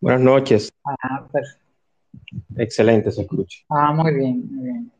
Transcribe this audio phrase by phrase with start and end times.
[0.00, 0.72] Buenas noches.
[0.84, 1.68] Ah, perfecto.
[2.56, 3.58] Excelente se escucha.
[3.68, 4.92] Ah, muy bien, muy bien.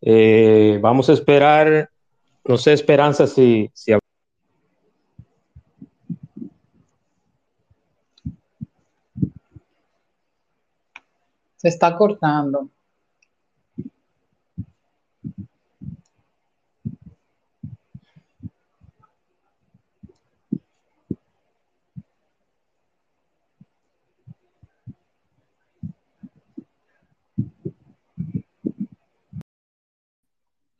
[0.00, 1.90] Eh, vamos a esperar,
[2.44, 3.92] no sé, Esperanza, si, si
[11.56, 12.70] Se está cortando.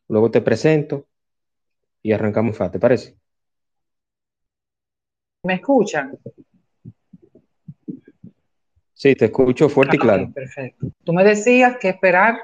[0.09, 1.07] Luego te presento
[2.01, 3.15] y arrancamos FA, ¿te parece?
[5.43, 6.17] ¿Me escuchan?
[8.93, 10.31] Sí, te escucho fuerte y Ah, claro.
[10.33, 10.87] perfecto.
[11.05, 12.37] Tú me decías que esperar.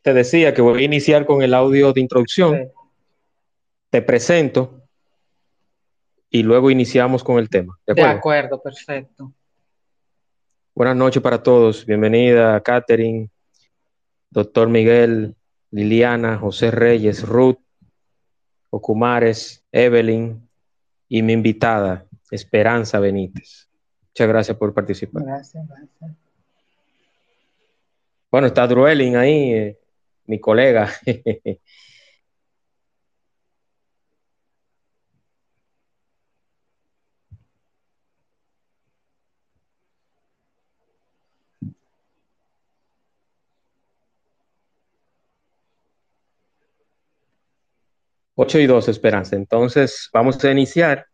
[0.00, 2.70] Te decía que voy a iniciar con el audio de introducción,
[3.90, 4.80] te presento
[6.30, 7.78] y luego iniciamos con el tema.
[7.86, 8.18] ¿De de acuerdo?
[8.18, 9.32] acuerdo, perfecto.
[10.74, 11.84] Buenas noches para todos.
[11.84, 13.28] Bienvenida, Catherine,
[14.30, 15.34] doctor Miguel,
[15.70, 17.58] Liliana, José Reyes, Ruth,
[18.70, 20.48] Ocumares, Evelyn
[21.08, 23.68] y mi invitada, Esperanza Benítez.
[24.10, 25.24] Muchas gracias por participar.
[25.24, 26.16] Gracias, gracias.
[28.30, 29.78] Bueno, está Druelin ahí, eh,
[30.26, 30.92] mi colega.
[48.40, 49.34] Ocho y dos, Esperanza.
[49.34, 51.06] Entonces, vamos a iniciar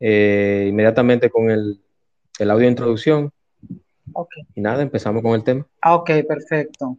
[0.00, 1.80] eh, inmediatamente con el,
[2.40, 3.30] el audio de introducción.
[4.12, 4.30] Ok.
[4.56, 5.64] Y nada, empezamos con el tema.
[5.80, 6.98] Ah, ok, perfecto.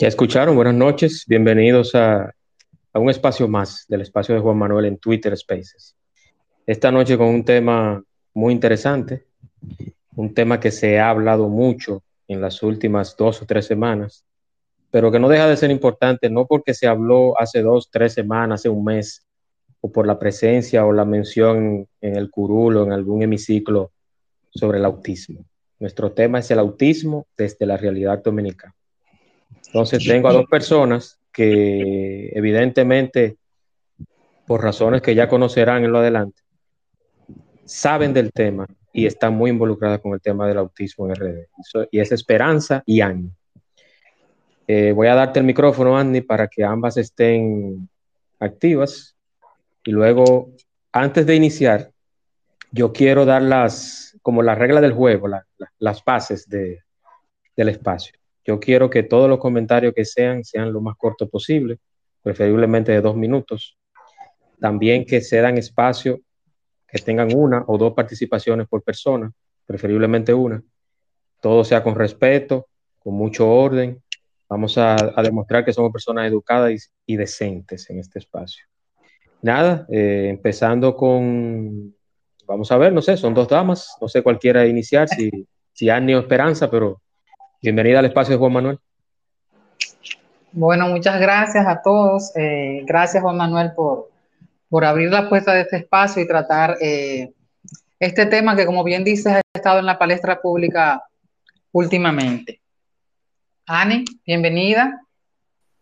[0.00, 2.34] Ya escucharon, buenas noches, bienvenidos a,
[2.94, 5.94] un espacio más del espacio de Juan Manuel en Twitter Spaces.
[6.66, 8.02] Esta noche con un tema
[8.32, 9.26] muy interesante,
[10.16, 14.24] un tema que se ha hablado mucho en las últimas dos o tres semanas,
[14.90, 18.60] pero que no deja de ser importante, no porque se habló hace dos, tres semanas,
[18.60, 19.26] hace un mes,
[19.82, 23.92] o por la presencia o la mención en el curul o en algún hemiciclo
[24.48, 25.44] sobre el autismo.
[25.78, 28.74] Nuestro tema es el autismo desde la realidad dominicana.
[29.72, 33.36] Entonces tengo a dos personas que evidentemente,
[34.46, 36.42] por razones que ya conocerán en lo adelante,
[37.64, 41.48] saben del tema y están muy involucradas con el tema del autismo en RD.
[41.60, 43.30] Eso- y es Esperanza y Annie.
[44.66, 47.88] Eh, voy a darte el micrófono, Annie, para que ambas estén
[48.40, 49.16] activas.
[49.84, 50.50] Y luego,
[50.92, 51.92] antes de iniciar,
[52.72, 56.80] yo quiero dar las, como la regla del juego, la- la- las bases de,
[57.56, 58.14] del espacio.
[58.50, 61.78] Yo quiero que todos los comentarios que sean sean lo más cortos posible,
[62.20, 63.78] preferiblemente de dos minutos.
[64.58, 66.18] También que se dan espacio,
[66.88, 69.30] que tengan una o dos participaciones por persona,
[69.66, 70.60] preferiblemente una.
[71.40, 72.66] Todo sea con respeto,
[72.98, 74.02] con mucho orden.
[74.48, 78.64] Vamos a, demostrar que somos personas educadas y, decentes en este espacio.
[79.42, 81.94] Nada, eh, empezando con,
[82.48, 85.30] vamos a ver, no sé, son dos damas, no sé cuál quiera iniciar, si,
[85.72, 87.00] si Annie o Esperanza, pero
[87.62, 88.78] bienvenida al espacio de Juan Manuel.
[90.52, 92.32] Bueno, muchas gracias a todos.
[92.36, 94.10] Eh, gracias, Juan Manuel, por,
[94.68, 97.32] por abrir la puerta de este espacio y tratar eh,
[97.98, 101.04] este tema que, como bien dices, ha estado en la palestra pública
[101.72, 102.60] últimamente.
[103.66, 105.02] Ani, bienvenida.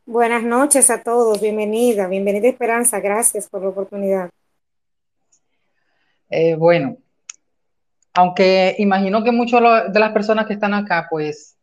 [0.05, 4.31] Buenas noches a todos, bienvenida, bienvenida Esperanza, gracias por la oportunidad.
[6.31, 6.97] Eh, bueno,
[8.15, 11.58] aunque imagino que muchas de las personas que están acá, pues,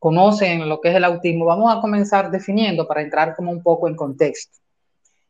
[0.00, 3.86] conocen lo que es el autismo, vamos a comenzar definiendo para entrar como un poco
[3.86, 4.58] en contexto.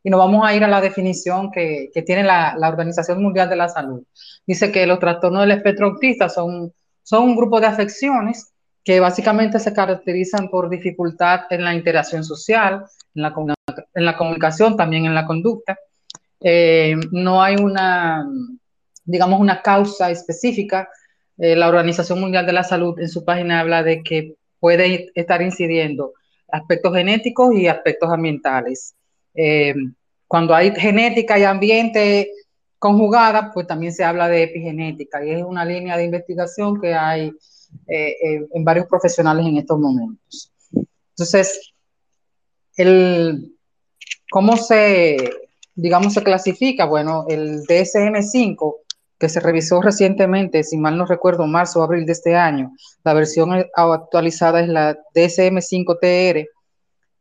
[0.01, 3.49] Y nos vamos a ir a la definición que, que tiene la, la, Organización Mundial
[3.49, 4.01] de la Salud.
[4.47, 6.73] Dice que los trastornos del espectro autista son,
[7.03, 8.53] son un grupo de afecciones
[8.83, 13.33] que básicamente se caracterizan por dificultad en la interacción social, en la,
[13.93, 15.77] en la comunicación, también en la conducta.
[16.39, 18.25] Eh, no hay una,
[19.03, 20.89] digamos, una causa específica
[21.37, 25.41] eh, la Organización Mundial de la Salud en su página habla de que puede estar
[25.41, 26.13] incidiendo
[26.47, 28.95] aspectos genéticos y aspectos ambientales.
[29.33, 29.73] Eh,
[30.27, 32.31] cuando hay genética y ambiente
[32.79, 37.33] conjugada, pues también se habla de epigenética y es una línea de investigación que hay
[37.87, 40.51] eh, en varios profesionales en estos momentos.
[41.09, 41.73] Entonces,
[42.77, 43.55] el,
[44.29, 45.17] ¿cómo se,
[45.75, 46.85] digamos, se clasifica?
[46.85, 48.75] Bueno, el DSM-5
[49.21, 52.73] que se revisó recientemente, si mal no recuerdo, marzo o abril de este año.
[53.03, 56.47] La versión actualizada es la DSM-5-TR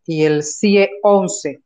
[0.06, 1.60] y el CIE 11,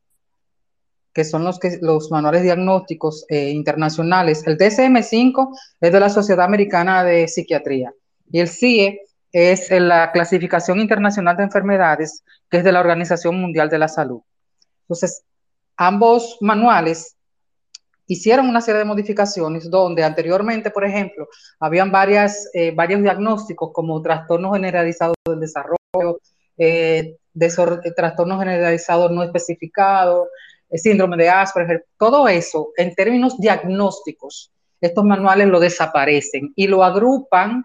[1.13, 4.45] que son los, que, los manuales diagnósticos eh, internacionales.
[4.45, 7.93] El DSM-5 es de la Sociedad Americana de Psiquiatría
[8.29, 13.69] y el CIE es la clasificación internacional de enfermedades, que es de la Organización Mundial
[13.69, 14.19] de la Salud.
[14.81, 15.23] Entonces,
[15.77, 17.15] ambos manuales
[18.07, 21.27] hicieron una serie de modificaciones donde anteriormente, por ejemplo,
[21.59, 26.19] habían varias, eh, varios diagnósticos como trastorno generalizado del desarrollo,
[26.57, 30.29] eh, eh trastorno generalizado no especificado,
[30.69, 36.83] eh, síndrome de Asperger, todo eso en términos diagnósticos, estos manuales lo desaparecen y lo
[36.83, 37.63] agrupan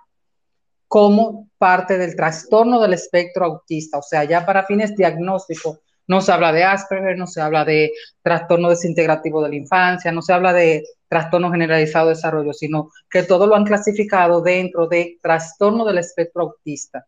[0.89, 5.79] como parte del trastorno del espectro autista, o sea, ya para fines diagnósticos
[6.11, 10.23] no se habla de Asperger, no se habla de trastorno desintegrativo de la infancia, no
[10.23, 15.19] se habla de trastorno generalizado de desarrollo, sino que todo lo han clasificado dentro de
[15.23, 17.07] trastorno del espectro autista.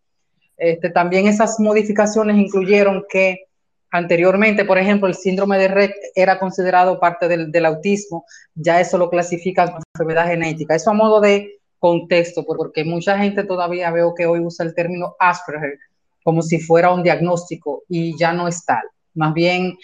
[0.56, 3.46] Este, también esas modificaciones incluyeron que
[3.90, 8.24] anteriormente, por ejemplo, el síndrome de Rett era considerado parte del, del autismo,
[8.54, 10.76] ya eso lo clasifican como enfermedad genética.
[10.76, 15.16] Eso a modo de contexto, porque mucha gente todavía veo que hoy usa el término
[15.18, 15.80] Asperger
[16.22, 18.82] como si fuera un diagnóstico y ya no es tal.
[19.14, 19.76] Más bien,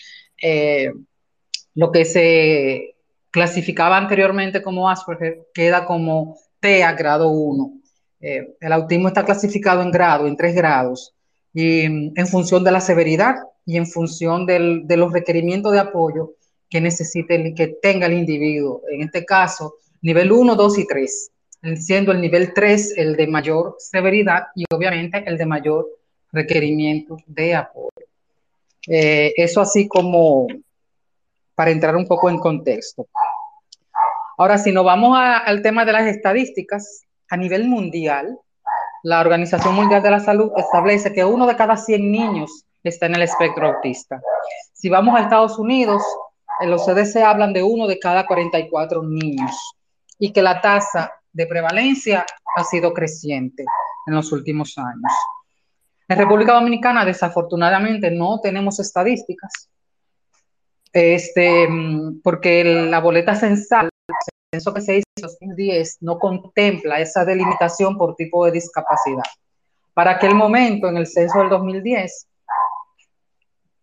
[0.43, 0.93] eh,
[1.75, 2.97] lo que se
[3.31, 7.73] clasificaba anteriormente como Asperger queda como TEA grado 1.
[8.21, 11.15] Eh, el autismo está clasificado en grado, en tres grados,
[11.53, 16.33] y mm, en función de la severidad y en función de los requerimientos de apoyo
[16.71, 18.83] que necesite, que tenga el individuo.
[18.91, 21.31] En este caso, nivel 1, 2 y 3,
[21.77, 25.87] siendo el nivel 3 el de mayor severidad y obviamente el de mayor
[26.33, 27.93] requerimientos de apoyo.
[28.87, 30.47] Eh, eso así como
[31.55, 33.07] para entrar un poco en contexto.
[34.37, 38.39] Ahora, si nos vamos al tema de las estadísticas, a nivel mundial,
[39.03, 43.17] la Organización Mundial de la Salud establece que uno de cada 100 niños está en
[43.17, 44.21] el espectro autista.
[44.73, 46.03] Si vamos a Estados Unidos,
[46.61, 49.57] en los CDC hablan de uno de cada 44 niños
[50.19, 52.27] y que la tasa de prevalencia
[52.57, 53.65] ha sido creciente
[54.07, 55.13] en los últimos años.
[56.09, 59.69] En República Dominicana, desafortunadamente, no tenemos estadísticas,
[60.91, 61.69] este,
[62.23, 64.15] porque la boleta censal, el
[64.55, 69.25] censo que se hizo en 2010, no contempla esa delimitación por tipo de discapacidad.
[69.93, 72.27] Para aquel momento, en el censo del 2010,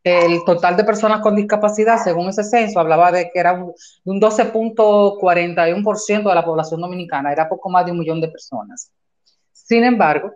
[0.04, 3.72] el total de personas con discapacidad, según ese censo, hablaba de que era un,
[4.04, 8.92] un 12.41% de la población dominicana, era poco más de un millón de personas.
[9.52, 10.32] Sin embargo,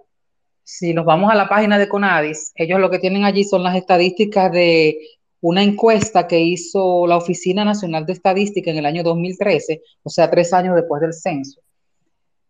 [0.70, 3.76] si nos vamos a la página de Conadis, ellos lo que tienen allí son las
[3.76, 5.00] estadísticas de
[5.42, 10.30] una encuesta que hizo la Oficina Nacional de Estadística en el año 2013, o sea,
[10.30, 11.60] tres años después del censo.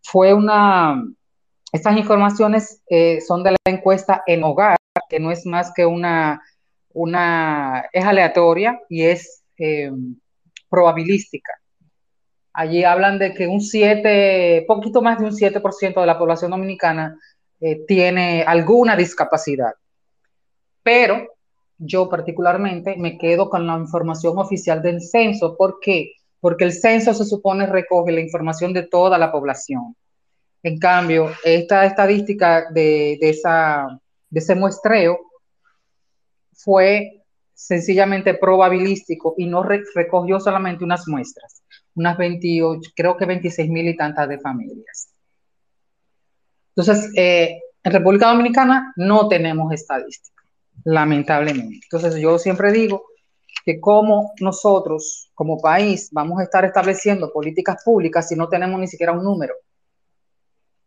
[0.02, 1.02] Fue una,
[1.72, 4.76] estas informaciones eh, son de la encuesta en hogar,
[5.10, 6.42] que no es más que una,
[6.92, 9.92] una es aleatoria y es eh,
[10.70, 11.54] probabilística.
[12.52, 17.18] Allí hablan de que un 7, poquito más de un 7% de la población dominicana
[17.60, 19.74] eh, tiene alguna discapacidad.
[20.84, 21.28] Pero
[21.78, 25.56] yo particularmente me quedo con la información oficial del censo.
[25.58, 26.14] ¿Por qué?
[26.40, 29.96] Porque el censo se supone recoge la información de toda la población.
[30.62, 33.88] En cambio, esta estadística de, esa,
[34.30, 35.20] de ese muestreo
[36.54, 37.24] fue
[37.54, 41.62] sencillamente probabilístico y no recogió solamente unas muestras,
[41.96, 45.10] unas 28, creo que 26 mil y tantas de familias.
[46.80, 50.42] Entonces, eh, en República Dominicana no tenemos estadística,
[50.86, 51.82] lamentablemente.
[51.84, 53.04] Entonces, yo siempre digo
[53.66, 58.88] que como nosotros, como país, vamos a estar estableciendo políticas públicas si no tenemos ni
[58.88, 59.56] siquiera un número.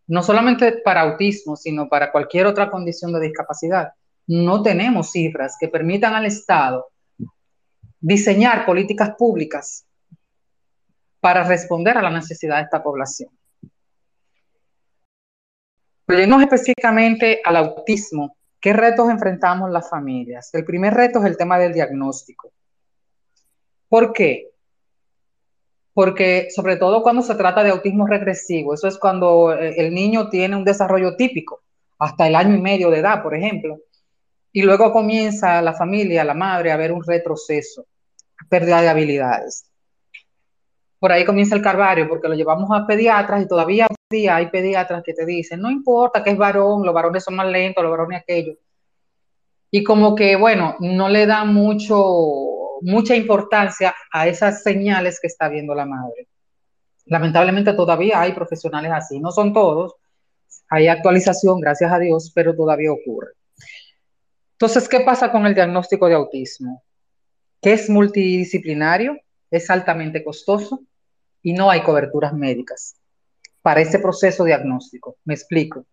[0.06, 3.92] No solamente para autismo, sino para cualquier otra condición de discapacidad.
[4.26, 6.86] No tenemos cifras que permitan al Estado
[8.00, 9.84] diseñar políticas públicas
[11.20, 13.28] para responder a la necesidad de esta población.
[16.16, 20.52] Yendo específicamente al autismo, ¿qué retos enfrentamos las familias?
[20.54, 22.52] El primer reto es el tema del diagnóstico.
[23.88, 24.52] ¿Por qué?
[25.94, 30.28] porque sobre todo cuando se trata de autismo regresivo, eso es cuando eh, el niño
[30.28, 31.62] tiene un desarrollo típico,
[31.98, 33.78] hasta el año y medio de edad, por ejemplo,
[34.52, 37.86] y luego comienza la familia, la madre, a ver un retroceso,
[38.48, 39.64] pérdida de habilidades.
[41.02, 43.88] Por ahí comienza el calvario, porque lo llevamos a pediatras y todavía
[44.30, 47.82] hay pediatras que te dicen, no importa que es varón, los varones son más lentos,
[47.82, 48.56] los varones aquello.
[49.68, 51.96] Y como que, bueno, no le da mucho,
[52.82, 56.28] mucha importancia a esas señales que está viendo la madre.
[57.06, 59.96] Lamentablemente todavía hay profesionales así, no son todos,
[60.68, 63.32] hay actualización, gracias a Dios, pero todavía ocurre.
[64.52, 66.84] Entonces, ¿qué pasa con el diagnóstico de autismo?
[67.60, 69.18] Que es multidisciplinario,
[69.50, 70.84] es altamente costoso
[71.42, 72.94] y no hay coberturas médicas
[73.62, 75.16] para ese proceso diagnóstico.
[75.24, 75.84] Me explico.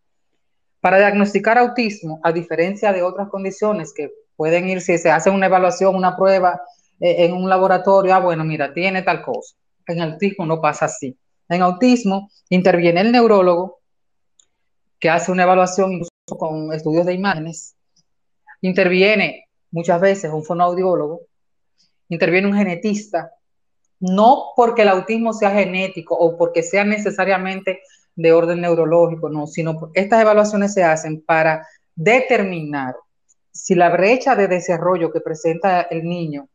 [0.81, 5.47] Para diagnosticar autismo, a diferencia de otras condiciones que pueden ir si se hace una
[5.47, 6.61] evaluación, una prueba
[6.99, 9.55] eh, en un laboratorio, ah, bueno, mira, tiene tal cosa.
[9.87, 11.17] En autismo no pasa así.
[11.49, 13.79] En autismo interviene el neurólogo,
[14.99, 17.75] que hace una evaluación incluso con estudios de imágenes.
[18.61, 21.21] Interviene muchas veces un fonoaudiólogo,
[22.09, 23.31] interviene un genetista,
[23.99, 27.81] no porque el autismo sea genético o porque sea necesariamente
[28.15, 31.65] de orden neurológico, no, sino estas evaluaciones se hacen para
[31.95, 32.95] determinar
[33.51, 36.47] si la brecha de desarrollo que presenta el niño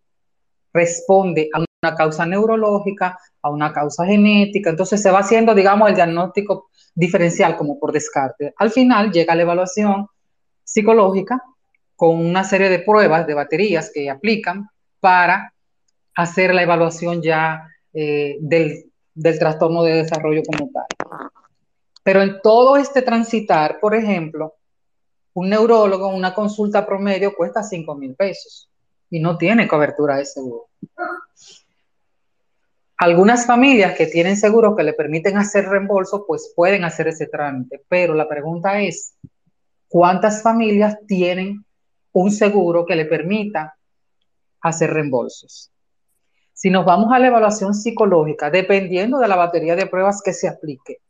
[0.72, 4.70] responde a una causa neurológica, a una causa genética.
[4.70, 8.54] Entonces se va haciendo, digamos, el diagnóstico diferencial como por descarte.
[8.56, 10.08] Al final llega la evaluación
[10.62, 11.42] psicológica
[11.96, 14.68] con una serie de pruebas de baterías que aplican
[15.00, 15.53] para
[16.14, 20.86] hacer la evaluación ya eh, del, del trastorno de desarrollo como tal.
[22.02, 24.54] Pero en todo este transitar, por ejemplo,
[25.34, 28.68] un neurólogo, una consulta promedio cuesta 5 mil pesos
[29.10, 30.68] y no tiene cobertura de seguro.
[32.96, 37.82] Algunas familias que tienen seguro que le permiten hacer reembolso, pues pueden hacer ese trámite,
[37.88, 39.14] pero la pregunta es,
[39.88, 41.64] ¿cuántas familias tienen
[42.12, 43.76] un seguro que le permita
[44.60, 45.73] hacer reembolsos?
[46.54, 50.48] Si nos vamos a la evaluación psicológica, dependiendo de la batería de pruebas que se
[50.48, 51.00] aplique,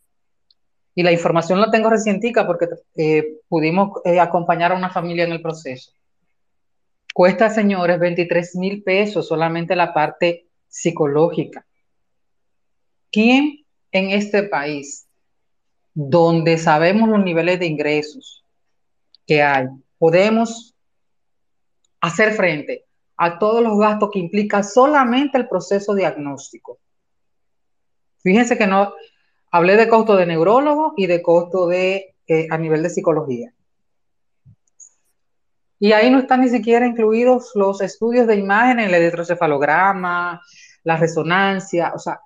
[0.95, 5.33] y la información la tengo recientica porque eh, pudimos eh, acompañar a una familia en
[5.33, 5.93] el proceso.
[7.13, 11.67] Cuesta, señores, 23 mil pesos solamente la parte psicológica.
[13.13, 15.07] ¿Quién en este país,
[15.93, 18.45] donde sabemos los niveles de ingresos
[19.27, 19.67] que hay,
[19.99, 20.75] podemos
[22.01, 22.85] hacer frente
[23.17, 26.79] a todos los gastos que implica solamente el proceso diagnóstico?
[28.23, 28.95] Fíjense que no,
[29.51, 33.53] hablé de costo de neurólogo y de costo de, eh, a nivel de psicología.
[35.79, 40.41] Y ahí no están ni siquiera incluidos los estudios de imagen, el electrocefalograma,
[40.83, 42.21] la resonancia, o sea,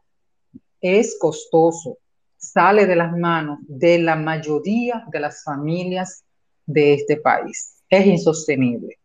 [0.81, 1.99] es costoso,
[2.37, 6.25] sale de las manos de la mayoría de las familias
[6.67, 7.83] de este país.
[7.89, 8.99] Es insostenible.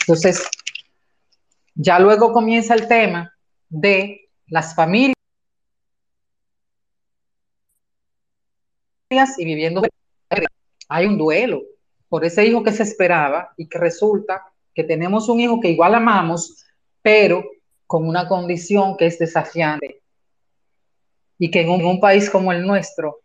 [0.00, 0.48] Entonces,
[1.74, 3.34] ya luego comienza el tema
[3.68, 5.16] de las familias
[9.38, 9.82] y viviendo.
[10.88, 11.62] Hay un duelo,
[12.08, 14.42] por ese hijo que se esperaba y que resulta
[14.74, 16.64] que tenemos un hijo que igual amamos,
[17.00, 17.44] pero
[17.86, 20.02] con una condición que es desafiante.
[21.38, 23.20] Y que en un, país como el nuestro,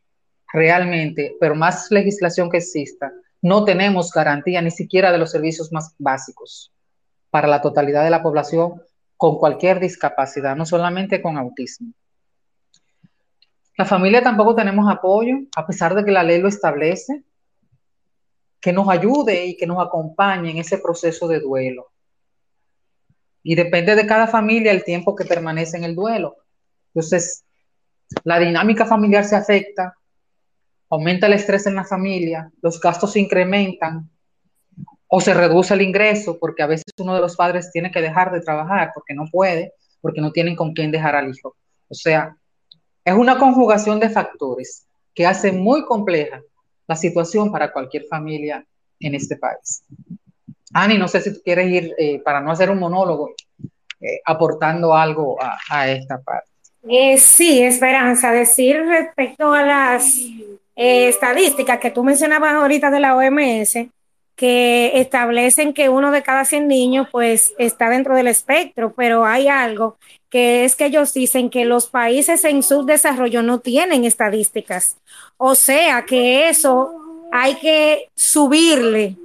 [0.51, 3.12] realmente, pero más legislación que exista,
[3.42, 6.72] no tenemos garantía ni siquiera de los servicios más básicos
[7.29, 8.81] para la totalidad de la población
[9.15, 11.93] con cualquier discapacidad, no solamente con autismo.
[13.77, 17.24] La familia tampoco tenemos apoyo, a pesar de que la ley lo establece
[18.60, 21.91] que nos ayude y que nos acompañe en ese proceso de duelo.
[23.43, 26.36] Y depende de cada familia el tiempo que permanece en el duelo.
[26.93, 27.46] Entonces,
[28.24, 29.96] la dinámica familiar se afecta,
[30.89, 34.10] aumenta el estrés en la familia, los gastos se incrementan
[35.07, 38.31] o se reduce el ingreso porque a veces uno de los padres tiene que dejar
[38.31, 41.55] de trabajar porque no puede, porque no tienen con quién dejar al hijo.
[41.87, 42.35] O sea,
[43.05, 44.85] es una conjugación de factores
[45.15, 46.41] que hace muy compleja
[46.87, 48.65] la situación para cualquier familia
[48.99, 49.83] en este país.
[50.73, 53.33] Ani, no sé si tú quieres ir, eh, para no hacer un monólogo,
[54.01, 56.49] eh, aportando algo a, esta parte.
[56.87, 60.15] Eh, sí, Esperanza, decir respecto a las
[60.75, 63.77] estadísticas que tú mencionabas ahorita de la OMS,
[64.38, 69.48] que establecen que uno de cada 100 niños pues está dentro del espectro, pero hay
[69.48, 69.98] algo
[70.29, 74.98] que es que ellos dicen que los países en subdesarrollo no tienen estadísticas.
[75.38, 76.94] O sea que eso
[77.32, 79.15] hay que subirle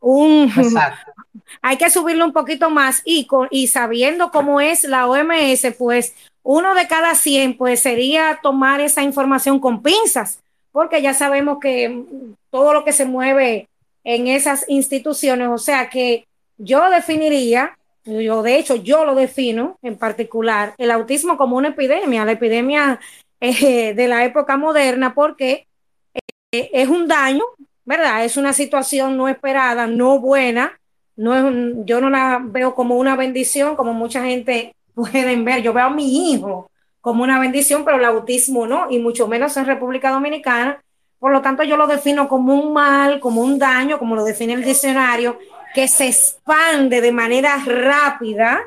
[0.00, 0.50] un,
[1.62, 6.14] hay que subirlo un poquito más y, con, y sabiendo cómo es la OMS, pues
[6.42, 10.40] uno de cada 100, pues sería tomar esa información con pinzas,
[10.72, 12.02] porque ya sabemos que
[12.48, 13.68] todo lo que se mueve
[14.04, 16.26] en esas instituciones, o sea que
[16.58, 22.24] yo definiría, yo de hecho yo lo defino en particular, el autismo como una epidemia,
[22.24, 23.00] la epidemia
[23.40, 25.66] eh, de la época moderna, porque
[26.52, 27.44] eh, es un daño,
[27.84, 28.24] ¿verdad?
[28.24, 30.78] Es una situación no esperada, no buena,
[31.16, 35.62] no es yo no la veo como una bendición, como mucha gente pueden ver.
[35.62, 36.70] Yo veo a mi hijo
[37.00, 40.82] como una bendición, pero el autismo no, y mucho menos en República Dominicana.
[41.24, 44.52] Por lo tanto, yo lo defino como un mal, como un daño, como lo define
[44.52, 45.38] el diccionario,
[45.74, 48.60] que se expande de manera rápida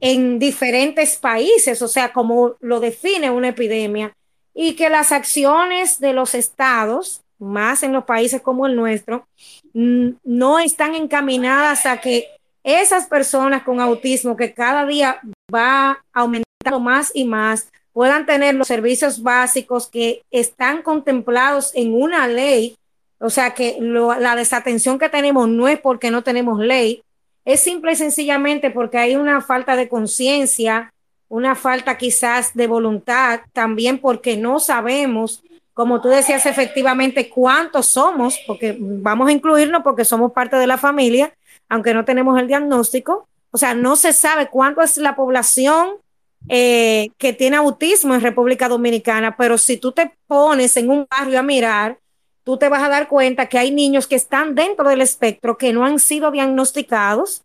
[0.00, 4.12] en diferentes países, o sea, como lo define una epidemia,
[4.52, 9.26] y que las acciones de los estados, más en los países como el nuestro,
[9.72, 12.26] no están encaminadas a que
[12.62, 18.68] esas personas con autismo que cada día va aumentando más y más puedan tener los
[18.68, 22.74] servicios básicos que están contemplados en una ley.
[23.18, 27.02] O sea que la desatención que tenemos no es porque no tenemos ley,
[27.44, 30.94] es simple y sencillamente porque hay una falta de conciencia,
[31.28, 35.42] una falta quizás de voluntad, también porque no sabemos,
[35.74, 40.78] como tú decías efectivamente, cuántos somos, porque vamos a incluirnos porque somos parte de la
[40.78, 41.34] familia,
[41.68, 43.28] aunque no tenemos el diagnóstico.
[43.50, 45.99] O sea, no se sabe cuánto es la población
[46.48, 51.38] eh, que tiene autismo en República Dominicana, pero si tú te pones en un barrio
[51.38, 51.98] a mirar,
[52.44, 55.72] tú te vas a dar cuenta que hay niños que están dentro del espectro que
[55.72, 57.44] no han sido diagnosticados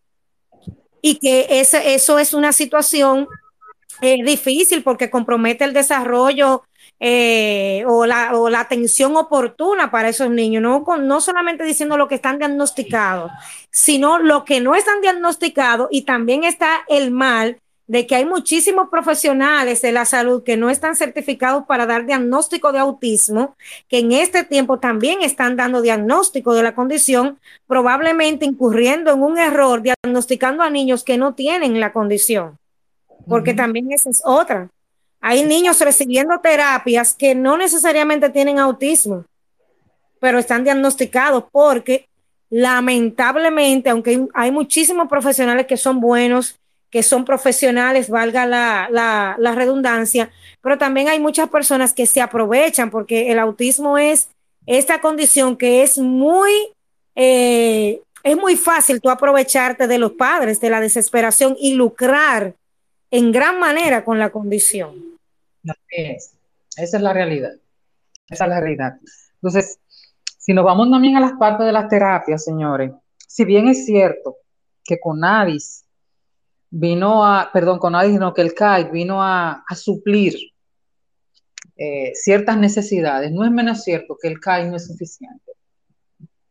[1.01, 3.27] y que ese, eso es una situación
[4.01, 6.63] eh, difícil porque compromete el desarrollo
[6.99, 12.07] eh, o, la, o, la, atención oportuna para esos niños, no, no solamente diciendo lo
[12.07, 13.31] que están diagnosticados,
[13.69, 18.89] sino lo que no están diagnosticados y también está el mal de que hay muchísimos
[18.89, 23.55] profesionales de la salud que no están certificados para dar diagnóstico de autismo,
[23.87, 29.37] que en este tiempo también están dando diagnóstico de la condición, probablemente incurriendo en un
[29.37, 32.57] error diagnosticando a niños que no tienen la condición,
[33.27, 34.69] porque también esa es otra.
[35.21, 39.25] Hay niños recibiendo terapias que no necesariamente tienen autismo,
[40.19, 42.07] pero están diagnosticados porque
[42.49, 46.59] lamentablemente, aunque hay muchísimos profesionales que son buenos,
[46.95, 48.87] que son profesionales, valga la,
[49.37, 50.31] la, redundancia,
[50.61, 54.29] pero también hay muchas personas que se aprovechan porque el autismo es
[54.65, 56.53] esta condición que es muy,
[57.13, 62.53] eh, es muy fácil tú aprovecharte de los padres, de la desesperación y lucrar
[63.11, 65.17] en gran manera con la condición.
[65.89, 66.31] es.
[66.77, 67.55] Esa es la realidad.
[68.29, 68.93] Esa es la realidad.
[69.33, 69.79] Entonces,
[70.37, 72.93] si nos vamos también a las partes de las terapias, señores,
[73.27, 74.37] si bien es cierto
[74.81, 75.84] que con Avis
[76.77, 80.35] vino a, perdón, con nadie, sino que el CAI vino a, suplir
[81.77, 83.31] eh, ciertas necesidades.
[83.31, 85.53] No es menos cierto que el CAI no es suficiente.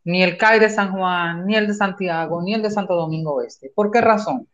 [0.04, 3.34] Ni el CAI de San Juan, ni el de Santiago, ni el de Santo Domingo
[3.34, 3.70] Oeste.
[3.74, 4.48] ¿Por qué razón?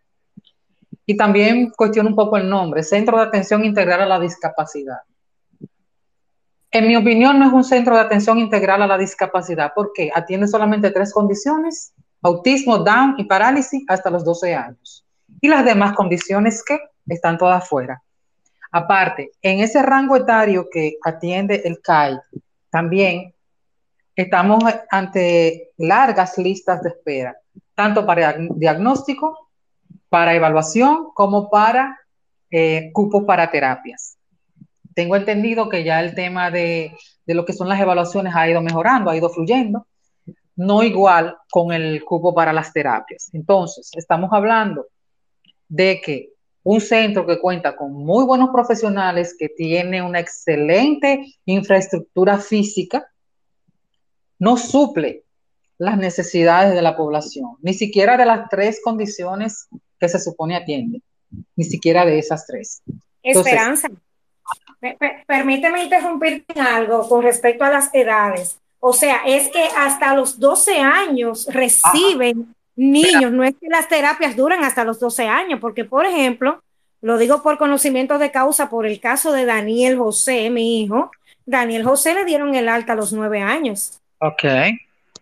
[1.06, 4.98] Y también cuestiono un poco el nombre, Centro de Atención Integral a la Discapacidad.
[6.72, 10.46] En mi opinión, no es un centro de atención integral a la discapacidad porque atiende
[10.46, 15.04] solamente tres condiciones, autismo, Down y parálisis hasta los 12 años
[15.40, 18.02] y las demás condiciones que están todas fuera.
[18.72, 22.18] Aparte, en ese rango etario que atiende el CAI,
[22.70, 23.34] también
[24.14, 27.36] estamos ante largas listas de espera,
[27.74, 29.50] tanto para diagnóstico,
[30.08, 31.98] para evaluación, como para
[32.50, 34.18] eh, cupos para terapias.
[34.94, 38.60] Tengo entendido que ya el tema de, de lo que son las evaluaciones ha ido
[38.60, 39.86] mejorando, ha ido fluyendo,
[40.56, 43.30] no igual con el cupo para las terapias.
[43.32, 44.86] Entonces, estamos hablando
[45.70, 52.38] de que un centro que cuenta con muy buenos profesionales, que tiene una excelente infraestructura
[52.38, 53.10] física,
[54.38, 55.24] no suple
[55.78, 61.00] las necesidades de la población, ni siquiera de las tres condiciones que se supone atiende,
[61.56, 62.82] ni siquiera de esas tres.
[63.22, 63.88] Esperanza,
[65.26, 68.58] permíteme interrumpirte en algo con respecto a las edades.
[68.80, 74.36] O sea, es que hasta los 12 años reciben niños, no es que las terapias
[74.36, 76.62] duran hasta los 12 años, porque por ejemplo,
[77.02, 81.10] lo digo por conocimiento de causa, por el caso de Daniel José, mi hijo,
[81.44, 84.00] Daniel José le dieron el alta a los 9 años.
[84.18, 84.44] Ok.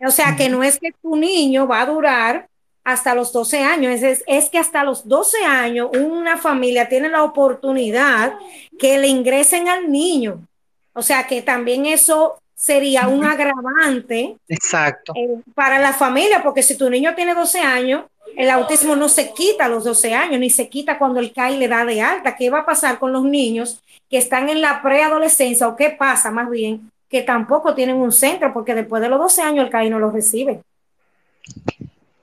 [0.07, 2.49] O sea que no es que tu niño va a durar
[2.85, 7.23] hasta los 12 años, es, es que hasta los 12 años una familia tiene la
[7.23, 8.35] oportunidad
[8.79, 10.47] que le ingresen al niño.
[10.95, 15.13] O sea que también eso sería un agravante Exacto.
[15.15, 19.33] Eh, para la familia, porque si tu niño tiene 12 años, el autismo no se
[19.33, 22.35] quita a los 12 años, ni se quita cuando el CAI le da de alta.
[22.35, 26.33] ¿Qué va a pasar con los niños que están en la preadolescencia o qué pasa
[26.33, 29.89] más bien que tampoco tienen un centro porque después de los 12 años el CAI
[29.89, 30.61] no los recibe?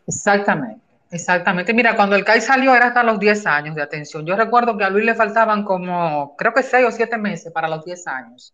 [0.05, 0.81] Exactamente.
[1.11, 1.73] Exactamente.
[1.73, 4.25] Mira, cuando el CAI salió era hasta los 10 años de atención.
[4.25, 7.69] Yo recuerdo que a Luis le faltaban como, creo que 6 o 7 meses para
[7.69, 8.53] los 10 años.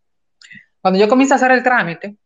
[0.81, 2.17] Cuando yo comienzo a hacer el trámite,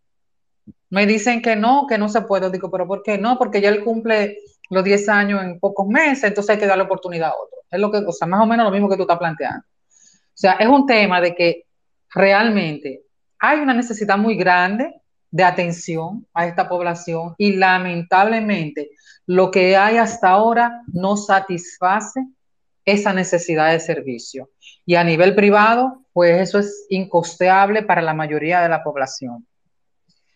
[0.89, 2.49] me dicen que no, que no se puede.
[2.49, 3.37] Digo, pero ¿por qué no?
[3.37, 4.37] Porque ya él cumple
[4.69, 7.57] los 10 años en pocos meses, entonces hay que darle oportunidad a otro.
[7.69, 9.59] Es lo que, o sea, más o menos lo mismo que tú estás planteando.
[9.61, 11.63] O sea, es un tema de que
[12.13, 13.03] realmente
[13.39, 14.93] hay una necesidad muy grande
[15.31, 18.91] de atención a esta población y lamentablemente
[19.25, 22.21] lo que hay hasta ahora no satisface
[22.85, 24.49] esa necesidad de servicio.
[24.85, 29.45] Y a nivel privado, pues eso es incosteable para la mayoría de la población.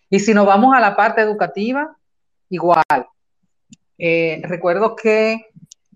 [0.09, 1.95] Y si nos vamos a la parte educativa,
[2.49, 2.83] igual.
[3.97, 5.39] Eh, recuerdo que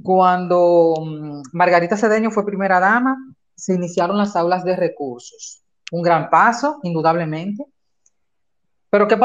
[0.02, 3.18] cuando mm, Margarita Cedeño fue primera dama,
[3.58, 5.62] se iniciaron las aulas de recursos.
[5.92, 7.66] Un gran paso, indudablemente.
[8.90, 9.20] Pero ¿qué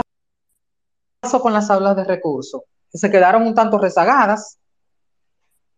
[1.21, 2.63] pasó con las aulas de recursos?
[2.93, 4.59] Se quedaron un tanto rezagadas,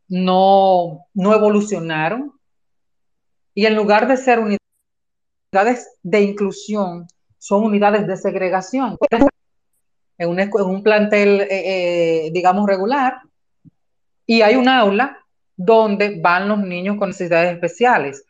[0.08, 2.32] no, no evolucionaron,
[3.52, 4.38] y en lugar de ser
[5.52, 7.08] unidades de inclusión,
[7.38, 8.96] son unidades de segregación.
[10.18, 13.20] En un, en un plantel, eh, eh, digamos, regular,
[14.26, 15.18] y hay un aula
[15.56, 18.22] donde van los niños con necesidades especiales.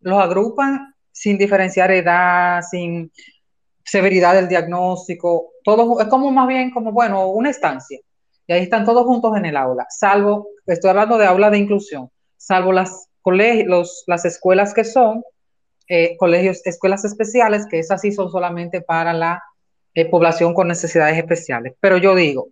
[0.00, 3.10] Los agrupan sin diferenciar edad, sin
[3.84, 7.98] severidad del diagnóstico, todo es como más bien como, bueno, una estancia.
[8.46, 12.10] Y ahí están todos juntos en el aula, salvo, estoy hablando de aula de inclusión,
[12.36, 15.22] salvo las colegios, las escuelas que son
[15.92, 19.42] eh, colegios, escuelas especiales, que esas sí son solamente para la
[19.92, 21.74] eh, población con necesidades especiales.
[21.80, 22.50] Pero yo digo,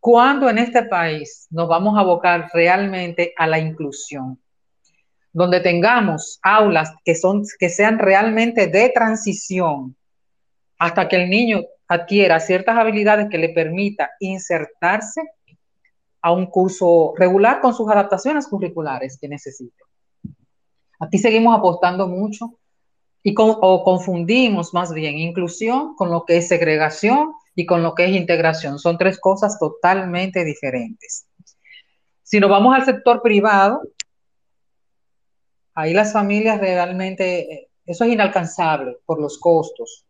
[0.00, 4.40] ¿cuándo en este país nos vamos a abocar realmente a la inclusión?
[5.32, 9.94] Donde tengamos aulas que, son, que sean realmente de transición
[10.76, 15.22] hasta que el niño adquiera ciertas habilidades que le permita insertarse
[16.20, 19.84] a un curso regular con sus adaptaciones curriculares que necesite.
[21.00, 22.58] Aquí seguimos apostando mucho
[23.22, 28.04] y o confundimos más bien inclusión con lo que es segregación y con lo que
[28.04, 28.78] es integración.
[28.78, 31.26] Son tres cosas totalmente diferentes.
[32.22, 33.80] Si nos vamos al sector privado,
[35.74, 40.04] ahí las familias realmente, eh, eso es inalcanzable por los costos.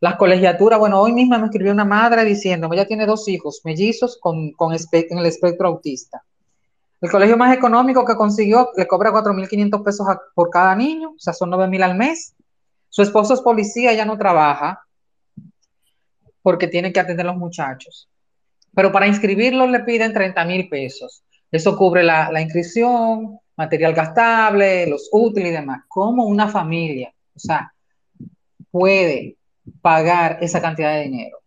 [0.00, 4.18] Las colegiaturas, bueno, hoy misma me escribió una madre diciendo, ella tiene dos hijos mellizos
[4.20, 6.22] con, con en el espectro autista.
[7.02, 11.32] El colegio más económico que consiguió le cobra 4.500 pesos por cada niño, o sea,
[11.32, 12.36] son 9.000 al mes.
[12.88, 14.86] Su esposo es policía, ella no trabaja
[16.42, 18.08] porque tiene que atender a los muchachos.
[18.72, 21.24] Pero para inscribirlo le piden 30.000 pesos.
[21.50, 25.82] Eso cubre la, la inscripción, material gastable, los útiles y demás.
[25.88, 27.74] ¿Cómo una familia, o sea,
[28.70, 29.36] puede
[29.80, 31.38] pagar esa cantidad de dinero.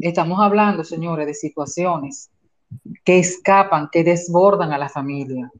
[0.00, 2.30] Estamos hablando, señores, de situaciones
[3.04, 5.50] que escapan, que desbordan a la familia.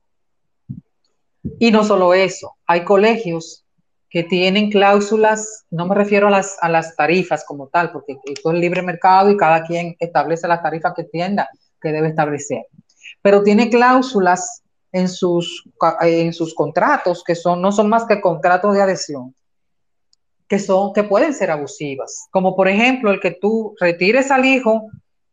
[1.59, 3.65] Y no solo eso, hay colegios
[4.09, 8.53] que tienen cláusulas, no me refiero a las, a las tarifas como tal, porque esto
[8.53, 11.49] es libre mercado y cada quien establece las tarifas que tienda,
[11.81, 12.67] que debe establecer.
[13.23, 15.65] Pero tiene cláusulas en sus,
[16.03, 19.35] en sus contratos que son, no son más que contratos de adhesión,
[20.47, 24.91] que, son, que pueden ser abusivas, como por ejemplo el que tú retires al hijo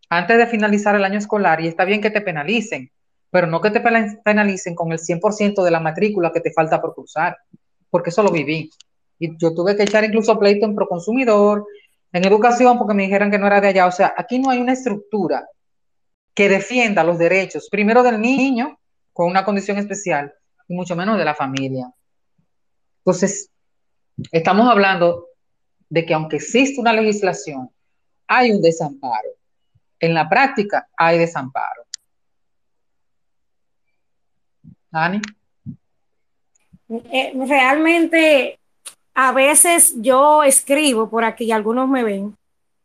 [0.10, 2.92] antes de finalizar el año escolar y está bien que te penalicen,
[3.30, 6.96] pero no que te penalicen con el 100% de la matrícula que te falta por
[6.96, 7.38] cursar,
[7.90, 8.72] porque eso lo viví.
[9.20, 11.66] Y yo tuve que echar incluso pleito en proconsumidor,
[12.12, 13.86] en educación, porque me dijeron que no era de allá.
[13.86, 15.48] O sea, aquí no hay una estructura
[16.34, 18.80] que defienda los derechos, primero del niño
[19.14, 20.34] con una condición especial
[20.68, 21.92] y mucho menos de la familia.
[23.00, 23.52] Entonces,
[24.32, 25.28] Estamos hablando
[25.90, 27.70] de que aunque existe una legislación,
[28.28, 29.30] hay un desamparo.
[30.00, 31.86] En la práctica hay desamparo.
[34.92, 35.22] Dani.
[36.90, 38.60] Eh, realmente,
[39.14, 42.36] a veces yo escribo por aquí, algunos me ven,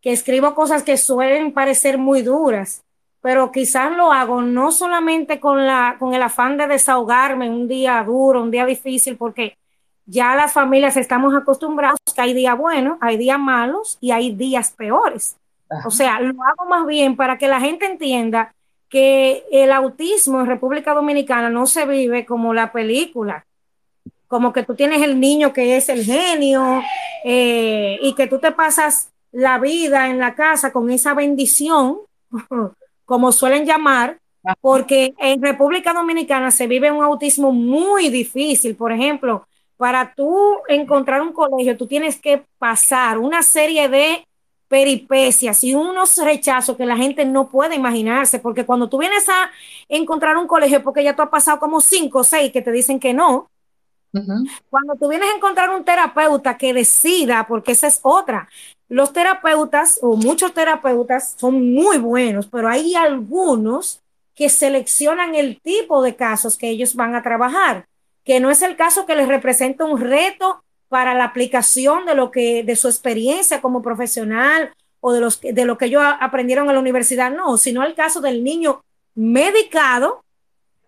[0.02, 2.84] que escribo cosas que suelen parecer muy duras,
[3.22, 8.02] pero quizás lo hago no solamente con, la, con el afán de desahogarme un día
[8.04, 9.56] duro, un día difícil, porque
[10.04, 14.70] ya las familias estamos acostumbrados que hay días buenos, hay días malos y hay días
[14.72, 15.38] peores.
[15.84, 18.54] O sea, lo hago más bien para que la gente entienda
[18.88, 23.44] que el autismo en República Dominicana no se vive como la película,
[24.28, 26.82] como que tú tienes el niño que es el genio,
[27.24, 31.98] eh, y que tú te pasas la vida en la casa con esa bendición,
[33.04, 34.18] como suelen llamar,
[34.60, 38.76] porque en República Dominicana se vive un autismo muy difícil.
[38.76, 44.26] Por ejemplo, para tú encontrar un colegio, tú tienes que pasar una serie de
[44.74, 49.48] peripecias y unos rechazos que la gente no puede imaginarse, porque cuando tú vienes a
[49.88, 52.98] encontrar un colegio, porque ya tú has pasado como cinco o seis que te dicen
[52.98, 53.48] que no,
[54.70, 58.48] cuando tú vienes a encontrar un terapeuta que decida, porque esa es otra,
[58.88, 64.00] los terapeutas o muchos terapeutas son muy buenos, pero hay algunos
[64.34, 67.86] que seleccionan el tipo de casos que ellos van a trabajar,
[68.24, 72.30] que no es el caso que les representa un reto para la aplicación de lo
[72.30, 76.74] que de su experiencia como profesional o de los de lo que ellos aprendieron en
[76.74, 78.84] la universidad, no, sino el caso del niño
[79.16, 80.22] medicado,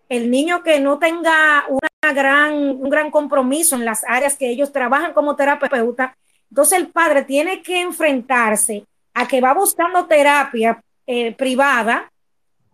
[0.09, 4.71] el niño que no tenga una gran un gran compromiso en las áreas que ellos
[4.71, 6.17] trabajan como terapeuta,
[6.51, 12.13] entonces el padre tiene que enfrentarse a que va buscando terapia eh, privada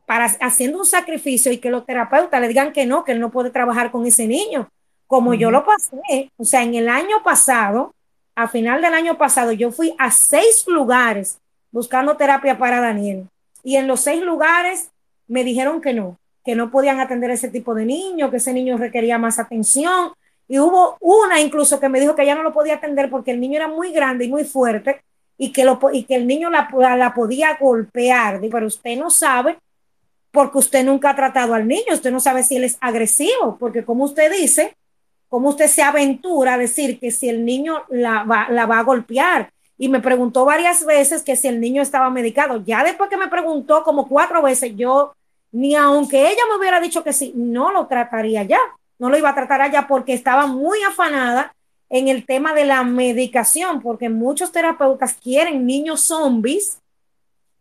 [0.05, 3.31] para haciendo un sacrificio y que los terapeutas le digan que no, que él no
[3.31, 4.69] puede trabajar con ese niño
[5.13, 7.95] como yo lo pasé, o sea, en el año pasado,
[8.35, 11.37] a final del año pasado, yo fui a seis lugares
[11.71, 13.29] buscando terapia para Daniel.
[13.63, 14.89] Y en los seis lugares
[15.29, 18.79] me dijeron que no, que no podían atender ese tipo de niño, que ese niño
[18.79, 20.13] requería más atención.
[20.49, 23.41] Y hubo una incluso que me dijo que ya no lo podía atender porque el
[23.41, 25.03] niño era muy grande y muy fuerte
[25.37, 28.41] y que, lo, y que el niño la, la podía golpear.
[28.41, 29.59] Digo, pero usted no sabe
[30.31, 33.85] porque usted nunca ha tratado al niño, usted no sabe si él es agresivo, porque
[33.85, 34.75] como usted dice,
[35.33, 38.83] ¿Cómo usted se aventura a decir que si el niño la va, la va a
[38.83, 39.51] golpear?
[39.79, 42.63] Y me preguntó varias veces que si el niño estaba medicado.
[42.67, 45.15] Ya después que me preguntó como cuatro veces, yo,
[45.51, 48.59] ni aunque ella me hubiera dicho que sí, no lo trataría ya.
[48.99, 51.55] No lo iba a tratar allá porque estaba muy afanada
[51.89, 56.77] en el tema de la medicación, porque muchos terapeutas quieren niños zombies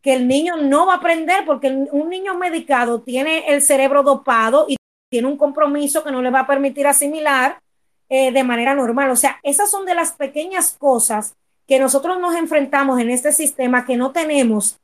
[0.02, 4.66] que el niño no va a aprender porque un niño medicado tiene el cerebro dopado
[4.68, 4.76] y
[5.12, 7.60] tiene un compromiso que no le va a permitir asimilar
[8.08, 9.12] eh, de manera normal.
[9.12, 11.36] O sea, esas son de las pequeñas cosas
[11.68, 14.78] que nosotros nos enfrentamos en este sistema que no tenemos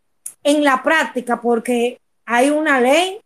[0.44, 3.22] en la práctica porque hay una ley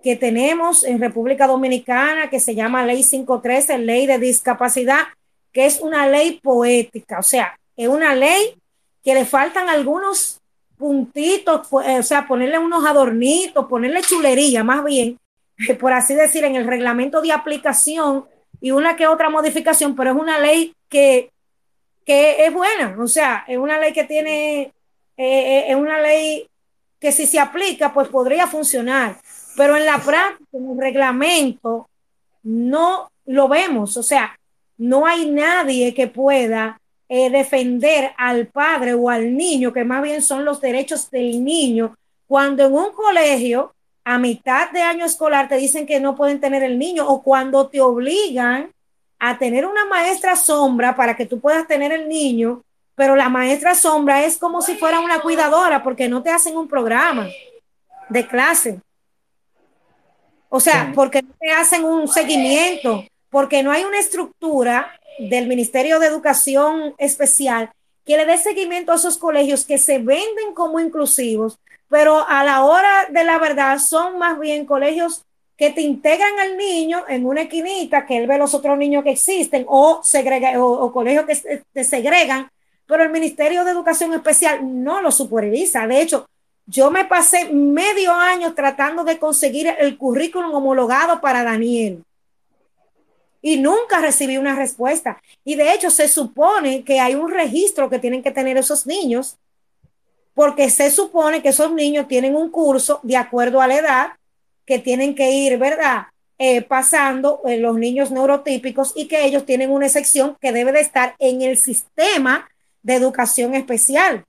[0.00, 5.08] que tenemos en República Dominicana que se llama Ley 513, Ley de Discapacidad,
[5.52, 8.54] que es una ley poética, o sea, es una ley
[9.02, 10.40] que le faltan algunos
[10.76, 15.18] puntitos, o sea, ponerle unos adornitos, ponerle chulería más bien,
[15.78, 18.26] por así decir, en el reglamento de aplicación
[18.60, 21.30] y una que otra modificación, pero es una ley que,
[22.04, 24.72] que es buena, o sea, es una ley que tiene, eh,
[25.16, 26.48] eh, es una ley
[27.00, 29.16] que si se aplica, pues podría funcionar,
[29.56, 31.88] pero en la práctica, en el reglamento,
[32.42, 34.38] no lo vemos, o sea,
[34.78, 40.22] no hay nadie que pueda eh, defender al padre o al niño, que más bien
[40.22, 43.74] son los derechos del niño, cuando en un colegio
[44.08, 47.68] a mitad de año escolar te dicen que no pueden tener el niño o cuando
[47.68, 48.72] te obligan
[49.18, 52.62] a tener una maestra sombra para que tú puedas tener el niño,
[52.94, 56.66] pero la maestra sombra es como si fuera una cuidadora porque no te hacen un
[56.66, 57.28] programa
[58.08, 58.80] de clase.
[60.48, 65.98] O sea, porque no te hacen un seguimiento, porque no hay una estructura del Ministerio
[65.98, 67.70] de Educación Especial
[68.06, 72.64] que le dé seguimiento a esos colegios que se venden como inclusivos, pero a la
[72.64, 75.24] hora de la verdad son más bien colegios
[75.56, 79.10] que te integran al niño en una esquinita, que él ve los otros niños que
[79.10, 82.48] existen, o, segrega, o, colegios que te segregan,
[82.86, 85.86] pero el Ministerio de Educación Especial no lo supervisa.
[85.86, 86.26] De hecho,
[86.66, 92.04] yo me pasé medio año tratando de conseguir el currículum homologado para Daniel
[93.42, 95.20] y nunca recibí una respuesta.
[95.44, 99.38] Y de hecho se supone que hay un registro que tienen que tener esos niños
[100.38, 104.06] porque se supone que esos niños tienen un curso de acuerdo a la edad
[104.64, 106.02] que tienen que ir, ¿verdad?
[106.38, 110.78] Eh, pasando eh, los niños neurotípicos y que ellos tienen una sección que debe de
[110.78, 112.48] estar en el sistema
[112.84, 114.24] de educación especial.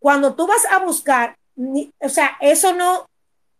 [0.00, 1.36] Cuando tú vas a buscar,
[2.00, 3.08] o sea, eso no,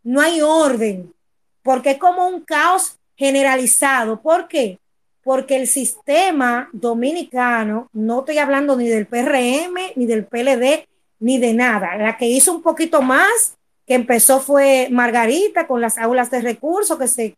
[0.03, 1.15] no hay orden,
[1.63, 4.21] porque es como un caos generalizado.
[4.21, 4.81] ¿Por qué?
[5.23, 10.89] Porque el sistema dominicano, no estoy hablando ni del PRM ni del PLD,
[11.19, 11.97] ni de nada.
[11.97, 16.99] La que hizo un poquito más, que empezó fue Margarita con las aulas de recursos
[16.99, 17.37] que se,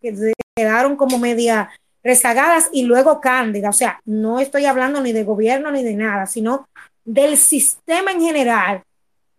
[0.57, 1.71] quedaron como media
[2.03, 3.71] rezagadas y luego Cándida.
[3.71, 6.69] O sea, no estoy hablando ni de gobierno ni de nada, sino
[7.05, 8.83] del sistema en general.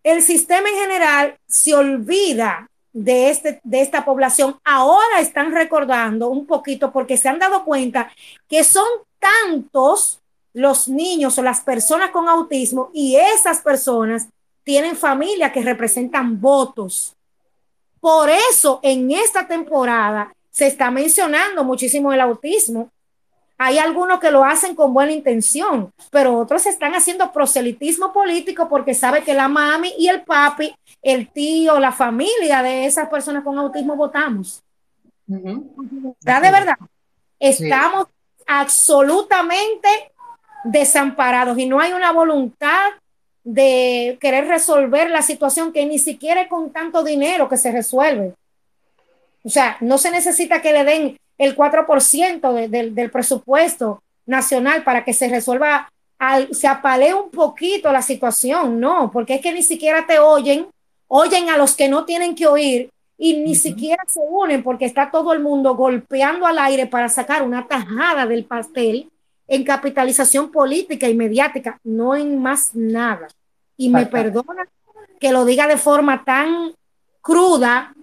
[0.04, 4.58] El sistema en general se olvida de, este, de esta población.
[4.64, 8.12] Ahora están recordando un poquito porque se han dado cuenta
[8.48, 8.88] que son
[9.20, 10.22] tantos
[10.54, 14.28] los niños o las personas con autismo y esas personas
[14.64, 17.16] tienen familia que representan votos.
[18.00, 22.90] Por eso en esta temporada se está mencionando muchísimo el autismo.
[23.58, 28.94] Hay algunos que lo hacen con buena intención, pero otros están haciendo proselitismo político porque
[28.94, 33.58] sabe que la mami y el papi, el tío, la familia de esas personas con
[33.58, 34.64] autismo votamos.
[36.20, 36.78] ¿Está de verdad?
[37.38, 38.08] Estamos
[38.48, 39.90] absolutamente
[40.64, 42.90] desamparados y no hay una voluntad
[43.44, 48.34] de querer resolver la situación que ni siquiera con tanto dinero que se resuelve.
[49.44, 55.14] O sea, no se necesita que le den el 4% del presupuesto nacional para que
[55.14, 55.90] se resuelva,
[56.52, 60.68] se apalee un poquito la situación, no, porque es que ni siquiera te oyen,
[61.08, 65.10] oyen a los que no tienen que oír y ni siquiera se unen porque está
[65.10, 69.10] todo el mundo golpeando al aire para sacar una tajada del pastel
[69.50, 73.28] en capitalización política y mediática, no en más nada.
[73.76, 74.68] Y me perdona
[75.20, 76.74] que lo diga de forma tan
[77.20, 77.94] cruda,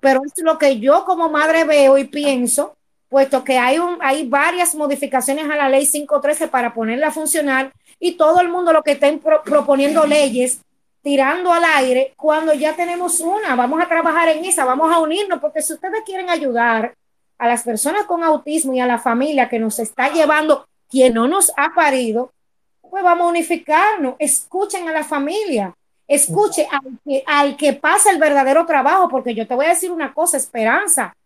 [0.00, 2.76] pero es lo que yo como madre veo y pienso,
[3.08, 7.72] puesto que hay, un, hay varias modificaciones a la ley 513 para ponerla a funcionar
[7.98, 10.60] y todo el mundo lo que estén proponiendo leyes
[11.02, 15.40] tirando al aire cuando ya tenemos una, vamos a trabajar en esa, vamos a unirnos,
[15.40, 16.94] porque si ustedes quieren ayudar
[17.38, 21.28] a las personas con autismo y a la familia que nos está llevando, quien no
[21.28, 22.32] nos ha parido,
[22.80, 25.74] pues vamos a unificarnos, escuchen a la familia,
[26.08, 29.90] Escuche al que, al que pasa el verdadero trabajo, porque yo te voy a decir
[29.90, 31.16] una cosa, esperanza,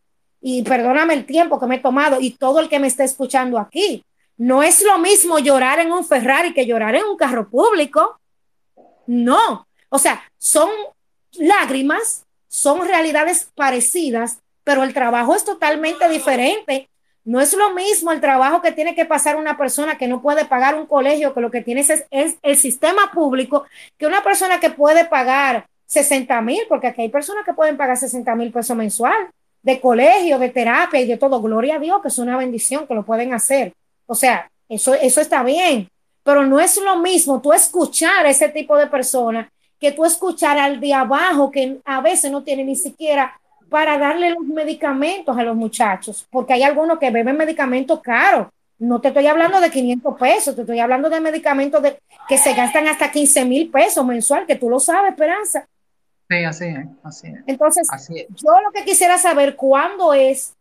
[0.41, 3.59] y perdóname el tiempo que me he tomado y todo el que me esté escuchando
[3.59, 4.03] aquí.
[4.39, 8.19] No es lo mismo llorar en un Ferrari que llorar en un carro público.
[9.07, 10.71] No, o sea, son
[11.33, 14.39] lágrimas, son realidades parecidas,
[14.71, 16.89] pero el trabajo es totalmente diferente
[17.25, 20.45] no es lo mismo el trabajo que tiene que pasar una persona que no puede
[20.45, 23.65] pagar un colegio, que lo que tiene es, el sistema público,
[23.99, 27.97] que una persona que puede pagar 60 mil, porque aquí hay personas que pueden pagar
[27.97, 29.29] 60 mil pesos mensual
[29.61, 31.43] de colegio, de terapia y de todo.
[31.43, 33.75] Gloria a Dios, que es una bendición que lo pueden hacer.
[34.07, 35.91] O sea, eso, eso está bien,
[36.23, 40.59] pero no es lo mismo tú escuchar a ese tipo de personas que tú escuchar
[40.59, 45.43] al de abajo que a veces no tiene ni siquiera para darle los medicamentos a
[45.43, 48.49] los muchachos, porque hay algunos que beben medicamentos caros.
[48.79, 52.55] No te estoy hablando de 500 pesos, te estoy hablando de medicamentos de, que se
[52.55, 55.67] gastan hasta 15 mil pesos mensual, que tú lo sabes, Esperanza.
[56.29, 57.41] Sí, así es, así es.
[57.47, 60.55] Entonces, yo lo que quisiera saber cuándo es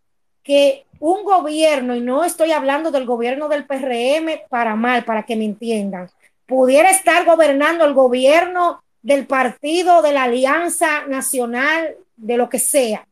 [0.43, 5.35] que un gobierno, y no estoy hablando del gobierno del PRM para mal, para que
[5.35, 6.09] me entiendan,
[6.45, 13.07] pudiera estar gobernando el gobierno del partido de la Alianza Nacional de lo que sea.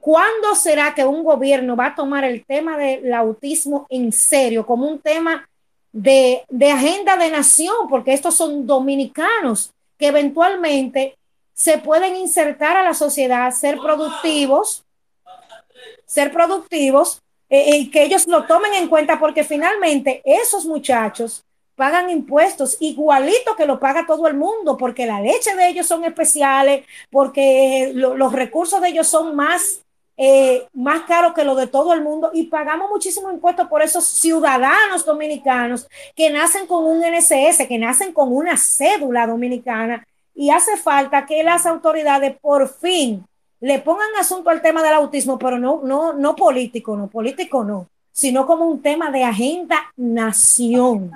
[0.00, 4.86] ¿Cuándo será que un gobierno va a tomar el tema del autismo en serio como
[4.86, 5.48] un tema
[5.92, 7.88] de, agenda de nación?
[7.88, 11.16] Porque estos son dominicanos que eventualmente
[11.54, 14.84] se pueden insertar a la sociedad, ser productivos,
[16.04, 21.45] ser productivos, eh, y que ellos lo tomen en cuenta porque finalmente esos muchachos
[21.76, 26.04] pagan impuestos igualito que lo paga todo el mundo, porque la leche de ellos son
[26.04, 29.82] especiales, porque los recursos de ellos son más,
[30.16, 34.06] eh, más caros que lo de todo el mundo y pagamos muchísimo impuestos por esos
[34.06, 35.86] ciudadanos dominicanos
[36.16, 41.42] que nacen con un NSS, que nacen con una cédula dominicana y hace falta que
[41.42, 43.24] las autoridades por fin
[43.60, 47.86] le pongan asunto al tema del autismo, pero no, no, no político, no político no,
[48.12, 51.12] sino como un tema de agenda nación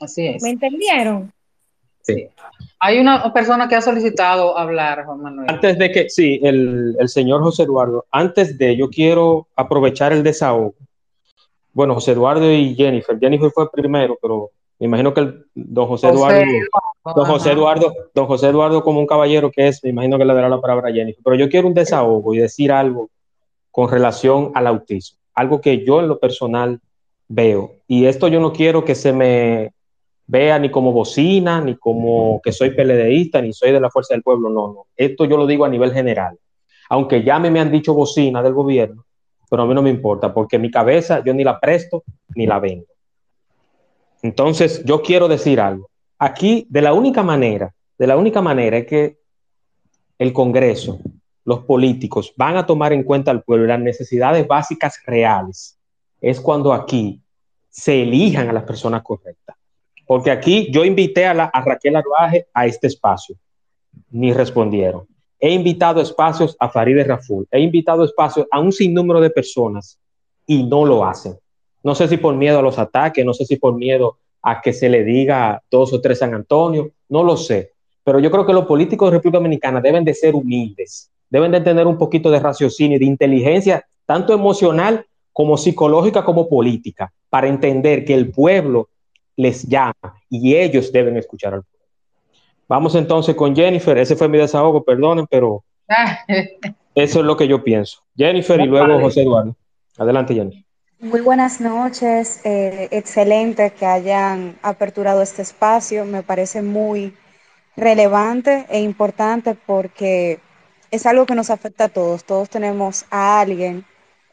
[0.00, 0.42] Así es.
[0.42, 1.32] ¿Me entendieron?
[2.02, 2.28] Sí.
[2.78, 5.50] Hay una persona que ha solicitado hablar, Juan Manuel.
[5.50, 10.74] Antes de que, sí, el, señor José Eduardo, antes de, yo quiero aprovechar el desahogo.
[11.72, 13.18] Bueno, José Eduardo y Jennifer.
[13.18, 16.42] Jennifer fue primero, pero me imagino que el don José, Eduardo,
[17.14, 20.34] don José Eduardo, don José Eduardo como un caballero que es, me imagino que le
[20.34, 21.22] dará la palabra a Jennifer.
[21.24, 23.10] Pero yo quiero un desahogo y decir algo
[23.70, 26.80] con relación al autismo, algo que yo en lo personal
[27.28, 27.76] veo.
[27.86, 29.72] Y esto yo no quiero que se me
[30.26, 34.22] vea ni como bocina, ni como que soy peledeísta, ni soy de la fuerza del
[34.22, 34.48] pueblo.
[34.48, 34.86] No, no.
[34.96, 36.38] Esto yo lo digo a nivel general.
[36.88, 39.04] Aunque ya me, me han dicho bocina del gobierno,
[39.50, 42.04] pero a mí no me importa, porque mi cabeza yo ni la presto
[42.34, 42.86] ni la vendo.
[44.22, 45.88] Entonces, yo quiero decir algo.
[46.18, 49.18] Aquí, de la única manera, de la única manera es que
[50.18, 50.98] el Congreso,
[51.44, 55.78] los políticos van a tomar en cuenta al pueblo las necesidades básicas reales
[56.20, 57.20] es cuando aquí
[57.68, 59.56] se elijan a las personas correctas.
[60.06, 63.36] Porque aquí yo invité a, Raquel Arbaje a este espacio,
[64.10, 65.06] ni respondieron.
[65.38, 69.98] He invitado espacios a Farideh Raful, he invitado espacios a un sinnúmero de personas
[70.46, 71.36] y no lo hacen.
[71.82, 74.72] No sé si por miedo a los ataques, no sé si por miedo a que
[74.72, 77.72] se le diga dos o tres San Antonio, no lo sé.
[78.04, 81.60] Pero yo creo que los políticos de República Dominicana deben de ser humildes, deben de
[81.60, 85.04] tener un poquito de raciocinio, de inteligencia, tanto emocional
[85.36, 88.88] como psicológica como política, para entender que el pueblo
[89.36, 91.86] les llama y ellos deben escuchar al pueblo.
[92.66, 95.62] Vamos entonces con Jennifer, ese fue mi desahogo, perdonen, pero
[96.94, 97.98] eso es lo que yo pienso.
[98.16, 99.54] Jennifer y luego José Eduardo.
[99.98, 100.64] Adelante, Jennifer.
[101.00, 107.14] Muy buenas noches, eh, excelente que hayan aperturado este espacio, me parece muy
[107.76, 110.40] relevante e importante porque
[110.90, 113.84] es algo que nos afecta a todos, todos tenemos a alguien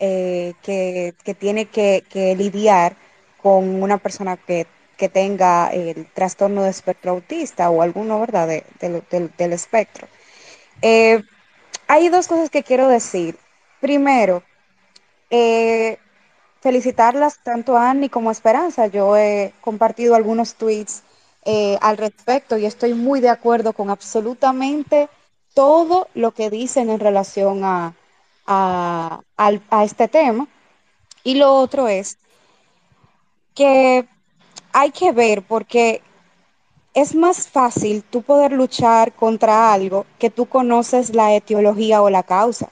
[0.05, 2.97] eh, que, tiene que, lidiar
[3.41, 4.67] con una persona que,
[5.13, 8.47] tenga el trastorno de espectro autista o alguno, ¿verdad?,
[8.79, 10.07] del espectro.
[10.81, 11.21] Eh,
[11.87, 13.37] hay dos cosas que quiero decir.
[13.81, 14.43] Primero,
[15.29, 15.97] eh,
[16.61, 18.87] felicitarlas tanto a Annie como a Esperanza.
[18.87, 21.03] Yo he compartido algunos tweets
[21.81, 25.09] al respecto y estoy muy de acuerdo con absolutamente
[25.53, 27.93] todo lo que dicen en relación a,
[28.45, 29.21] a,
[29.83, 30.47] este tema.
[31.23, 32.17] Y lo otro es
[33.55, 34.07] que
[34.73, 36.01] hay que ver porque
[36.93, 42.23] es más fácil tú poder luchar contra algo que tú conoces la etiología o la
[42.23, 42.71] causa,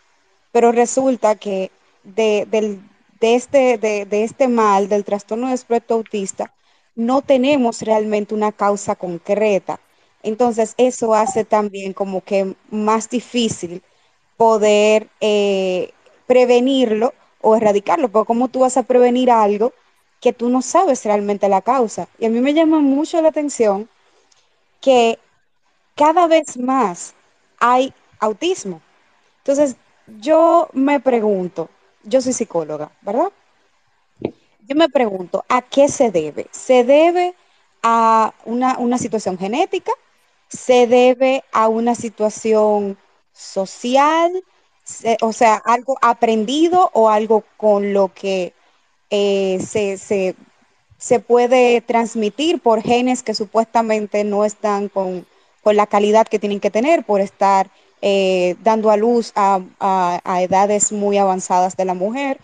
[0.51, 1.71] pero resulta que
[2.03, 2.81] de, del,
[3.21, 6.53] de este, de, este mal, del trastorno de espectro autista,
[6.95, 9.79] no tenemos realmente una causa concreta.
[10.23, 13.83] Entonces, eso hace también como que más difícil
[14.41, 15.93] poder eh,
[16.25, 19.71] prevenirlo o erradicarlo, porque ¿cómo tú vas a prevenir algo
[20.19, 22.07] que tú no sabes realmente la causa?
[22.17, 23.87] Y a mí me llama mucho la atención
[24.81, 25.19] que
[25.93, 27.13] cada vez más
[27.59, 28.81] hay autismo.
[29.41, 29.75] Entonces,
[30.19, 31.69] yo me pregunto,
[32.01, 33.31] yo soy psicóloga, ¿verdad?
[34.21, 36.47] Yo me pregunto, ¿a qué se debe?
[36.49, 37.35] ¿Se debe
[37.83, 39.91] a una, situación genética?
[40.47, 42.97] ¿Se debe a una situación
[43.33, 44.31] social?
[45.21, 48.53] o sea, algo aprendido o algo con lo que
[49.09, 49.97] eh, se,
[50.97, 55.25] se, puede transmitir por genes que supuestamente no están con,
[55.63, 57.69] con la calidad que tienen que tener por estar
[58.01, 59.61] eh, dando a luz a,
[60.41, 62.39] edades muy avanzadas de la mujer,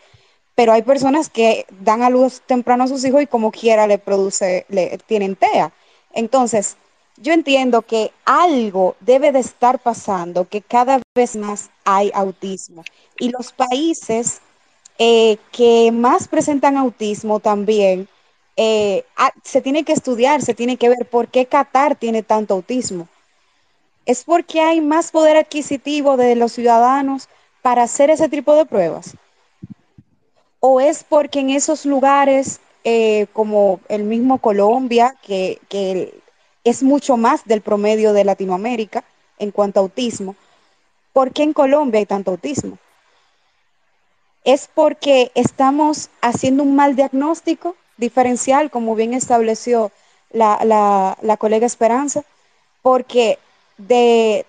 [0.55, 3.97] pero hay personas que dan a luz temprano a sus hijos y como quiera le
[3.97, 5.71] produce, le tienen TEA.
[6.13, 6.77] Entonces,
[7.17, 12.83] yo entiendo que algo debe de estar pasando, que cada vez más hay autismo.
[13.19, 14.41] Y los países
[14.99, 18.07] eh, que más presentan autismo también,
[18.57, 19.05] eh,
[19.43, 23.07] se tiene que estudiar, se tiene que ver por qué Qatar tiene tanto autismo
[24.07, 27.29] es porque hay más poder adquisitivo de los ciudadanos
[27.61, 29.15] para hacer ese tipo de pruebas?
[30.59, 36.19] ¿O es porque en esos lugares, eh, como el mismo Colombia, que, que
[36.69, 39.03] es mucho más del promedio de Latinoamérica
[39.39, 40.35] en cuanto a autismo,
[41.13, 42.77] ¿por qué en Colombia hay tanto autismo?
[44.43, 49.91] ¿Es porque estamos haciendo un mal diagnóstico diferencial, como bien estableció
[50.31, 52.23] la, la, la colega Esperanza?
[52.81, 53.39] Porque
[53.77, 54.45] de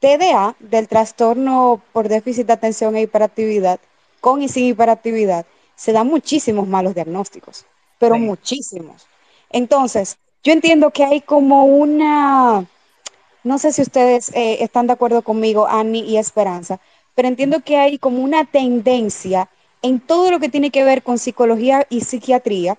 [0.00, 3.80] TDA, del trastorno por déficit de atención e hiperactividad,
[4.20, 5.46] con y sin hiperactividad,
[5.76, 7.66] se dan muchísimos malos diagnósticos,
[7.98, 9.06] pero muchísimos.
[9.50, 12.66] Entonces, yo entiendo que hay como una,
[13.44, 16.80] no sé si ustedes eh, están de acuerdo conmigo, Annie y Esperanza,
[17.14, 19.48] pero entiendo que hay como una tendencia
[19.82, 22.78] en todo lo que tiene que ver con psicología y psiquiatría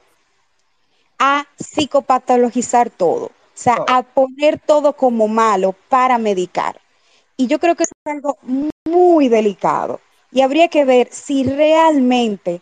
[1.20, 3.26] a psicopatologizar todo.
[3.26, 6.80] O sea, a poner todo como malo para medicar.
[7.38, 8.38] Y yo creo que es algo
[8.86, 10.00] muy delicado.
[10.32, 12.62] Y habría que ver si realmente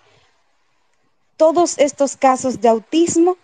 [1.35, 3.37] todos estos casos de autismo,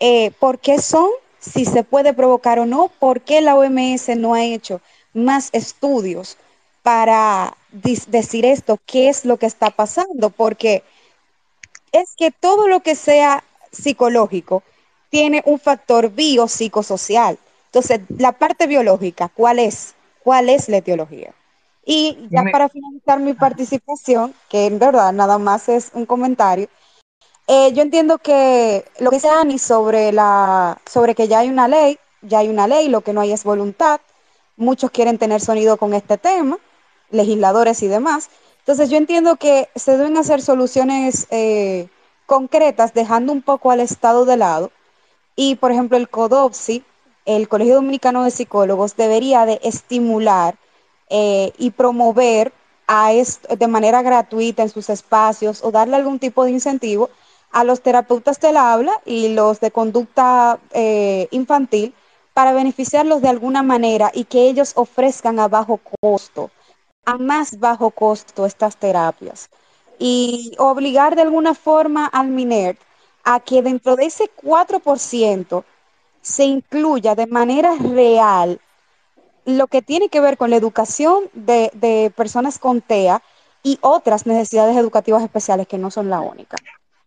[0.00, 1.08] eh, ¿por qué son?
[1.40, 4.80] Si se puede provocar o no, ¿por qué la OMS no ha hecho
[5.14, 6.36] más estudios
[6.82, 8.78] para decir esto?
[8.86, 10.30] ¿Qué es lo que está pasando?
[10.30, 10.82] Porque
[11.92, 14.62] es que todo lo que sea psicológico,
[15.10, 17.38] tiene un factor biopsicosocial.
[17.66, 19.94] Entonces, la parte biológica, ¿cuál es?
[20.22, 21.32] ¿Cuál es la etiología?
[21.84, 26.68] Y ya para finalizar mi participación, que en verdad nada más es un comentario,
[27.48, 31.66] eh, yo entiendo que lo que dice Ani sobre, la, sobre que ya hay una
[31.66, 34.00] ley, ya hay una ley, lo que no hay es voluntad.
[34.56, 36.58] Muchos quieren tener sonido con este tema,
[37.10, 38.28] legisladores y demás.
[38.58, 41.88] Entonces yo entiendo que se deben hacer soluciones eh,
[42.26, 44.70] concretas, dejando un poco al Estado de lado,
[45.34, 46.84] y, por ejemplo, el CODOPSI,
[47.24, 50.56] el Colegio Dominicano de Psicólogos, debería de estimular
[51.08, 52.52] eh, y promover
[52.86, 57.08] a de manera gratuita en sus espacios o darle algún tipo de incentivo
[57.52, 61.94] a los terapeutas del habla y los de conducta eh, infantil
[62.34, 66.50] para beneficiarlos de alguna manera y que ellos ofrezcan a bajo costo,
[67.04, 69.48] a más bajo costo estas terapias.
[69.98, 72.78] Y obligar de alguna forma al MINER
[73.24, 75.64] a que dentro de ese 4%
[76.22, 78.60] se incluya de manera real
[79.44, 83.22] lo que tiene que ver con la educación de, de personas con TEA
[83.62, 86.56] y otras necesidades educativas especiales que no son la única.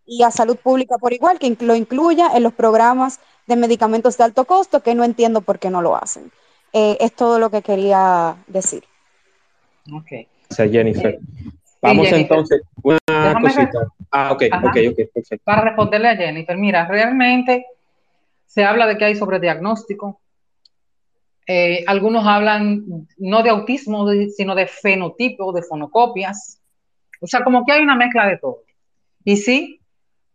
[0.05, 4.23] Y a salud pública por igual, que lo incluya en los programas de medicamentos de
[4.23, 6.31] alto costo, que no entiendo por qué no lo hacen.
[6.73, 8.83] Eh, es todo lo que quería decir.
[9.91, 10.27] Ok.
[10.49, 11.19] Gracias, Jennifer.
[11.81, 13.87] Vamos entonces, una cosita.
[14.11, 15.43] Ah, ok, ok, ok, perfecto.
[15.43, 17.65] Para responderle a Jennifer, mira, realmente
[18.45, 20.19] se habla de que hay sobrediagnóstico.
[21.47, 26.59] Eh, algunos hablan no de autismo, sino de fenotipo, de fonocopias.
[27.19, 28.59] O sea, como que hay una mezcla de todo.
[29.23, 29.80] Y sí,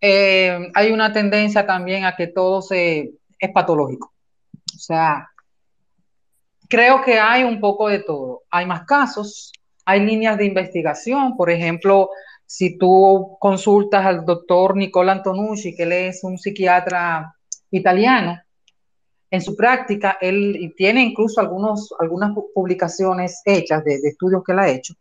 [0.01, 4.13] eh, hay una tendencia también a que todo se, es patológico.
[4.55, 5.31] O sea,
[6.69, 8.43] creo que hay un poco de todo.
[8.51, 9.53] Hay más casos,
[9.85, 11.37] hay líneas de investigación.
[11.37, 12.11] Por ejemplo,
[12.45, 17.35] si tú consultas al doctor Nicola Antonucci, que él es un psiquiatra
[17.71, 18.41] italiano,
[19.29, 24.59] en su práctica, él tiene incluso algunos, algunas publicaciones hechas de, de estudios que él
[24.61, 24.95] ha hecho.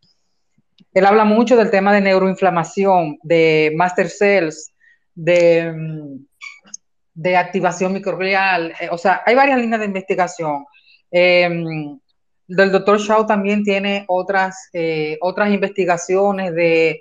[0.93, 4.73] Él habla mucho del tema de neuroinflamación, de master cells,
[5.15, 6.25] de, mm,
[7.15, 10.65] de activación microbial, eh, o sea, hay varias líneas de investigación.
[11.09, 11.49] Eh,
[12.47, 16.99] del doctor Shaw también tiene otras, eh, otras investigaciones de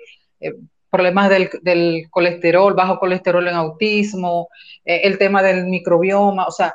[0.89, 4.47] problemas del, del, colesterol, bajo colesterol en autismo,
[4.83, 6.73] el tema del microbioma, o sea,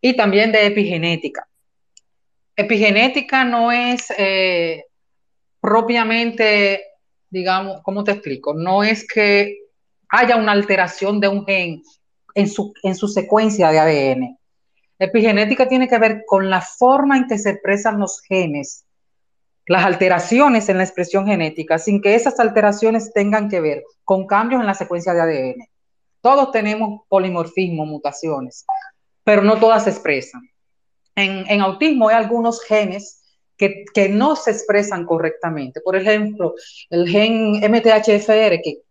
[0.00, 1.46] y también de epigenética.
[2.56, 4.08] Epigenética no es
[5.60, 6.82] propiamente,
[7.30, 8.52] digamos, ¿cómo te explico?
[8.52, 9.63] No es que
[10.08, 11.82] haya una alteración de un gen
[12.34, 14.38] en su, en su secuencia de ADN.
[14.98, 18.84] Epigenética tiene que ver con la forma en que se expresan los genes,
[19.66, 24.60] las alteraciones en la expresión genética, sin que esas alteraciones tengan que ver con cambios
[24.60, 25.68] en la secuencia de ADN.
[26.20, 28.64] Todos tenemos polimorfismo, mutaciones,
[29.24, 30.42] pero no todas se expresan.
[31.16, 33.20] En, en autismo hay algunos genes
[33.56, 35.80] que, que, no se expresan correctamente.
[35.80, 36.54] Por ejemplo,
[36.90, 38.83] el gen MTHFR, que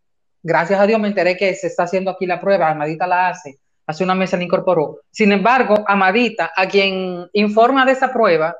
[0.45, 3.59] Gracias a Dios me enteré que se está haciendo aquí la prueba, Amadita la hace,
[3.87, 4.99] hace una mesa la incorporó.
[5.09, 8.53] Sin embargo, Amadita, a quien informa de esa prueba,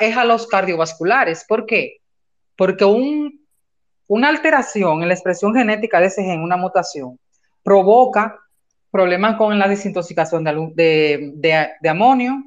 [0.00, 1.44] es a los cardiovasculares.
[1.46, 1.98] ¿Por qué?
[2.56, 3.40] Porque un,
[4.08, 7.18] una alteración en la expresión genética de ese gen, una mutación,
[7.62, 8.40] provoca
[8.90, 12.42] problemas con la desintoxicación de, amonio,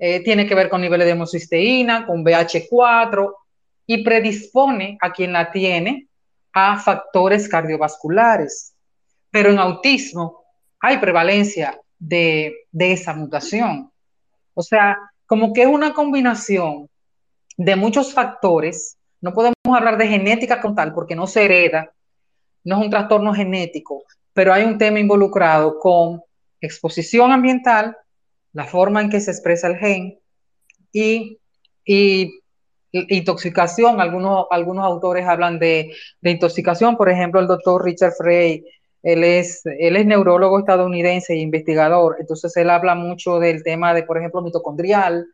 [0.00, 3.34] eh, tiene que ver con niveles de homocisteína, con BH4
[3.86, 6.08] y predispone a quien la tiene
[6.58, 8.74] a factores cardiovasculares.
[9.30, 10.42] Pero en autismo
[10.80, 13.92] hay prevalencia de, esa mutación.
[14.54, 14.96] O sea,
[15.26, 16.88] como que es una combinación
[17.58, 18.96] de muchos factores.
[19.20, 21.92] No podemos hablar de genética con tal porque no se hereda,
[22.64, 26.22] no es un trastorno genético, pero hay un tema involucrado con
[26.62, 27.98] exposición ambiental,
[28.54, 30.18] la forma en que se expresa el gen
[30.90, 31.38] y,
[31.84, 32.40] y
[33.08, 35.92] intoxicación, algunos, algunos autores hablan de,
[36.22, 38.64] intoxicación, por ejemplo, el doctor Richard Frey,
[39.02, 44.02] él es, él es neurólogo estadounidense e investigador, entonces él habla mucho del tema de,
[44.02, 45.26] por ejemplo, mitocondrial,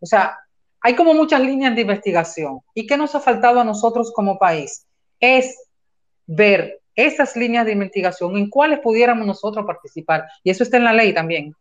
[0.00, 0.36] o sea,
[0.80, 2.60] hay como muchas líneas de investigación.
[2.74, 4.86] ¿Y qué nos ha faltado a nosotros como país?
[5.20, 5.56] Es
[6.26, 10.26] ver esas líneas de investigación en cuáles pudiéramos nosotros participar.
[10.42, 11.54] Y eso está en la ley también.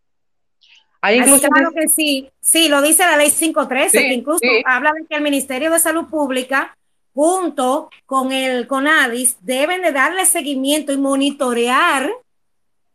[1.01, 5.15] Hay claro que sí, sí, lo dice la ley 513, que incluso habla de que
[5.15, 6.77] el Ministerio de Salud Pública,
[7.13, 12.09] junto con el CONADIS, deben de darle seguimiento y monitorear,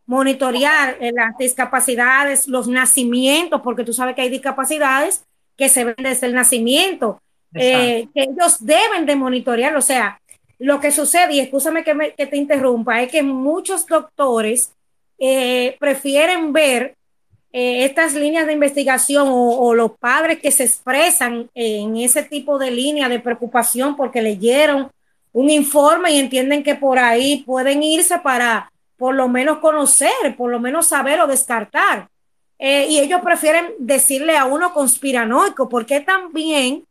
[0.06, 5.24] monitorear las discapacidades, los nacimientos, porque tú sabes que hay discapacidades
[5.56, 7.22] que se ven desde el nacimiento,
[7.54, 10.20] eh, que ellos deben de monitorear, o sea,
[10.58, 14.72] lo que sucede, y escúchame que, que te interrumpa, es que muchos doctores
[15.18, 16.96] eh, prefieren ver
[17.56, 22.72] eh, estas líneas de investigación o, los padres que se expresan en ese tipo de
[22.72, 24.90] línea de preocupación porque leyeron
[25.32, 30.50] un informe y entienden que por ahí pueden irse para por lo menos conocer, por
[30.50, 32.08] lo menos saber o descartar.
[32.58, 36.84] Eh, y ellos prefieren decirle a uno conspiranoico, porque también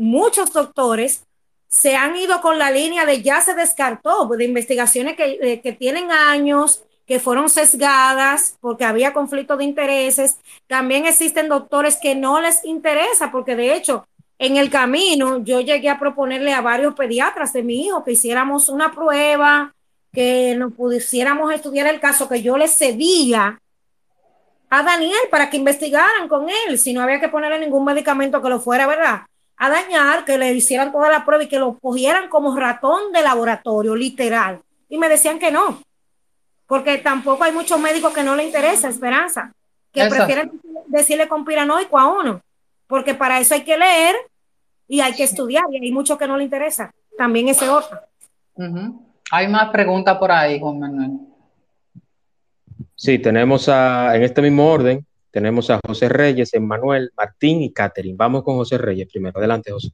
[0.00, 1.24] muchos doctores
[1.68, 5.72] se han ido con la línea de ya se descartó, de investigaciones que, eh, que
[5.72, 10.38] tienen años, que fueron sesgadas porque había conflicto de intereses.
[10.66, 14.06] También existen doctores que no les interesa porque de hecho
[14.38, 18.68] en el camino yo llegué a proponerle a varios pediatras de mi hijo que hiciéramos
[18.68, 19.72] una prueba
[20.12, 23.60] que nos pudiéramos estudiar el caso que yo le cedía
[24.68, 28.48] a Daniel para que investigaran con él, si no había que ponerle ningún medicamento que
[28.48, 29.22] lo fuera, ¿verdad?
[29.56, 33.22] A dañar, que le hicieran toda la prueba y que lo cogieran como ratón de
[33.22, 34.60] laboratorio, literal.
[34.88, 35.80] Y me decían que no,
[36.66, 39.52] porque tampoco hay muchos médicos que no le interesa Esperanza,
[39.92, 40.50] que prefieren
[40.86, 42.40] decirle con piranoico a uno,
[42.86, 44.14] porque para eso hay que leer
[44.88, 46.92] y hay que estudiar, y hay muchos que no le interesa.
[47.16, 47.98] También ese otro.
[49.30, 51.10] Hay más preguntas por ahí, Juan Manuel.
[52.94, 58.16] Sí, tenemos a, en este mismo orden, tenemos a José Reyes, Emmanuel, Martín y Catherine.
[58.16, 59.38] Vamos con José Reyes primero.
[59.38, 59.90] Adelante, José.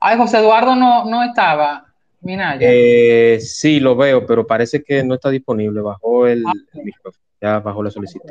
[0.00, 1.86] Ay, José Eduardo no, no estaba.
[2.20, 5.80] Mira, eh, sí, lo veo, pero parece que no está disponible.
[5.80, 8.28] Bajó el, ah, micrófono, ya bajó la solicitud.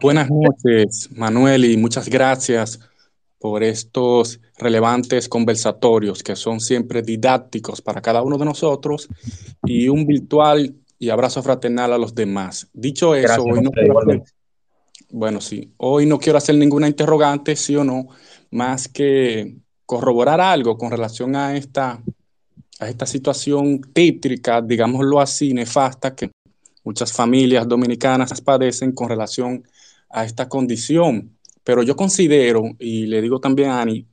[0.00, 2.80] Buenas noches, Manuel, y muchas gracias
[3.38, 9.08] por estos relevantes conversatorios que son siempre didácticos para cada uno de nosotros
[9.64, 12.68] y un virtual y abrazo fraternal a los demás.
[12.72, 14.22] Dicho eso, hoy no quiero hacer,
[15.10, 18.08] bueno, sí, hoy no quiero hacer ninguna interrogante, sí o no,
[18.50, 22.02] más que corroborar algo con relación a esta,
[22.80, 26.30] a esta situación tétrica, digámoslo así, nefasta, que
[26.84, 29.64] muchas familias dominicanas padecen con relación
[30.10, 31.36] a esta condición.
[31.64, 34.06] Pero yo considero, y le digo también a Ani,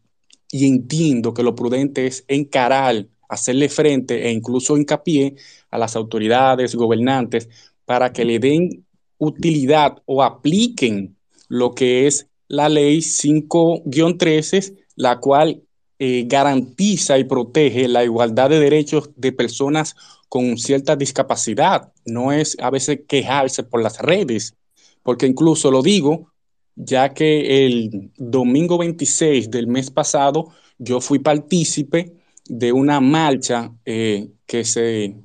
[0.51, 5.35] y entiendo que lo prudente es encarar, hacerle frente e incluso hincapié
[5.71, 7.49] a las autoridades, gobernantes,
[7.85, 8.85] para que le den
[9.17, 11.15] utilidad o apliquen
[11.49, 15.62] lo que es la ley 5-13, la cual
[16.05, 19.95] eh, garantiza y protege la igualdad de derechos de personas
[20.27, 21.93] con cierta discapacidad.
[22.03, 24.53] No es a veces quejarse por las redes,
[25.01, 26.33] porque incluso lo digo,
[26.75, 32.11] ya que el domingo 26 del mes pasado yo fui partícipe
[32.49, 35.15] de una marcha eh, que se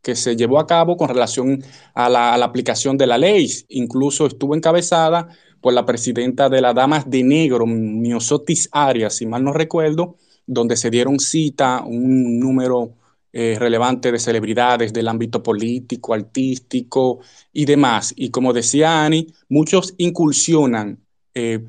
[0.00, 1.62] que se llevó a cabo con relación
[1.94, 3.48] a la, aplicación de la ley.
[3.68, 5.28] Incluso estuvo encabezada
[5.62, 10.76] por la presidenta de la Damas de Negro, Miosotis Arias, si mal no recuerdo, donde
[10.76, 12.96] se dieron cita un número
[13.32, 17.20] eh, relevante de celebridades del ámbito político, artístico
[17.52, 18.12] y demás.
[18.16, 20.98] Y como decía Ani, muchos incursionan
[21.34, 21.64] eh,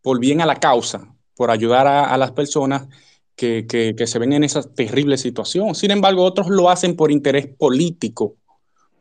[0.00, 2.88] por bien a la causa, por ayudar a las personas
[3.36, 5.74] que, se ven en esa terrible situación.
[5.74, 8.36] Sin embargo, otros lo hacen por interés político,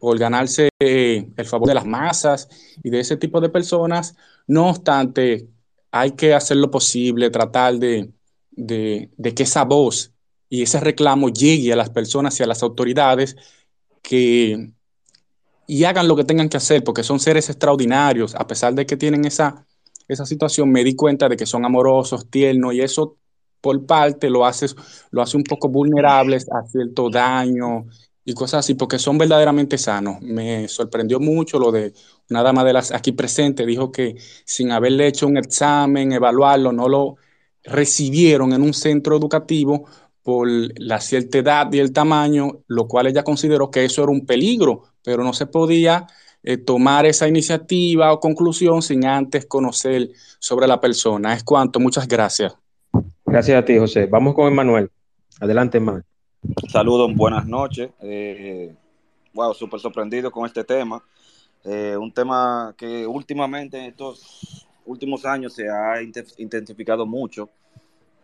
[0.04, 2.50] por ganarse eh, el favor de las masas
[2.84, 4.18] y de ese tipo de personas.
[4.48, 5.48] No obstante,
[5.92, 8.12] hay que hacer lo posible, tratar de,
[8.54, 10.12] que esa voz
[10.50, 13.38] y ese reclamo llegue a las personas y a las autoridades
[14.02, 14.74] que
[15.68, 18.98] y hagan lo que tengan que hacer, porque son seres extraordinarios, a pesar de que
[18.98, 19.66] tienen esa,
[20.10, 23.16] esa situación, me di cuenta de que son amorosos, tiernos, y eso
[23.62, 24.76] por parte lo, haces,
[25.12, 27.86] lo hace un poco vulnerables a cierto daño
[28.26, 30.22] y cosas así, porque son verdaderamente sanos.
[30.22, 31.94] Me sorprendió mucho lo de
[32.30, 34.16] una dama de las aquí presente, dijo que
[34.46, 37.16] sin haberle hecho un examen, evaluarlo, no lo
[37.64, 39.86] recibieron en un centro educativo
[40.22, 44.26] por la cierta edad y el tamaño, lo cual ella consideró que eso era un
[44.26, 46.08] peligro, pero no se podía
[46.44, 50.10] eh, tomar esa iniciativa o conclusión sin antes conocer
[50.40, 51.34] sobre la persona.
[51.34, 52.56] Es cuanto, muchas gracias.
[53.26, 54.06] Gracias a ti, José.
[54.06, 54.90] Vamos con Emanuel.
[55.40, 56.04] Adelante, Emanuel.
[56.70, 57.92] Saludos, buenas noches.
[58.02, 58.76] Eh,
[59.34, 61.04] wow, súper sorprendido con este tema.
[61.64, 67.50] Eh, un tema que últimamente, en estos últimos años, se ha intensificado mucho.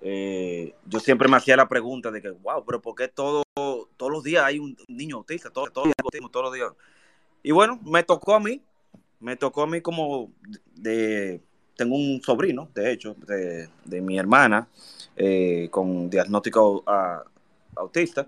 [0.02, 4.12] Eh, yo siempre me hacía la pregunta de que, wow, pero ¿por qué todo, todos
[4.12, 5.50] los días hay un niño autista?
[5.50, 5.94] Todos, todos,
[6.32, 6.72] todos los días.
[7.42, 8.62] Y bueno, me tocó a mí,
[9.20, 10.32] me tocó a mí como
[10.76, 11.42] de,
[11.78, 14.68] tengo un sobrino, de hecho, de, de mi hermana,
[15.72, 16.84] con diagnóstico
[17.80, 18.28] autista.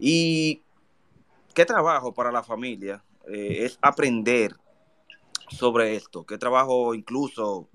[0.00, 0.62] Y
[1.54, 4.54] qué trabajo para la familia eh, es aprender
[5.50, 7.68] sobre esto, qué trabajo incluso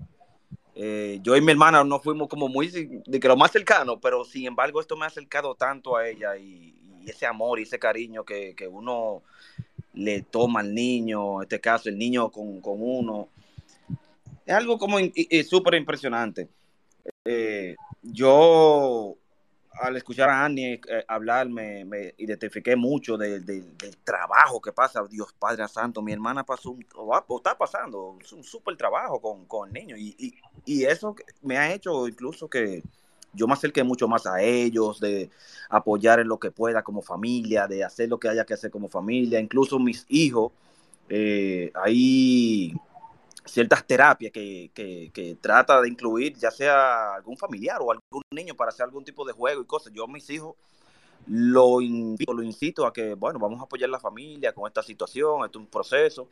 [0.76, 4.24] eh, yo y mi hermana no fuimos como muy de que lo más cercano, pero
[4.24, 6.74] sin embargo esto me ha acercado tanto a ella y,
[7.06, 9.22] ese amor y ese cariño que, uno
[9.92, 13.28] le toma al niño, en este caso el niño con, uno,
[14.46, 14.96] es algo como
[15.46, 16.48] súper impresionante.
[17.26, 19.16] Eh, yo
[19.80, 23.64] al escuchar a Annie eh, hablar me, identifiqué mucho del
[24.04, 26.84] trabajo que pasa, Dios Padre Santo, mi hermana pasó, un,
[27.36, 32.06] está pasando un súper trabajo con, con el niño y, y, eso me ha hecho
[32.08, 32.82] incluso que
[33.32, 35.28] yo me acerque mucho más a ellos, de
[35.68, 38.88] apoyar en lo que pueda como familia, de hacer lo que haya que hacer como
[38.88, 40.52] familia, incluso mis hijos,
[41.08, 42.72] eh, ahí
[43.44, 48.70] ciertas terapias que, que, trata de incluir, ya sea algún familiar o algún niño para
[48.70, 49.92] hacer algún tipo de juego y cosas.
[49.92, 50.54] Yo a mis hijos
[51.26, 54.82] lo invito, lo incito a que, bueno, vamos a apoyar a la familia con esta
[54.82, 56.28] situación, esto es un proceso.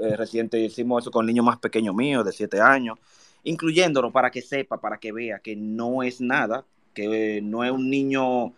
[0.00, 2.98] Eh, reciente hicimos eso con el niño más pequeño mío, de siete años,
[3.44, 7.88] incluyéndolo para que sepa, para que vea que no es nada, que no es un
[7.88, 8.54] niño,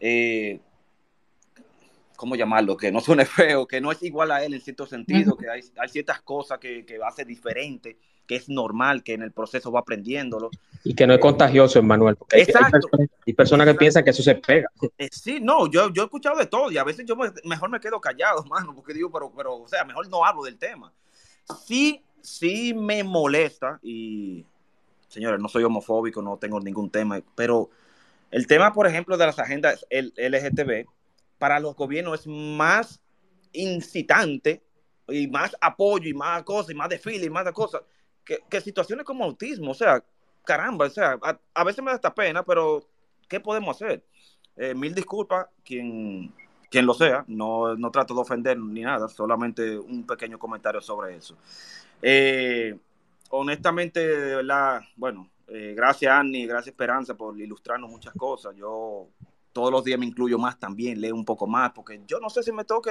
[0.00, 0.60] eh,
[2.16, 2.76] ¿cómo llamarlo?
[2.76, 5.60] Que no suene feo, que no es igual a él en cierto sentido, que hay,
[5.78, 7.96] hay ciertas cosas que, que hace diferente
[8.26, 10.50] que es normal, que en el proceso va aprendiéndolo.
[10.82, 12.70] Y que no es contagioso, Manuel, porque hay, hay, Exacto.
[12.88, 13.78] personas, hay personas que Exacto.
[13.80, 14.68] piensan que eso se pega.
[14.98, 17.68] Eh, sí, no, yo, yo he escuchado de todo y a veces yo me- mejor
[17.68, 20.92] me quedo callado, mano, porque digo, pero, pero, o sea, mejor no hablo del tema.
[21.66, 24.46] Sí, sí me molesta y,
[25.08, 27.68] señores, no soy homofóbico, no tengo ningún tema, pero
[28.30, 30.86] el tema, por ejemplo, de las agendas L- LGTB,
[31.38, 33.00] para los gobiernos es más
[33.52, 34.62] incitante
[35.08, 37.82] y más apoyo y más cosas y más desfile y más cosas
[38.24, 40.02] que, que situaciones como autismo, o sea,
[40.44, 42.86] caramba, o sea, a, a veces me da esta pena, pero
[43.28, 44.04] ¿qué podemos hacer?
[44.56, 46.32] Eh, mil disculpas, quien,
[46.70, 51.16] quien lo sea, no, no trato de ofender ni nada, solamente un pequeño comentario sobre
[51.16, 51.36] eso.
[52.00, 52.78] Eh,
[53.30, 58.54] honestamente, de verdad, bueno, eh, gracias Annie, gracias Esperanza por ilustrarnos muchas cosas.
[58.56, 59.08] Yo
[59.54, 62.42] todos los días me incluyo más también, leo un poco más, porque yo no sé
[62.42, 62.90] si me toque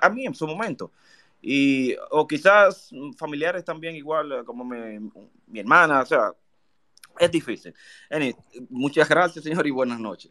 [0.00, 0.92] a mí en su momento.
[1.42, 6.32] Y, o quizás familiares también igual, eh, como mi, hermana, o sea,
[7.18, 7.74] es difícil.
[8.68, 10.30] Muchas gracias, señor, y buenas noches.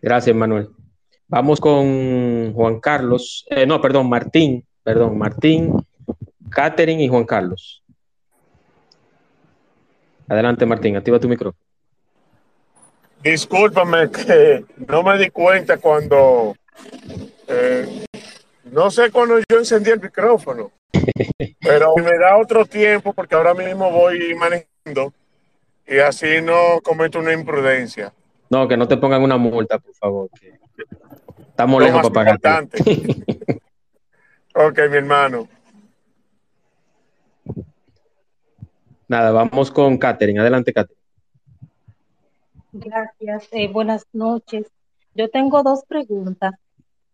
[0.00, 0.70] Gracias, Manuel.
[1.28, 5.74] Vamos con Juan Carlos, eh, no, perdón, Martín, perdón, Martín,
[6.48, 7.82] Catherine y Juan Carlos.
[10.28, 11.65] Adelante, Martín, activa tu micrófono.
[13.26, 16.54] Discúlpame que no me di cuenta cuando,
[17.48, 18.04] eh,
[18.70, 20.70] no sé cuando yo encendí el micrófono,
[21.58, 25.12] pero me da otro tiempo porque ahora mismo voy manejando
[25.88, 28.12] y así no cometo una imprudencia.
[28.48, 30.30] No, que no te pongan una multa, por favor.
[30.40, 30.52] que
[31.48, 32.68] estamos Lo lejos más para pagar.
[34.54, 35.48] Ok, mi hermano.
[39.08, 40.38] Nada, vamos con Catherine.
[40.38, 41.05] Adelante, Catherine.
[42.78, 44.66] Gracias, eh, buenas noches.
[45.14, 46.52] Yo tengo dos preguntas,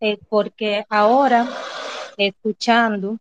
[0.00, 1.48] eh, porque ahora,
[2.16, 3.18] escuchando,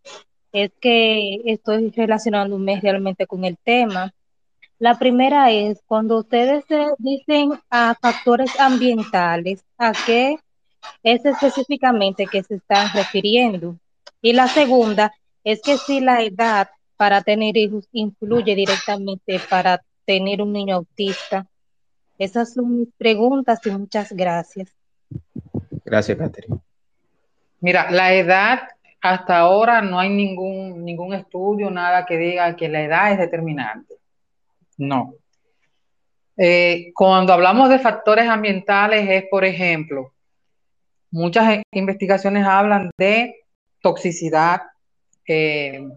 [0.52, 4.12] es que estoy relacionándome realmente con el tema.
[4.80, 10.38] La primera es, cuando ustedes eh, dicen a factores ambientales, ¿a qué
[11.04, 13.78] es específicamente que se están refiriendo?
[14.22, 15.14] Y la segunda
[15.44, 21.48] es que si la edad para tener hijos influye directamente para tener un niño autista.
[22.22, 24.70] Esas son mis preguntas y muchas gracias.
[25.84, 26.60] Gracias, Catherine.
[27.62, 28.60] Mira, la edad,
[29.02, 33.96] hasta ahora no hay ningún, ningún estudio, nada que diga que la edad es determinante.
[34.78, 35.16] No.
[36.38, 40.14] Eh, cuando hablamos de factores ambientales es, por ejemplo,
[41.10, 43.46] muchas eh, investigaciones hablan de
[43.82, 44.62] toxicidad,
[45.28, 45.90] eh,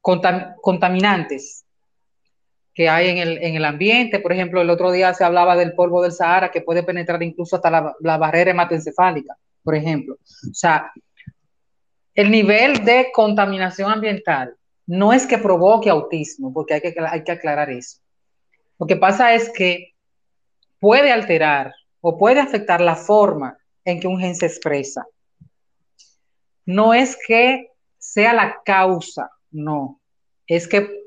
[0.00, 1.61] contam- contaminantes
[2.74, 4.20] que hay en el, en el ambiente.
[4.20, 7.56] Por ejemplo, el otro día se hablaba del polvo del Sahara que puede penetrar incluso
[7.56, 10.14] hasta la, la barrera hematoencefálica, por ejemplo.
[10.14, 10.90] O sea,
[12.14, 14.54] el nivel de contaminación ambiental
[14.86, 17.98] no es que provoque autismo, porque hay que, hay que aclarar eso.
[18.78, 19.94] Lo que pasa es que
[20.78, 25.06] puede alterar o puede afectar la forma en que un gen se expresa.
[26.66, 30.00] No es que sea la causa, no.
[30.46, 31.01] Es que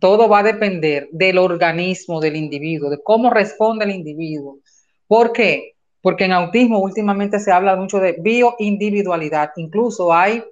[0.00, 4.58] todo va a depender del organismo del individuo, de cómo responde el individuo.
[5.06, 5.74] ¿Por qué?
[6.00, 9.50] Porque en autismo últimamente se habla mucho de bioindividualidad.
[9.56, 10.42] Incluso hay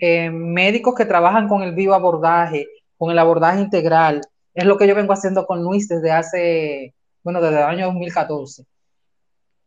[0.00, 4.20] eh, médicos que trabajan con el bioabordaje, con el abordaje integral.
[4.54, 8.64] Es lo que yo vengo haciendo con Luis desde hace, bueno, desde el año 2014.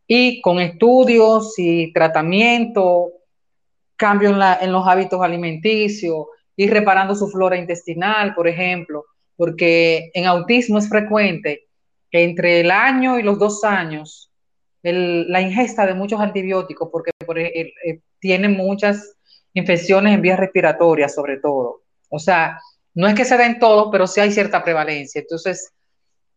[0.07, 3.11] Y con estudios y tratamiento,
[3.95, 6.25] cambio en, los hábitos alimenticios,
[6.63, 9.05] ir reparando su flora intestinal, por ejemplo,
[9.35, 11.67] porque en autismo es frecuente
[12.11, 14.31] que entre el año y los dos años
[14.83, 17.73] la ingesta de muchos antibióticos, porque por, el,
[18.19, 19.15] tienen muchas
[19.53, 21.81] infecciones en vías respiratorias, sobre todo.
[22.09, 22.59] O sea,
[22.93, 25.21] no es que se den todos, pero sí hay cierta prevalencia.
[25.21, 25.71] Entonces,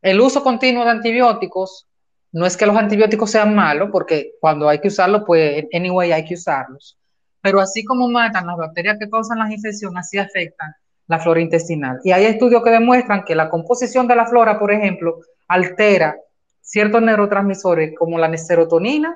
[0.03, 1.87] el uso continuo de antibióticos,
[2.33, 6.25] no es que los antibióticos sean malos, porque cuando hay que usarlos, pues, anyway, hay
[6.25, 6.99] que usarlos.
[7.45, 10.75] Pero así como matan las bacterias que causan las infecciones, así afectan
[11.07, 12.01] la flora intestinal.
[12.03, 16.17] Y hay estudios que demuestran que la composición de la flora, por ejemplo, altera
[16.63, 19.15] ciertos neurotransmisores como la serotonina,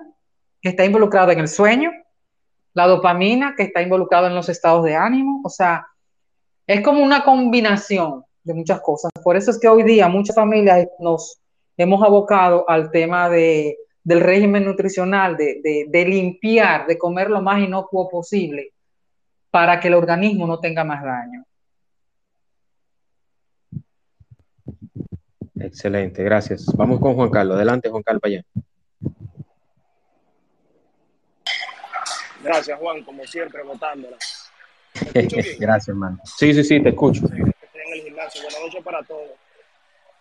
[0.61, 1.91] que está involucrada en el sueño,
[2.75, 5.41] la dopamina, que está involucrada en los estados de ánimo.
[5.43, 5.87] O sea,
[6.67, 9.11] es como una combinación de muchas cosas.
[9.25, 11.41] Por eso es que hoy día muchas familias nos
[11.79, 17.43] hemos abocado al tema de del régimen nutricional, de, de, de limpiar, de comer lo
[17.43, 18.73] más inocuo posible
[19.51, 21.45] para que el organismo no tenga más daño.
[25.61, 26.67] Excelente, gracias.
[26.77, 27.57] Vamos con Juan Carlos.
[27.57, 28.43] Adelante, Juan Carlos allá.
[32.43, 34.17] Gracias, Juan, como siempre, votándola.
[35.59, 36.19] gracias, hermano.
[36.25, 37.25] Sí, sí, sí, te escucho.
[37.25, 38.43] Estoy en el gimnasio.
[38.43, 39.31] Buenas noches para todos.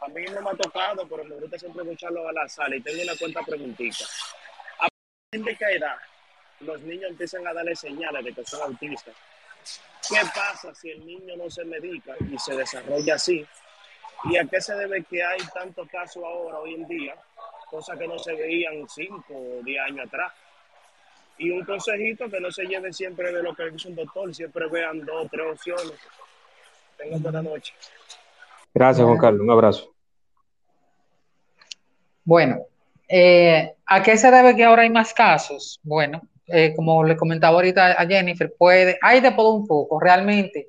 [0.07, 2.81] A mí no me ha tocado, pero me gusta siempre escucharlo a la sala y
[2.81, 4.05] tengo una cuenta preguntita.
[4.79, 5.97] ¿A partir de qué edad
[6.61, 9.13] los niños empiezan a darle señales de que son autistas?
[10.07, 13.45] ¿Qué pasa si el niño no se medica y se desarrolla así?
[14.23, 17.13] ¿Y a qué se debe que hay tantos casos ahora, hoy en día,
[17.69, 20.31] cosas que no se veían 5 o 10 años atrás?
[21.37, 24.67] Y un consejito que no se lleven siempre de lo que dice un doctor, siempre
[24.69, 25.99] vean dos o tres opciones.
[26.97, 27.73] Tengan buena noche.
[28.73, 29.41] Gracias, Juan Carlos.
[29.41, 29.96] Un abrazo.
[32.27, 32.57] Bueno,
[33.07, 35.79] eh, ¿a qué se debe que ahora hay más casos?
[35.81, 40.67] Bueno, eh, como le comentaba ahorita a Jennifer, puede, hay de todo un poco, realmente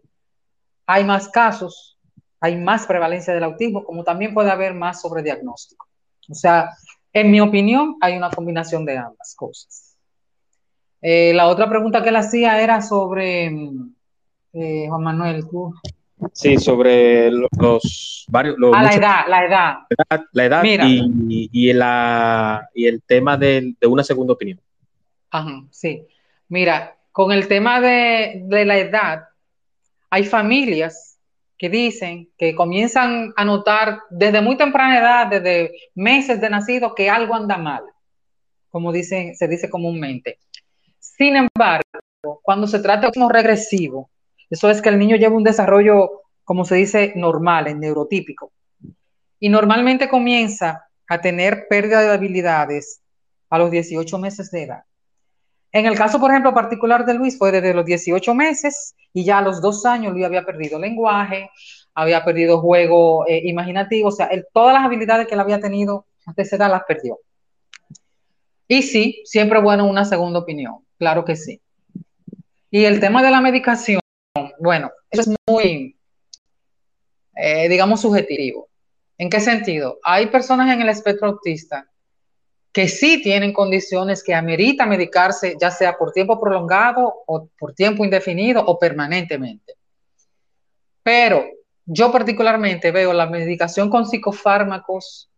[0.86, 1.98] hay más casos,
[2.38, 5.88] hay más prevalencia del autismo, como también puede haber más sobrediagnóstico.
[6.30, 6.70] O sea,
[7.12, 9.96] en mi opinión, hay una combinación de ambas cosas.
[11.02, 13.46] Eh, la otra pregunta que le hacía era sobre,
[14.52, 15.74] eh, Juan Manuel, tú.
[16.32, 18.56] Sí, sobre los varios.
[18.58, 19.76] Los ah, la edad, la edad.
[20.32, 24.60] La edad, y, y, la, y el tema de, de una segunda opinión.
[25.30, 26.06] Ajá, sí.
[26.48, 29.28] Mira, con el tema de, de, la edad,
[30.10, 31.18] hay familias
[31.56, 37.10] que dicen que comienzan a notar desde muy temprana edad, desde meses de nacido, que
[37.10, 37.82] algo anda mal,
[38.70, 40.38] como dicen, se dice comúnmente.
[40.98, 41.82] Sin embargo,
[42.42, 44.08] cuando se trata de un regresivo,
[44.50, 48.52] eso es que el niño lleva un desarrollo, como se dice, normal, en neurotípico.
[49.38, 53.00] Y normalmente comienza a tener pérdida de habilidades
[53.50, 54.82] a los 18 meses de edad.
[55.72, 59.38] En el caso, por ejemplo, particular de Luis, fue desde los 18 meses y ya
[59.38, 61.50] a los dos años Luis había perdido lenguaje,
[61.94, 66.42] había perdido juego eh, imaginativo, o sea, todas las habilidades que él había tenido hasta
[66.42, 67.18] esa edad las perdió.
[68.66, 71.60] Y sí, siempre bueno una segunda opinión, claro que sí.
[72.70, 74.00] Y el tema de la medicación,
[74.58, 75.96] bueno, eso es muy,
[77.36, 78.68] eh, digamos, subjetivo.
[79.16, 79.98] ¿En qué sentido?
[80.02, 81.88] Hay personas en el espectro autista
[82.72, 88.04] que sí tienen condiciones que amerita medicarse, ya sea por tiempo prolongado o por tiempo
[88.04, 89.74] indefinido o permanentemente.
[91.02, 91.44] Pero
[91.86, 95.30] yo particularmente veo la medicación con psicofármacos,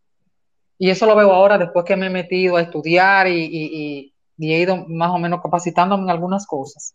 [0.76, 4.84] y eso lo veo ahora después que me he metido a estudiar y, he ido
[4.88, 6.94] más o menos capacitándome en algunas cosas,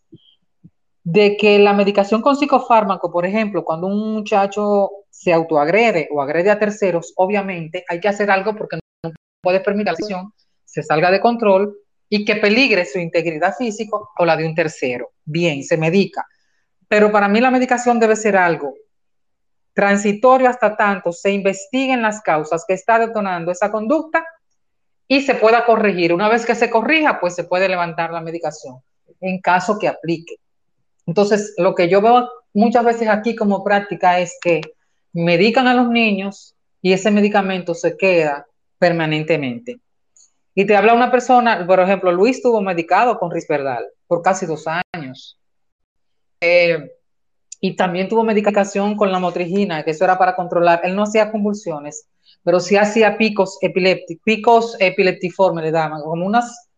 [1.06, 6.50] de que la medicación con psicofármaco, por ejemplo, cuando un muchacho se autoagrede o agrede
[6.50, 10.28] a terceros, obviamente hay que hacer algo porque no puede permitir que la
[10.64, 11.78] se salga de control
[12.08, 15.12] y que peligre su integridad física o la de un tercero.
[15.24, 16.26] Bien, se medica.
[16.88, 18.74] Pero para mí la medicación debe ser algo
[19.74, 24.26] transitorio hasta tanto se investiguen las causas que está detonando esa conducta
[25.06, 26.12] y se pueda corregir.
[26.12, 28.80] Una vez que se corrija, pues se puede levantar la medicación
[29.20, 30.40] en caso que aplique.
[31.06, 34.60] Entonces, lo que yo veo muchas veces aquí como práctica es que
[35.12, 38.46] medican a los niños y ese medicamento se queda
[38.78, 39.80] permanentemente.
[40.54, 44.64] Y te habla una persona, por ejemplo, Luis estuvo medicado con Risperdal por casi dos
[44.94, 45.38] años.
[46.40, 46.92] Eh,
[47.60, 50.80] y también tuvo medicación con la motrigina, que eso era para controlar.
[50.84, 52.08] Él no hacía convulsiones,
[52.42, 53.58] pero sí hacía picos
[54.24, 56.68] picos epileptiformes, le daban, como unas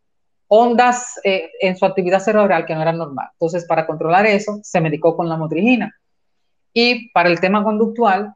[0.49, 3.28] ondas eh, en su actividad cerebral que no eran normal.
[3.32, 5.94] Entonces, para controlar eso, se medicó con la motrigina.
[6.72, 8.34] Y para el tema conductual,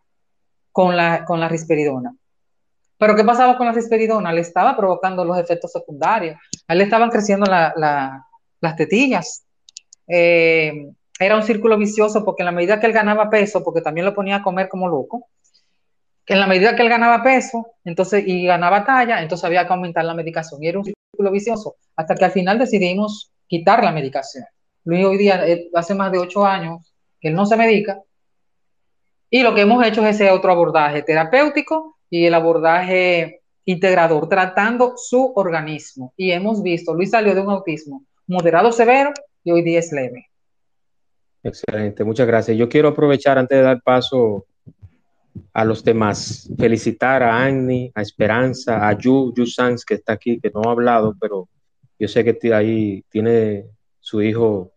[0.71, 2.15] con la, con la risperidona.
[2.99, 4.33] Pero ¿qué pasaba con la risperidona?
[4.33, 6.37] Le estaba provocando los efectos secundarios.
[6.69, 9.45] A él le estaban creciendo las tetillas.
[10.07, 14.05] Eh, era un círculo vicioso porque en la medida que él ganaba peso, porque también
[14.07, 15.29] lo ponía a comer como loco,
[16.27, 20.05] en la medida que él ganaba peso entonces y ganaba talla, entonces había que aumentar
[20.05, 20.63] la medicación.
[20.63, 24.45] Y era un círculo vicioso, hasta que al final decidimos quitar la medicación.
[24.85, 28.01] Luis hoy día, eh, hace más de ocho años que él no se medica,
[29.31, 34.95] y lo que hemos hecho es ese otro abordaje terapéutico y el abordaje integrador, tratando
[34.97, 36.13] su organismo.
[36.17, 39.13] Y hemos visto, Luis salió de un autismo moderado severo
[39.45, 40.29] y hoy día es leve.
[41.43, 42.57] Excelente, muchas gracias.
[42.57, 44.47] Yo quiero aprovechar antes de dar paso
[45.53, 50.39] a los demás, felicitar a Annie, a Esperanza, a Yu, Yu Sanz, que está aquí,
[50.41, 51.49] que no ha hablado, pero
[51.99, 53.67] yo sé que ahí tiene
[54.01, 54.73] su hijo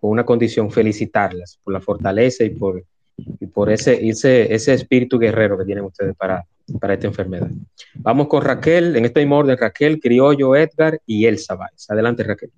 [0.00, 2.84] con una condición, felicitarlas por la fortaleza y por
[3.16, 6.44] y por ese, ese, ese espíritu guerrero que tienen ustedes para,
[6.80, 7.48] para esta enfermedad.
[7.94, 11.90] Vamos con Raquel, en este mismo orden, Raquel, Criollo, Edgar y Elsa Valls.
[11.90, 12.50] Adelante, Raquel.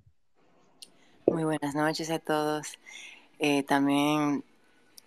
[1.27, 2.67] Muy buenas noches a todos.
[3.39, 4.43] Eh, también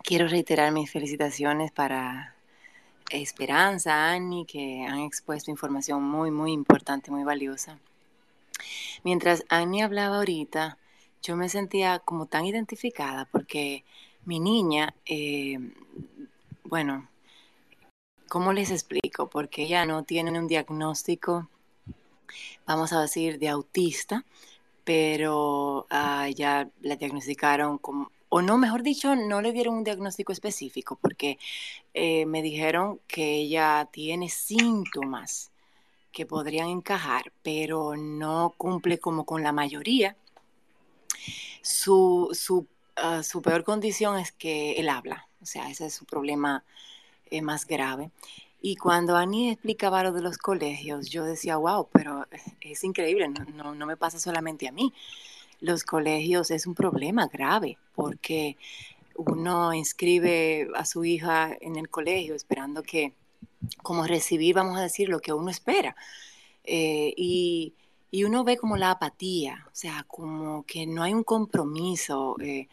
[0.02, 2.34] quiero reiterar mis felicitaciones para
[3.10, 7.78] Esperanza, Annie, que han expuesto información muy, muy importante, muy valiosa.
[9.04, 10.78] Mientras Annie hablaba ahorita,
[11.22, 13.84] yo me sentía como tan identificada porque
[14.24, 15.58] mi niña, eh,
[16.64, 17.08] bueno,
[18.28, 19.28] ¿cómo les explico?
[19.28, 21.48] Porque ella no tiene un diagnóstico,
[22.66, 24.24] vamos a decir, de autista,
[24.84, 30.32] pero uh, ya la diagnosticaron como, o no, mejor dicho, no le dieron un diagnóstico
[30.32, 31.38] específico, porque
[31.94, 35.50] eh, me dijeron que ella tiene síntomas
[36.12, 40.16] que podrían encajar, pero no cumple como con la mayoría.
[41.60, 42.66] Su, su,
[43.02, 46.62] uh, su peor condición es que él habla, o sea, ese es su problema
[47.30, 48.10] eh, más grave.
[48.62, 52.26] Y cuando Annie explicaba lo de los colegios, yo decía, wow, pero
[52.60, 54.92] es increíble, no, no, no me pasa solamente a mí.
[55.60, 58.56] Los colegios es un problema grave porque
[59.14, 63.12] uno inscribe a su hija en el colegio esperando que,
[63.82, 65.94] como recibir, vamos a decir, lo que uno espera.
[66.64, 67.74] Eh, y,
[68.10, 72.68] y, uno ve como la apatía, o sea, como que no hay un compromiso eh,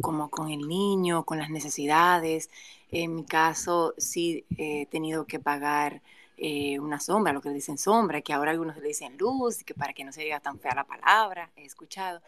[0.00, 2.50] como con el niño, con las necesidades.
[2.90, 6.02] En mi caso, sí he tenido que pagar
[6.36, 9.74] eh, una sombra, lo que le dicen sombra, que ahora algunos le dicen luz, que
[9.74, 12.20] para que no se diga tan fea la palabra, he escuchado.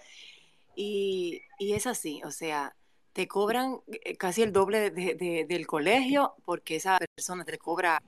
[0.76, 2.76] Y, y es así, o sea,
[3.12, 8.02] te cobran eh, casi el doble de, de, del colegio porque esa persona te cobra,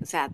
[0.00, 0.30] o sea,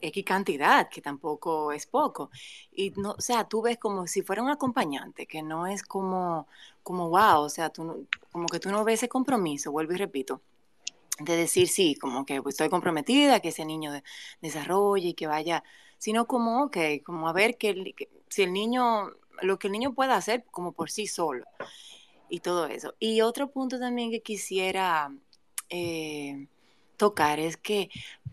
[0.00, 2.30] X cantidad, que tampoco es poco.
[2.72, 6.46] Y no, o sea, tú ves como si fuera un acompañante, que no es como,
[6.82, 10.40] como wow, o sea, tú como que tú no ves ese compromiso, vuelvo y repito,
[11.20, 14.02] de decir sí, como que pues, estoy comprometida, que ese niño de,
[14.40, 15.64] desarrolle y que vaya,
[15.98, 19.10] sino como, ok, como a ver que, que, si el niño,
[19.42, 21.44] lo que el niño pueda hacer como por sí solo
[22.28, 22.94] y todo eso.
[22.98, 25.12] Y otro punto también que quisiera
[25.70, 26.46] eh,
[26.96, 27.90] tocar es que,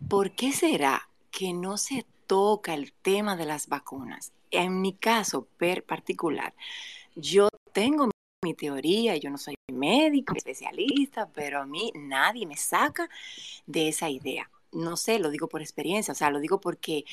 [0.09, 4.33] ¿por qué será que no se toca el tema de las vacunas?
[4.51, 5.47] En mi caso
[5.85, 6.53] particular,
[7.15, 8.09] yo tengo
[8.43, 13.09] mi teoría, yo no soy médico, especialista, pero a mí nadie me saca
[13.65, 14.49] de esa idea.
[14.75, 17.05] No sé, lo digo por experiencia, o sea, lo digo porque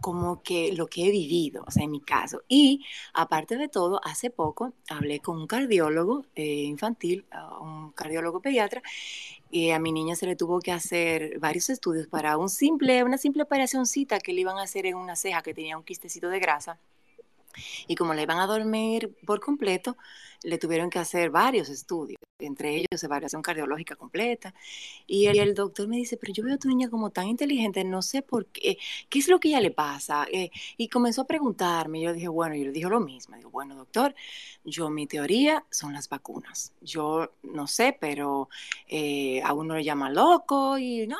[0.00, 2.42] como que lo que he vivido, o sea, en mi caso.
[2.48, 2.84] Y
[3.14, 7.26] aparte de todo, hace poco hablé con un cardiólogo eh, infantil,
[7.60, 8.82] un cardiólogo pediatra,
[9.50, 13.18] y a mi niña se le tuvo que hacer varios estudios para un simple, una
[13.18, 16.40] simple operacióncita que le iban a hacer en una ceja que tenía un quistecito de
[16.40, 16.78] grasa
[17.86, 19.96] y como la iban a dormir por completo,
[20.44, 24.54] le tuvieron que hacer varios estudios, entre ellos evaluación cardiológica completa.
[25.06, 27.82] Y el, el, doctor me dice, pero yo veo a tu niña como tan inteligente,
[27.82, 28.78] no sé por qué,
[29.08, 30.26] qué es lo que ella le pasa.
[30.30, 33.74] Eh, y comenzó a preguntarme, yo dije, bueno, yo le dije lo mismo, digo, bueno,
[33.74, 34.14] doctor,
[34.64, 36.72] yo mi teoría son las vacunas.
[36.82, 38.48] Yo no sé, pero
[38.86, 41.16] eh, a uno le llama loco y no,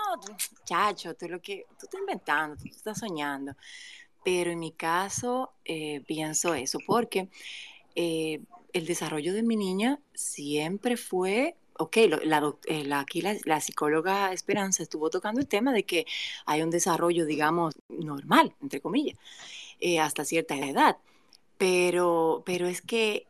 [0.65, 3.55] chacho, tú lo que, tú estás inventando, tú estás soñando.
[4.25, 7.29] Pero en mi caso eh, pienso eso, porque
[7.95, 8.41] eh,
[8.73, 15.41] el desarrollo de mi niña siempre fue, ok, eh, aquí la, psicóloga Esperanza estuvo tocando
[15.41, 16.07] el tema de que
[16.47, 19.19] hay un desarrollo, digamos, normal, entre comillas,
[20.01, 20.97] hasta cierta edad.
[21.59, 23.27] Pero, pero es que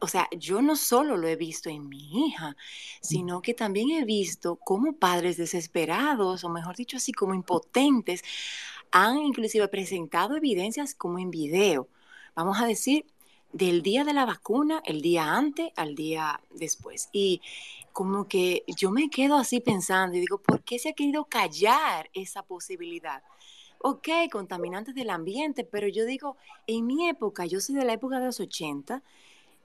[0.00, 2.56] o sea, yo no solo lo he visto en mi hija,
[3.00, 8.22] sino que también he visto cómo padres desesperados, o mejor dicho así, como impotentes,
[8.90, 11.88] han inclusive presentado evidencias como en video,
[12.34, 13.06] vamos a decir,
[13.52, 17.08] del día de la vacuna, el día antes al día después.
[17.12, 17.40] Y
[17.92, 22.10] como que yo me quedo así pensando y digo, ¿por qué se ha querido callar
[22.14, 23.22] esa posibilidad?
[23.78, 26.36] Ok, contaminantes del ambiente, pero yo digo,
[26.66, 29.02] en mi época, yo soy de la época de los 80,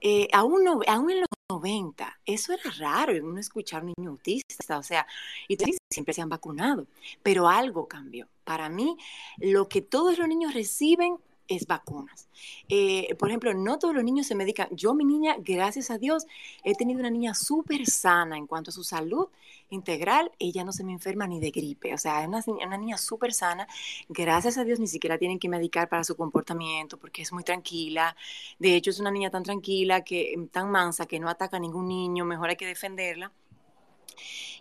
[0.00, 4.78] eh, aún, no, aún en los 90, eso era raro, uno escuchar un niño autista,
[4.78, 5.06] o sea,
[5.46, 5.56] y
[5.92, 6.86] siempre se han vacunado,
[7.22, 8.28] pero algo cambió.
[8.44, 8.96] Para mí,
[9.38, 11.18] lo que todos los niños reciben
[11.48, 12.28] es vacunas.
[12.68, 14.68] Eh, por ejemplo, no todos los niños se medican.
[14.72, 16.26] Yo, mi niña, gracias a Dios,
[16.64, 19.28] he tenido una niña súper sana en cuanto a su salud
[19.70, 20.30] integral.
[20.38, 21.94] Ella no se me enferma ni de gripe.
[21.94, 23.66] O sea, es una, niña súper sana.
[24.08, 28.16] Gracias a Dios, ni siquiera tienen que medicar para su comportamiento porque es muy tranquila.
[28.58, 31.88] De hecho, es una niña tan tranquila, que tan mansa, que no ataca a ningún
[31.88, 32.24] niño.
[32.24, 33.32] Mejor hay que defenderla.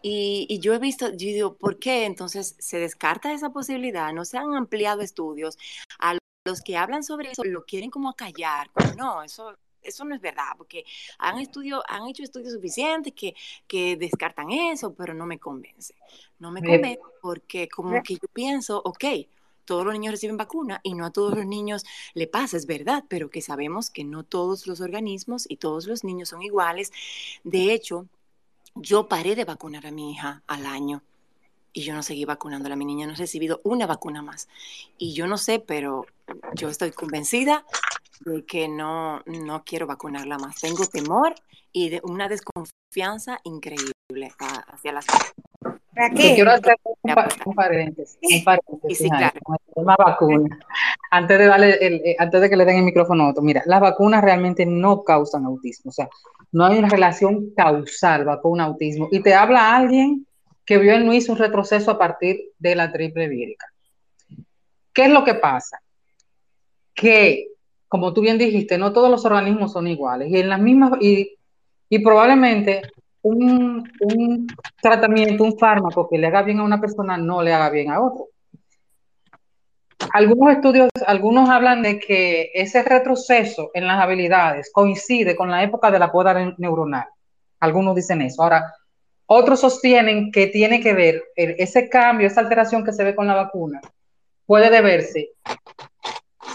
[0.01, 4.13] Y, y, yo he visto, yo digo, ¿por qué entonces se descarta esa posibilidad?
[4.13, 5.57] No se han ampliado estudios
[5.99, 10.16] a los que hablan sobre eso lo quieren como acallar, como no, eso, eso no
[10.16, 10.86] es verdad, porque
[11.18, 13.36] han, estudio, han hecho estudios suficientes que,
[13.68, 15.96] que descartan eso, pero no me convence.
[16.39, 19.06] No me convence porque como que yo pienso, ok,
[19.66, 21.84] todos los niños reciben vacuna y no a todos los niños
[22.14, 26.04] le pasa, es verdad, pero que sabemos que no todos los organismos y todos los
[26.04, 26.91] niños son iguales.
[27.43, 28.08] De hecho,
[28.76, 31.02] yo paré de vacunar a mi hija al año
[31.74, 32.76] y yo no seguí vacunándola.
[32.76, 34.48] Mi niña no ha recibido una vacuna más.
[35.00, 36.06] Y yo no sé, pero
[36.55, 37.65] yo estoy convencida
[38.21, 40.59] de que no, no quiero vacunarla más.
[40.59, 41.36] Tengo temor
[41.71, 44.32] y de una desconfianza increíble
[44.67, 45.05] hacia las
[46.13, 49.09] quiero hacer un, paréntesis, un paréntesis
[49.73, 50.59] tema vacuna.
[51.11, 53.63] Antes de, darle el, eh, antes de que le den el micrófono a otro, mira,
[53.65, 56.09] las vacunas realmente no causan autismo, o sea,
[56.51, 59.09] no hay una relación causal vacuna-autismo.
[59.11, 60.26] Y te habla alguien
[60.65, 63.67] que vio en Luis un retroceso a partir de la triple vírica.
[64.93, 65.80] ¿Qué es lo que pasa?
[66.96, 67.50] Que,
[67.88, 71.38] como tú bien dijiste, no todos los organismos son iguales y en las mismas, y,
[71.89, 72.82] y probablemente
[73.26, 74.48] un,
[74.82, 78.00] tratamiento, un fármaco que le haga bien a una persona no le haga bien a
[78.00, 78.28] otro.
[80.14, 85.89] Algunos estudios, algunos hablan de que ese retroceso en las habilidades coincide con la época
[85.89, 87.08] de la poda neuronal.
[87.60, 88.43] Algunos dicen eso.
[88.43, 88.76] Ahora,
[89.26, 93.34] otros sostienen que tiene que ver ese cambio, esa alteración que se ve con la
[93.34, 93.82] vacuna,
[94.46, 95.32] puede deberse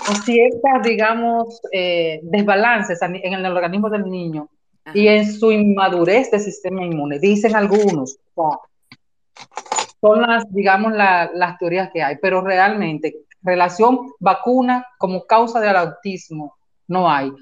[0.09, 4.48] a ciertas, digamos, eh, desbalances en el organismo del niño
[4.94, 7.18] y en su inmadurez del sistema inmune.
[7.18, 8.18] Dicen algunos,
[10.01, 16.57] son las, digamos, las teorías que hay, pero realmente relación vacuna como causa del autismo
[16.88, 17.32] no hay.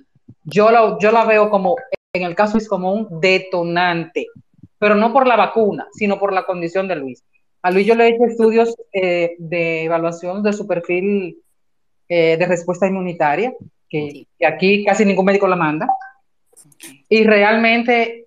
[0.45, 1.77] Yo, lo, yo la veo como,
[2.13, 4.27] en el caso es como un detonante,
[4.79, 7.25] pero no por la vacuna, sino por la condición de Luis.
[7.63, 11.39] A Luis yo le he hecho estudios eh, de evaluación de su perfil
[12.09, 13.53] eh, de respuesta inmunitaria,
[13.89, 15.89] que, que, aquí casi ningún médico la manda.
[17.09, 18.27] Y realmente,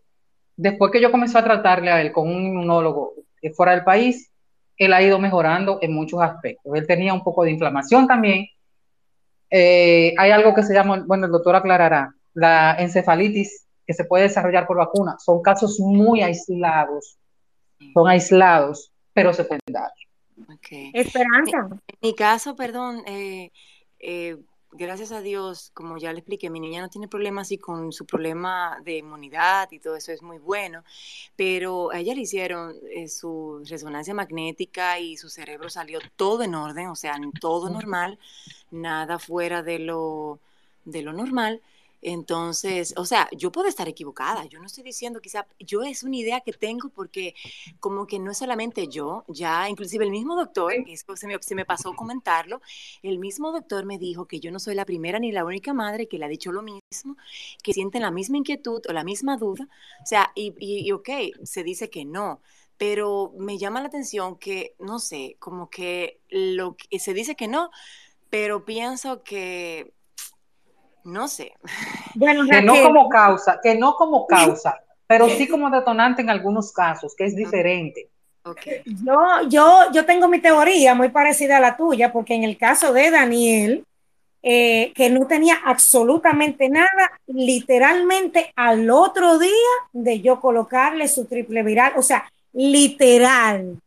[0.55, 3.13] después que yo comencé a tratarle a él con un inmunólogo
[3.55, 4.31] fuera del país,
[4.77, 6.73] él ha ido mejorando en muchos aspectos.
[6.75, 8.47] Él tenía un poco de inflamación también.
[9.49, 14.23] Eh, hay algo que se llama, bueno, el doctor aclarará, la encefalitis que se puede
[14.23, 15.17] desarrollar por vacuna.
[15.19, 17.17] Son casos muy aislados,
[17.93, 19.91] son aislados, pero se pueden dar.
[20.93, 21.67] Esperanza.
[21.69, 23.51] En, mi caso, perdón, eh,
[24.01, 24.37] eh,
[24.71, 28.05] gracias a Dios, como ya le expliqué, mi niña no tiene problemas y con su
[28.05, 30.83] problema de inmunidad y todo eso es muy bueno,
[31.35, 36.55] pero a ella le hicieron eh, su resonancia magnética y su cerebro salió todo en
[36.55, 38.17] orden, o sea, todo normal,
[38.71, 40.39] nada fuera de lo,
[40.85, 41.61] de lo normal.
[42.01, 46.17] Entonces, o sea, yo puedo estar equivocada, yo no estoy diciendo quizá, yo es una
[46.17, 47.35] idea que tengo porque
[47.79, 51.55] como que no es solamente yo, ya inclusive el mismo doctor, eso se me, se
[51.55, 52.61] me pasó comentarlo,
[53.03, 56.07] el mismo doctor me dijo que yo no soy la primera ni la única madre
[56.07, 57.17] que le ha dicho lo mismo,
[57.61, 59.67] que sienten la misma inquietud o la misma duda,
[60.01, 61.09] o sea, y, y, ok,
[61.43, 62.41] se dice que no,
[62.77, 67.47] pero me llama la atención que, no sé, como que lo que se dice que
[67.47, 67.69] no,
[68.31, 69.93] pero pienso que
[71.03, 71.53] no sé.
[72.15, 76.71] Bueno, que no como causa, que no como causa, pero sí como detonante en algunos
[76.71, 78.09] casos, que es diferente.
[78.43, 78.81] Okay.
[78.85, 82.91] Yo, yo, yo tengo mi teoría muy parecida a la tuya, porque en el caso
[82.91, 83.85] de Daniel,
[84.43, 89.51] eh, que no tenía absolutamente nada, literalmente al otro día
[89.93, 93.77] de yo colocarle su triple viral, o sea, literal.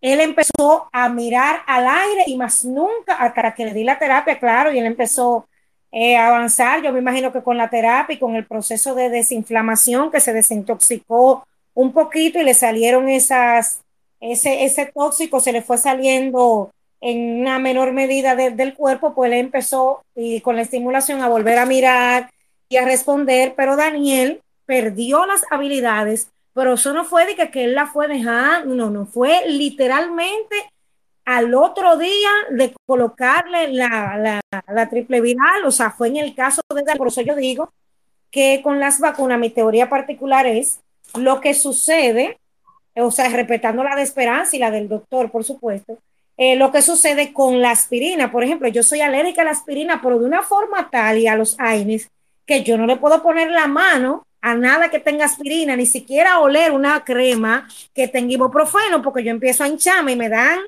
[0.00, 4.38] Él empezó a mirar al aire y más nunca, hasta que le di la terapia,
[4.38, 5.48] claro, y él empezó
[5.92, 6.82] eh, avanzar.
[6.82, 10.32] Yo me imagino que con la terapia y con el proceso de desinflamación que se
[10.32, 13.82] desintoxicó un poquito y le salieron esas,
[14.20, 16.70] ese, ese tóxico se le fue saliendo
[17.00, 21.58] en una menor medida del cuerpo, pues él empezó y con la estimulación a volver
[21.58, 22.30] a mirar
[22.68, 27.64] y a responder, pero Daniel perdió las habilidades, pero eso no fue de que, que
[27.64, 30.56] él la fue dejando, no, no, fue literalmente
[31.24, 34.40] al otro día de colocarle la,
[34.90, 37.72] triple viral, o sea, fue en el caso de, por eso yo digo
[38.30, 40.80] que con las vacunas, mi teoría particular es
[41.14, 42.38] lo que sucede,
[42.96, 45.98] o sea, respetando la de Esperanza y la del doctor, por supuesto,
[46.36, 48.32] eh, lo que sucede con la aspirina.
[48.32, 51.36] Por ejemplo, yo soy alérgica a la aspirina, pero de una forma tal y a
[51.36, 52.08] los AINES
[52.46, 56.40] que yo no le puedo poner la mano a nada que tenga aspirina, ni siquiera
[56.40, 60.58] oler una crema que tenga ibuprofeno, porque yo empiezo a hincharme y me dan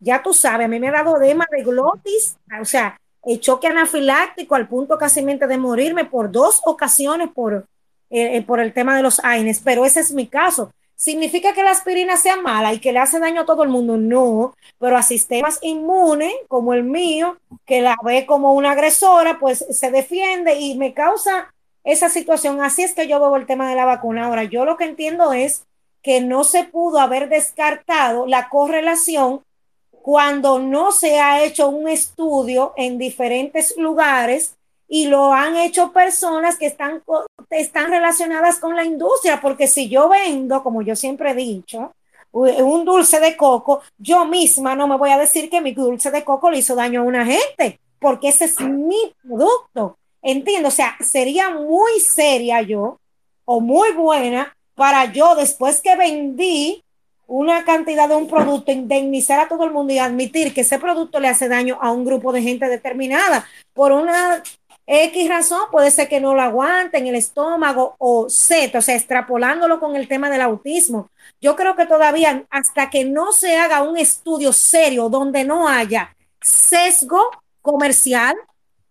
[0.00, 3.66] ya tú sabes, a mí me ha dado edema de glotis, o sea, el choque
[3.66, 7.66] anafiláctico al punto casi de morirme por dos ocasiones por,
[8.08, 10.72] eh, eh, por el tema de los AINES, pero ese es mi caso.
[10.96, 13.96] ¿Significa que la aspirina sea mala y que le hace daño a todo el mundo?
[13.96, 19.64] No, pero a sistemas inmunes como el mío, que la ve como una agresora, pues
[19.70, 21.54] se defiende y me causa
[21.84, 22.60] esa situación.
[22.60, 24.26] Así es que yo veo el tema de la vacuna.
[24.26, 25.64] Ahora, yo lo que entiendo es
[26.02, 29.40] que no se pudo haber descartado la correlación
[30.02, 34.56] cuando no se ha hecho un estudio en diferentes lugares
[34.88, 37.02] y lo han hecho personas que están,
[37.50, 41.92] están relacionadas con la industria, porque si yo vendo, como yo siempre he dicho,
[42.32, 46.24] un dulce de coco, yo misma no me voy a decir que mi dulce de
[46.24, 49.96] coco le hizo daño a una gente, porque ese es mi producto.
[50.22, 52.98] Entiendo, o sea, sería muy seria yo
[53.44, 56.82] o muy buena para yo, después que vendí
[57.30, 61.20] una cantidad de un producto, indemnizar a todo el mundo y admitir que ese producto
[61.20, 64.42] le hace daño a un grupo de gente determinada por una
[64.84, 68.96] X razón, puede ser que no lo aguante en el estómago o Z, o sea,
[68.96, 71.08] extrapolándolo con el tema del autismo.
[71.40, 76.16] Yo creo que todavía hasta que no se haga un estudio serio donde no haya
[76.40, 77.30] sesgo
[77.62, 78.34] comercial,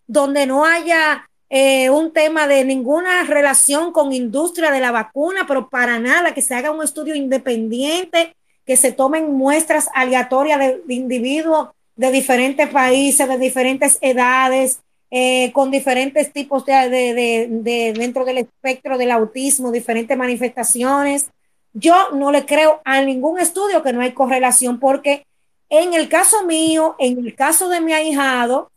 [0.07, 5.69] donde no haya eh, un tema de ninguna relación con industria de la vacuna, pero
[5.69, 8.35] para nada, que se haga un estudio independiente,
[8.65, 15.71] que se tomen muestras aleatorias de, individuos de diferentes países, de diferentes edades, eh, con
[15.71, 21.31] diferentes tipos de, de, de, dentro del espectro del autismo, diferentes manifestaciones.
[21.73, 25.25] Yo no le creo a ningún estudio que no hay correlación, porque
[25.69, 28.71] en el caso mío, en el caso de mi ahijado,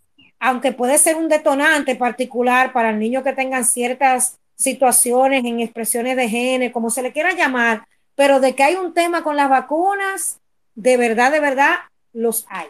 [0.44, 6.16] aunque puede ser un detonante particular para el niño que tengan ciertas situaciones en expresiones
[6.16, 7.86] de género, como se le quiera llamar,
[8.16, 10.40] pero de que hay un tema con las vacunas,
[10.74, 11.74] de verdad, de verdad,
[12.12, 12.66] los hay.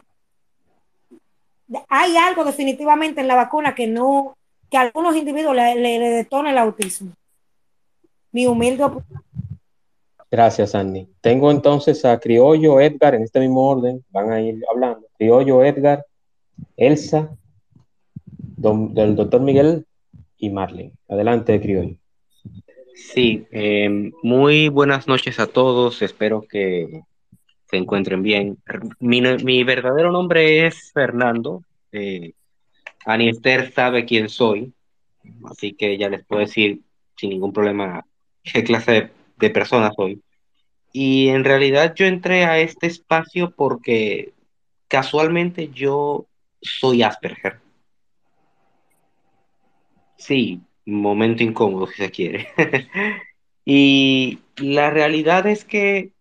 [1.89, 4.37] Hay algo definitivamente en la vacuna que no,
[4.71, 7.13] que a algunos individuos le, le, detona el autismo.
[8.33, 9.25] Mi humilde opinión.
[10.31, 11.09] Gracias, Andy.
[11.23, 15.07] Tengo entonces a Criollo, Edgar, en este mismo orden, van a ir hablando.
[15.17, 16.05] Criollo, Edgar,
[16.77, 17.31] Elsa,
[18.63, 19.87] del doctor Miguel
[20.39, 20.93] y Marlene.
[21.09, 21.97] Adelante, Criollo.
[22.95, 26.03] Sí, eh, muy buenas noches a todos.
[26.03, 27.03] Espero que
[27.69, 28.59] se encuentren bien.
[29.01, 31.65] Mi, verdadero nombre es Fernando.
[31.91, 32.35] Eh,
[33.75, 34.73] sabe quién soy,
[35.51, 36.81] así que ya les puedo decir
[37.17, 38.07] sin ningún problema
[38.43, 40.23] qué clase de, de persona soy.
[40.93, 44.33] Y en realidad yo entré a este espacio porque
[44.89, 46.27] casualmente yo
[46.61, 47.59] soy Asperger.
[50.27, 52.49] Sí, momento incómodo si se quiere.
[53.65, 56.13] y la realidad es que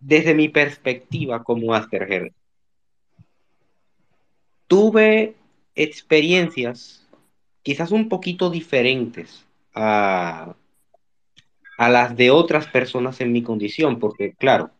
[0.00, 2.32] desde mi perspectiva como Asperger,
[4.66, 5.36] tuve
[5.74, 7.06] experiencias
[7.62, 10.54] quizás un poquito diferentes a,
[11.78, 14.70] a las de otras personas en mi condición, porque claro,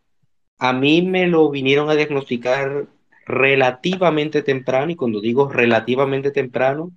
[0.59, 2.87] a mí me lo vinieron a diagnosticar
[3.25, 6.91] relativamente temprano, y cuando digo relativamente temprano,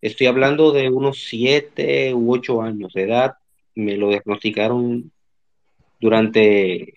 [0.00, 3.34] Estoy hablando de unos siete u ocho años de edad.
[3.74, 5.12] Me lo diagnosticaron
[6.00, 6.94] durante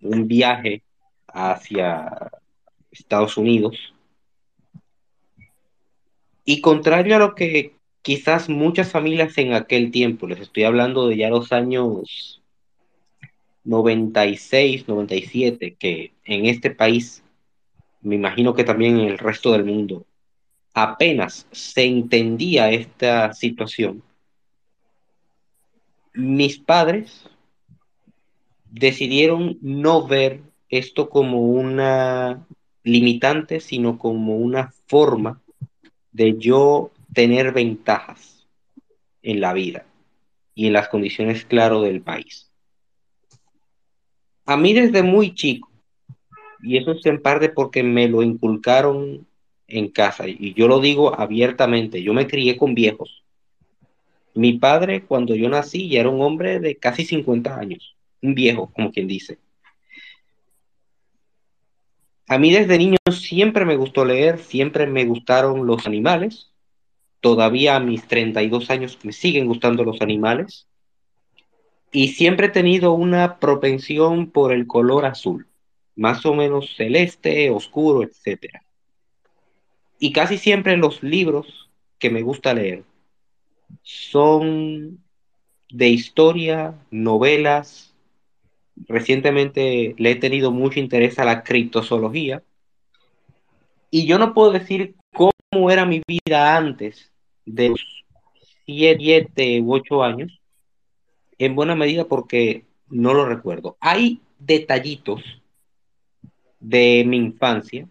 [0.00, 0.82] un viaje
[1.26, 2.30] hacia
[2.90, 3.94] Estados Unidos.
[6.44, 7.72] Y contrario a lo que
[8.02, 12.40] quizás muchas familias en aquel tiempo, les estoy hablando de ya los años
[13.64, 17.22] 96, 97, que en este país,
[18.00, 20.06] me imagino que también en el resto del mundo,
[20.82, 24.02] apenas se entendía esta situación,
[26.14, 27.28] mis padres
[28.70, 32.44] decidieron no ver esto como una
[32.82, 35.40] limitante, sino como una forma
[36.12, 38.46] de yo tener ventajas
[39.22, 39.86] en la vida
[40.54, 42.50] y en las condiciones, claro, del país.
[44.44, 45.70] A mí desde muy chico,
[46.60, 49.27] y eso es en parte porque me lo inculcaron
[49.68, 50.24] en casa.
[50.26, 53.22] Y yo lo digo abiertamente, yo me crié con viejos.
[54.34, 58.70] Mi padre, cuando yo nací, ya era un hombre de casi 50 años, un viejo,
[58.74, 59.38] como quien dice.
[62.26, 66.50] A mí desde niño siempre me gustó leer, siempre me gustaron los animales.
[67.20, 70.66] Todavía a mis 32 años me siguen gustando los animales.
[71.90, 75.46] Y siempre he tenido una propensión por el color azul,
[75.96, 78.62] más o menos celeste, oscuro, etcétera.
[79.98, 81.68] Y casi siempre los libros
[81.98, 82.84] que me gusta leer
[83.82, 85.02] son
[85.70, 87.94] de historia, novelas.
[88.86, 92.42] Recientemente le he tenido mucho interés a la criptozoología.
[93.90, 97.10] Y yo no puedo decir cómo era mi vida antes
[97.44, 98.04] de los
[98.66, 100.40] 7 u 8 años,
[101.38, 103.76] en buena medida porque no lo recuerdo.
[103.80, 105.22] Hay detallitos
[106.60, 107.88] de mi infancia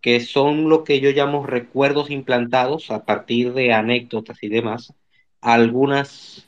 [0.00, 4.94] que son lo que yo llamo recuerdos implantados a partir de anécdotas y demás,
[5.40, 6.46] algunas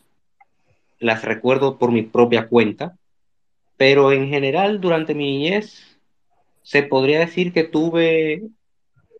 [0.99, 2.97] las recuerdo por mi propia cuenta,
[3.77, 5.99] pero en general durante mi niñez
[6.63, 8.43] se podría decir que tuve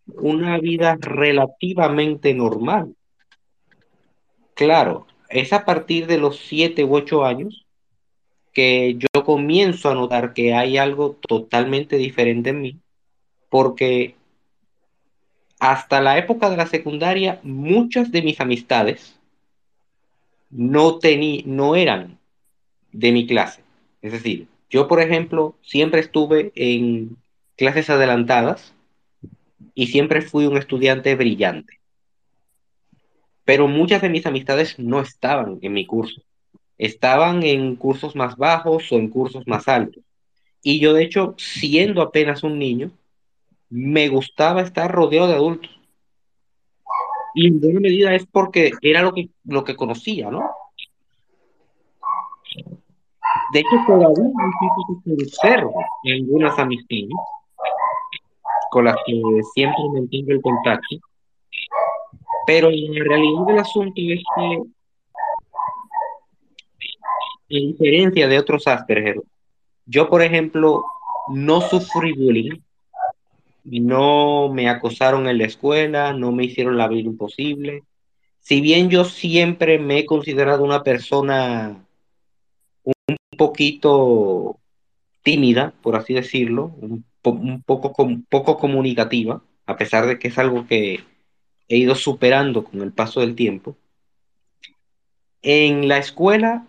[0.07, 2.95] una vida relativamente normal.
[4.55, 7.67] Claro, es a partir de los siete u ocho años
[8.53, 12.77] que yo comienzo a notar que hay algo totalmente diferente en mí,
[13.49, 14.17] porque
[15.61, 19.21] hasta la época de la secundaria muchas de mis amistades
[20.51, 22.19] no, tení, no eran
[22.93, 23.63] de mi clase.
[24.03, 27.17] Es decir, yo, por ejemplo, siempre estuve en
[27.57, 28.75] clases adelantadas
[29.75, 31.79] y siempre fui un estudiante brillante.
[33.45, 36.23] Pero muchas de mis amistades no estaban en mi curso.
[36.79, 40.03] Estaban en cursos más bajos o en cursos más altos.
[40.63, 42.91] Y yo, de hecho, siendo apenas un niño,
[43.71, 45.71] me gustaba estar rodeado de adultos.
[47.35, 50.51] Y en buena medida es porque era lo que, lo que conocía, ¿no?
[53.53, 54.31] De hecho, todavía
[55.05, 57.09] conservo algunas amistades
[58.71, 59.21] con las que
[59.55, 60.97] siempre mantengo el contacto.
[62.47, 64.63] Pero la realidad del asunto es que,
[67.49, 69.21] en diferencia de otros Asperger,
[69.87, 70.85] yo, por ejemplo,
[71.29, 72.61] no sufrí bullying,
[73.79, 77.85] no me acosaron en la escuela, no me hicieron la vida imposible.
[78.41, 81.87] Si bien yo siempre me he considerado una persona
[82.83, 84.59] un poquito
[85.23, 90.67] tímida, por así decirlo, un, po poco, poco comunicativa, a pesar de que es algo
[90.67, 91.05] que
[91.69, 93.77] he ido superando con el paso del tiempo.
[95.43, 96.67] En la escuela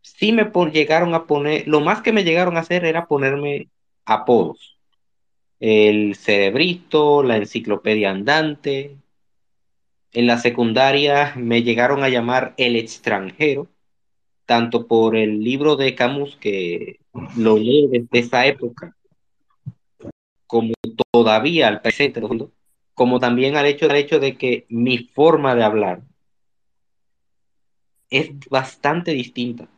[0.00, 3.68] sí me llegaron a poner, lo más que me llegaron a hacer era ponerme
[4.04, 4.73] apodos.
[5.60, 8.96] El cerebrito, la enciclopedia andante.
[10.12, 13.68] En la secundaria me llegaron a llamar el extranjero,
[14.46, 17.00] tanto por el libro de Camus, que
[17.36, 18.96] lo leo desde esa época,
[20.46, 20.74] como
[21.12, 22.20] todavía al presente,
[22.94, 26.02] como también al hecho, al hecho de que mi forma de hablar
[28.10, 29.68] es bastante distinta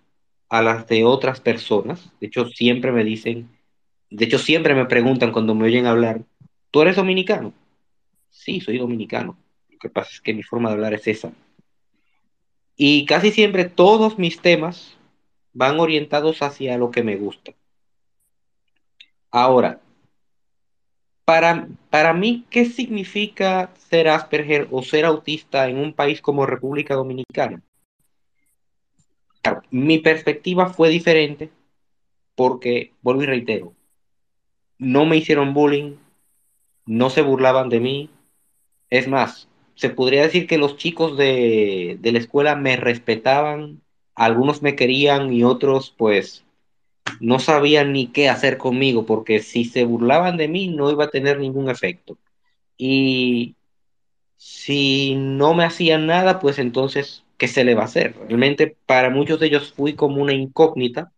[0.48, 2.12] a las de otras personas.
[2.20, 3.48] De hecho, siempre me dicen,
[4.10, 6.22] de hecho, siempre me preguntan cuando me oyen hablar,
[6.70, 7.52] ¿tú eres dominicano?
[8.30, 9.38] Sí, soy dominicano.
[9.70, 11.32] Lo que pasa es que mi forma de hablar es esa.
[12.76, 14.96] Y casi siempre todos mis temas
[15.52, 17.52] van orientados hacia lo que me gusta.
[19.30, 19.80] Ahora,
[21.24, 26.94] para, para mí, ¿qué significa ser Asperger o ser autista en un país como República
[26.94, 27.62] Dominicana?
[29.70, 31.50] Mi perspectiva fue diferente
[32.34, 33.72] porque, vuelvo y reitero,
[34.78, 35.96] no me hicieron bullying,
[36.86, 38.10] no se burlaban de mí.
[38.90, 43.82] Es más, se podría decir que los chicos de, de la escuela me respetaban,
[44.14, 46.44] algunos me querían y otros pues
[47.20, 51.10] no sabían ni qué hacer conmigo, porque si se burlaban de mí no iba a
[51.10, 52.18] tener ningún efecto.
[52.76, 53.56] Y
[54.36, 58.14] si no me hacían nada, pues entonces, ¿qué se le va a hacer?
[58.28, 61.12] Realmente para muchos de ellos fui como una incógnita.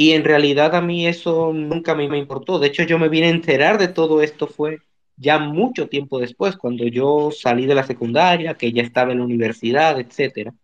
[0.00, 2.60] Y en realidad a mí eso nunca me, me importó.
[2.60, 4.78] De hecho, yo me vine a enterar de todo esto fue
[5.16, 9.24] ya mucho tiempo después, cuando yo salí de la secundaria, que ya estaba en la
[9.24, 10.54] universidad, etcétera.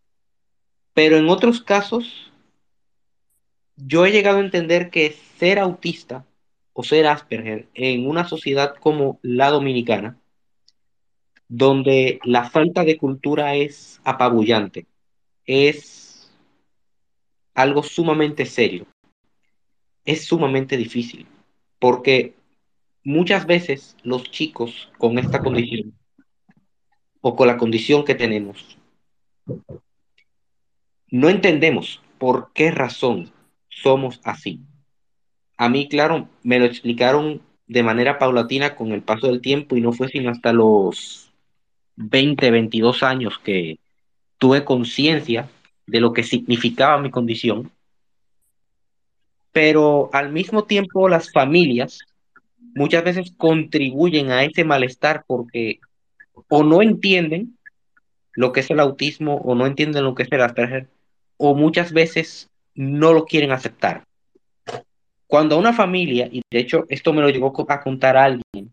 [0.92, 2.30] Pero en otros casos,
[3.74, 6.24] yo he llegado a entender que ser autista
[6.72, 10.16] o ser Asperger en una sociedad como la dominicana,
[11.48, 14.86] donde la falta de cultura es apabullante,
[15.44, 16.30] es
[17.52, 18.86] algo sumamente serio,
[20.04, 21.26] es sumamente difícil,
[21.78, 22.34] porque
[23.02, 25.92] muchas veces los chicos con esta condición
[27.20, 28.78] o con la condición que tenemos
[31.14, 33.30] no entendemos por qué razón
[33.68, 34.58] somos así.
[35.56, 39.80] A mí, claro, me lo explicaron de manera paulatina con el paso del tiempo y
[39.80, 41.32] no fue sino hasta los
[41.94, 43.78] 20, 22 años que
[44.38, 45.48] tuve conciencia
[45.86, 47.70] de lo que significaba mi condición.
[49.54, 52.00] Pero al mismo tiempo las familias
[52.74, 55.78] muchas veces contribuyen a ese malestar porque
[56.48, 57.56] o no entienden
[58.32, 60.88] lo que es el autismo o no entienden lo que es el Asperger
[61.36, 64.02] o muchas veces no lo quieren aceptar.
[65.28, 68.72] Cuando a una familia, y de hecho esto me lo llegó a contar alguien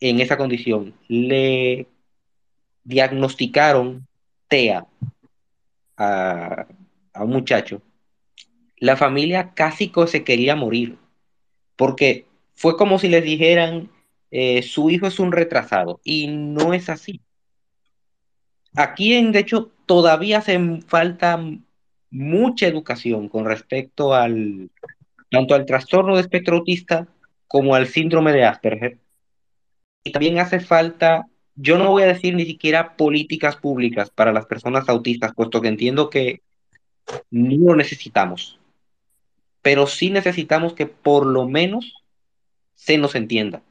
[0.00, 1.86] en esa condición, le
[2.84, 4.06] diagnosticaron
[4.48, 4.86] TEA
[5.96, 6.66] a,
[7.14, 7.80] a un muchacho,
[8.84, 10.98] la familia casi se quería morir,
[11.74, 13.88] porque fue como si les dijeran,
[14.30, 17.22] eh, su hijo es un retrasado, y no es así.
[18.74, 21.40] aquí, en, de hecho, todavía hace falta
[22.10, 24.70] mucha educación con respecto al
[25.30, 27.08] tanto al trastorno de espectro autista
[27.48, 28.98] como al síndrome de Asperger.
[30.04, 34.44] Y también hace falta, yo no voy a decir ni siquiera políticas públicas para las
[34.44, 36.42] personas autistas, puesto que entiendo que
[37.30, 38.58] no lo necesitamos,
[39.64, 42.04] pero sí necesitamos que por lo menos
[42.74, 43.62] se nos entienda,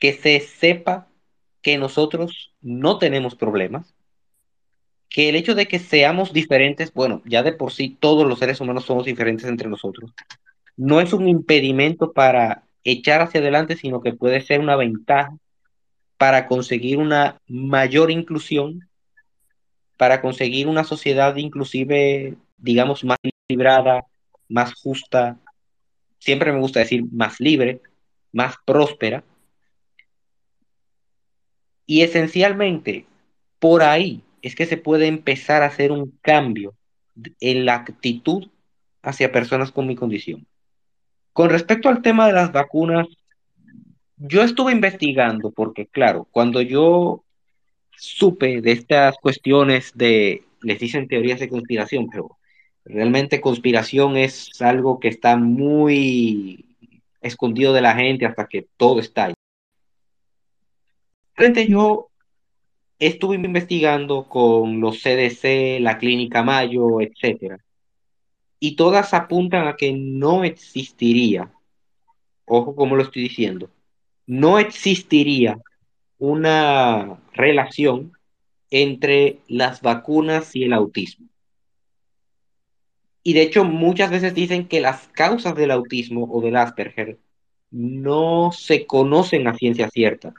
[0.00, 1.06] que se sepa
[1.62, 3.94] que nosotros no tenemos problemas,
[5.08, 8.60] que el hecho de que seamos diferentes, bueno, ya de por sí todos los seres
[8.60, 10.10] humanos somos diferentes entre nosotros,
[10.76, 15.36] no es un impedimento para echar hacia adelante, sino que puede ser una ventaja
[16.16, 18.88] para conseguir una mayor inclusión,
[19.96, 24.09] para conseguir una sociedad inclusive, digamos, más equilibrada,
[24.50, 25.38] más justa,
[26.18, 27.80] siempre me gusta decir más libre,
[28.32, 29.24] más próspera.
[31.86, 33.06] Y esencialmente,
[33.58, 36.74] por ahí es que se puede empezar a hacer un cambio
[37.40, 38.48] en la actitud
[39.02, 40.46] hacia personas con mi condición.
[41.32, 43.06] Con respecto al tema de las vacunas,
[44.16, 47.24] yo estuve investigando porque, claro, cuando yo
[47.96, 52.36] supe de estas cuestiones de, les dicen teorías de conspiración, pero
[52.92, 56.64] realmente conspiración es algo que está muy
[57.20, 59.34] escondido de la gente hasta que todo está ahí.
[61.34, 62.08] Frente yo
[62.98, 67.58] estuve investigando con los CDC, la Clínica Mayo, etcétera,
[68.58, 71.50] y todas apuntan a que no existiría,
[72.44, 73.70] ojo como lo estoy diciendo,
[74.26, 75.58] no existiría
[76.18, 78.12] una relación
[78.70, 81.26] entre las vacunas y el autismo.
[83.22, 87.18] Y de hecho muchas veces dicen que las causas del autismo o del Asperger
[87.70, 90.34] no se conocen a ciencia cierta.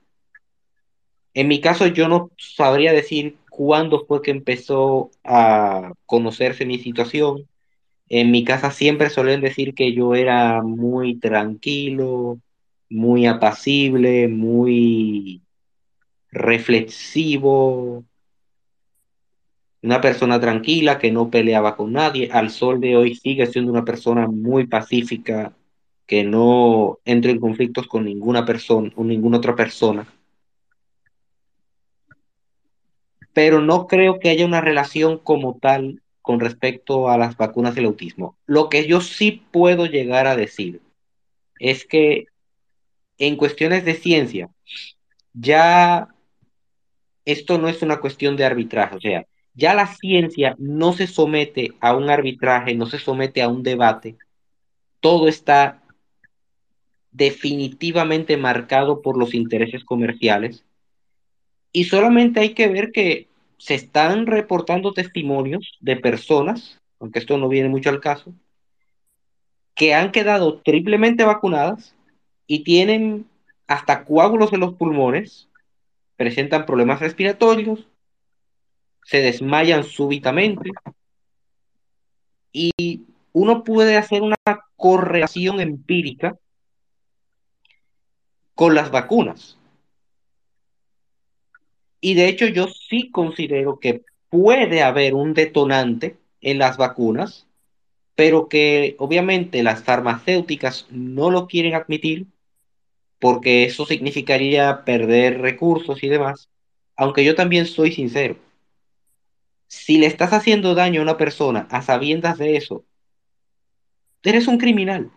[1.33, 7.47] En mi caso yo no sabría decir cuándo fue que empezó a conocerse mi situación.
[8.09, 12.39] En mi casa siempre suelen decir que yo era muy tranquilo,
[12.89, 15.41] muy apacible, muy
[16.31, 18.03] reflexivo,
[19.81, 22.29] una persona tranquila que no peleaba con nadie.
[22.31, 25.53] Al sol de hoy sigue siendo una persona muy pacífica,
[26.05, 30.05] que no entra en conflictos con ninguna persona o ninguna otra persona.
[33.33, 37.85] Pero no creo que haya una relación como tal con respecto a las vacunas del
[37.85, 38.37] autismo.
[38.45, 40.81] Lo que yo sí puedo llegar a decir
[41.59, 42.25] es que
[43.17, 44.49] en cuestiones de ciencia,
[45.33, 46.09] ya
[47.23, 51.73] esto no es una cuestión de arbitraje, o sea, ya la ciencia no se somete
[51.79, 54.17] a un arbitraje, no se somete a un debate,
[54.99, 55.81] todo está
[57.11, 60.63] definitivamente marcado por los intereses comerciales.
[61.73, 67.47] Y solamente hay que ver que se están reportando testimonios de personas, aunque esto no
[67.47, 68.33] viene mucho al caso,
[69.75, 71.95] que han quedado triplemente vacunadas
[72.47, 73.25] y tienen
[73.67, 75.47] hasta coágulos en los pulmones,
[76.17, 77.87] presentan problemas respiratorios,
[79.03, 80.71] se desmayan súbitamente
[82.53, 83.01] y
[83.33, 84.35] uno puede hacer una
[84.75, 86.37] correlación empírica
[88.55, 89.57] con las vacunas.
[91.99, 97.47] Y de hecho yo sí considero que puede haber un detonante en las vacunas,
[98.15, 102.25] pero que obviamente las farmacéuticas no lo quieren admitir
[103.19, 106.49] porque eso significaría perder recursos y demás,
[106.95, 108.35] aunque yo también soy sincero.
[109.71, 112.83] Si le estás haciendo daño a una persona a sabiendas de eso,
[114.21, 115.11] eres un criminal.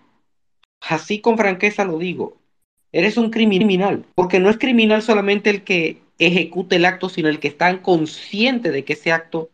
[0.81, 2.41] Así con franqueza lo digo.
[2.93, 7.41] Eres un criminal, porque no es criminal solamente el que ejecute el acto, sino el
[7.41, 9.51] que está consciente de que ese acto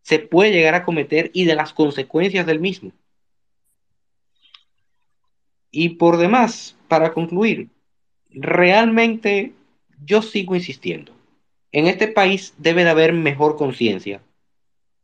[0.00, 2.90] se puede llegar a cometer y de las consecuencias del mismo.
[5.70, 7.68] Y por demás, para concluir,
[8.30, 9.52] realmente
[10.06, 11.12] yo sigo insistiendo.
[11.72, 14.22] En este país debe de haber mejor conciencia.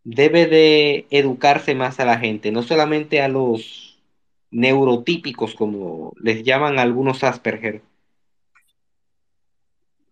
[0.04, 3.98] Debe de educarse más a la gente, no solamente a los
[4.50, 7.82] neurotípicos, como les llaman algunos Asperger,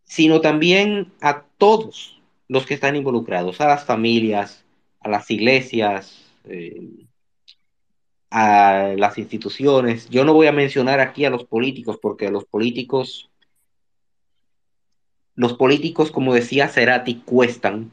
[0.04, 4.64] sino también a todos los que están involucrados, a las familias,
[5.00, 7.06] a las iglesias, eh,
[8.30, 10.08] a las instituciones.
[10.10, 13.30] Yo no voy a mencionar aquí a los políticos, porque a los políticos,
[15.36, 17.92] los políticos, como decía Cerati, cuestan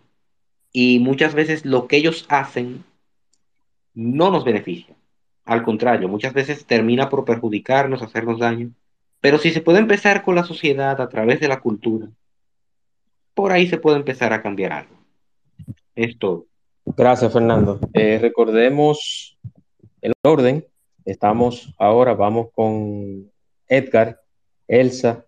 [0.71, 2.83] y muchas veces lo que ellos hacen
[3.93, 4.95] no nos beneficia.
[5.45, 8.71] Al contrario, muchas veces termina por perjudicarnos, hacernos daño.
[9.21, 12.07] Pero si se puede empezar con la sociedad a través de la cultura,
[13.33, 14.95] por ahí se puede empezar a cambiar algo.
[15.95, 16.45] Es todo.
[16.85, 17.79] Gracias, Fernando.
[17.93, 19.37] Eh, recordemos
[20.01, 20.65] el orden.
[21.05, 23.29] Estamos ahora, vamos con
[23.67, 24.21] Edgar,
[24.67, 25.25] Elsa,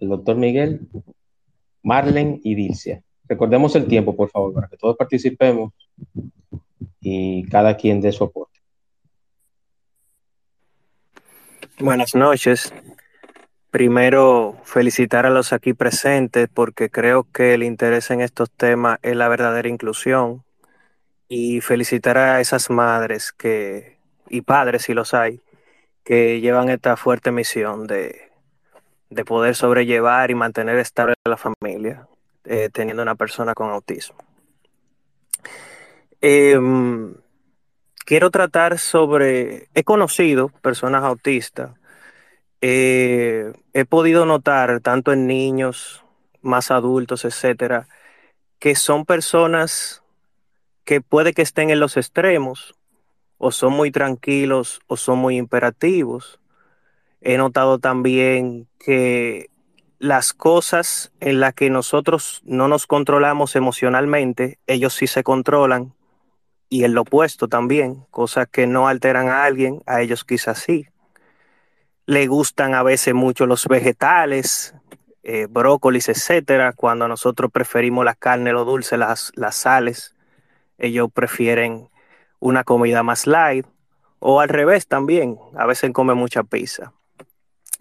[0.00, 0.88] el doctor Miguel,
[1.82, 3.02] Marlen y Dilcia.
[3.28, 5.72] Recordemos el tiempo, por favor, para que todos participemos
[7.00, 8.58] y cada quien dé su aporte.
[11.78, 12.72] Buenas noches.
[13.70, 19.14] Primero, felicitar a los aquí presentes porque creo que el interés en estos temas es
[19.14, 20.42] la verdadera inclusión
[21.28, 23.98] y felicitar a esas madres que
[24.30, 25.40] y padres, si los hay,
[26.04, 28.27] que llevan esta fuerte misión de,
[29.10, 32.06] de poder sobrellevar y mantener estable la familia
[32.44, 34.16] eh, teniendo una persona con autismo.
[36.20, 37.14] Em,
[38.04, 41.72] quiero tratar sobre, he conocido personas autistas,
[42.60, 46.04] eh, he podido notar tanto en niños,
[46.42, 47.88] más adultos, etcétera,
[48.58, 50.02] que son personas
[50.84, 52.74] que puede que estén en los extremos,
[53.38, 56.37] o son muy tranquilos o son muy imperativos.
[57.20, 59.50] He notado también que
[59.98, 65.94] las cosas en las que nosotros no nos controlamos emocionalmente, ellos sí se controlan
[66.68, 70.86] y el opuesto también, cosas que no alteran a alguien, a ellos quizás sí.
[72.06, 74.74] Le gustan a veces mucho los vegetales,
[75.22, 80.14] eh, brócolis, etcétera, cuando nosotros preferimos la carne, lo dulce, las, las sales,
[80.78, 81.88] ellos prefieren
[82.38, 83.66] una comida más light
[84.20, 86.92] o al revés también, a veces come mucha pizza.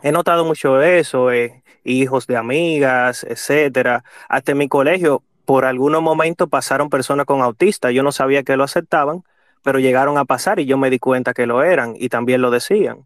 [0.02, 4.04] He notado mucho eso, eh, hijos de amigas, etcétera.
[4.30, 7.94] Hasta en mi colegio, por algunos momentos pasaron personas con autistas.
[7.94, 9.24] Yo no sabía que lo aceptaban,
[9.64, 12.52] pero llegaron a pasar y yo me di cuenta que lo eran y también lo
[12.52, 13.06] decían.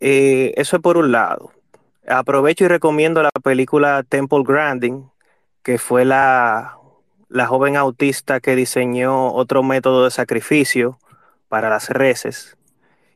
[0.00, 1.52] Eh, eso es por un lado.
[2.06, 5.10] Aprovecho y recomiendo la película Temple Grandin,
[5.62, 6.78] que fue la,
[7.28, 10.98] la joven autista que diseñó otro método de sacrificio
[11.48, 12.56] para las reses.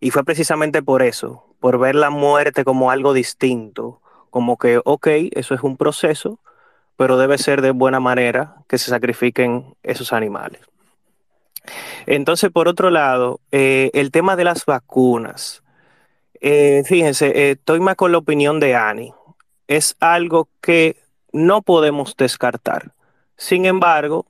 [0.01, 5.07] Y fue precisamente por eso, por ver la muerte como algo distinto, como que, ok,
[5.33, 6.39] eso es un proceso,
[6.97, 10.61] pero debe ser de buena manera que se sacrifiquen esos animales.
[12.07, 15.63] Entonces, por otro lado, eh, el tema de las vacunas.
[16.41, 19.13] Eh, fíjense, eh, estoy más con la opinión de Annie.
[19.67, 20.97] Es algo que
[21.33, 22.93] no podemos descartar.
[23.37, 24.27] Sin embargo,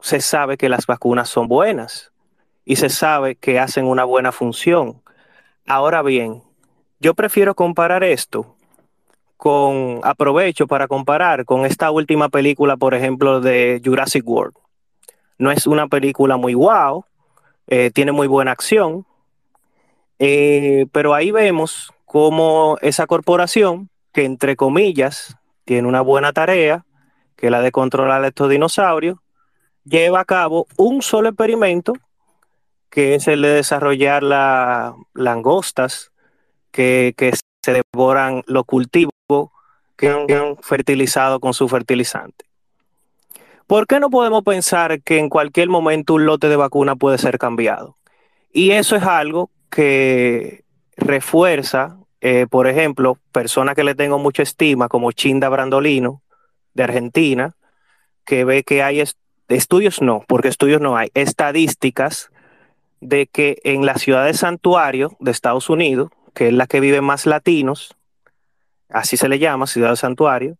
[0.00, 2.12] se sabe que las vacunas son buenas
[2.64, 5.02] y se sabe que hacen una buena función.
[5.66, 6.42] Ahora bien,
[6.98, 8.56] yo prefiero comparar esto
[9.36, 14.54] con, aprovecho para comparar con esta última película, por ejemplo, de Jurassic World.
[15.38, 17.04] No es una película muy wow,
[17.66, 19.04] eh, tiene muy buena acción,
[20.18, 25.36] eh, pero ahí vemos cómo esa corporación, que entre comillas
[25.66, 26.86] tiene una buena tarea,
[27.36, 29.18] que es la de controlar a estos dinosaurios,
[29.84, 31.92] lleva a cabo un solo experimento,
[32.88, 36.12] que es el de desarrollar las langostas
[36.76, 37.34] que,
[37.64, 39.10] se devoran los cultivos
[39.96, 42.44] que han fertilizado con su fertilizante.
[43.66, 47.38] ¿Por qué no podemos pensar que en cualquier momento un lote de vacuna puede ser
[47.38, 47.96] cambiado?
[48.52, 50.64] Y eso es algo que
[50.96, 56.22] refuerza, eh, por ejemplo, personas que le tengo mucha estima, como Chinda Brandolino,
[56.74, 57.56] de Argentina,
[58.24, 59.16] que ve que hay est
[59.48, 62.30] estudios, no, porque estudios no hay, estadísticas
[63.00, 67.02] de que en la ciudad de santuario de Estados Unidos, que es la que viven
[67.02, 67.96] más latinos,
[68.90, 70.58] así se le llama, ciudad de santuario,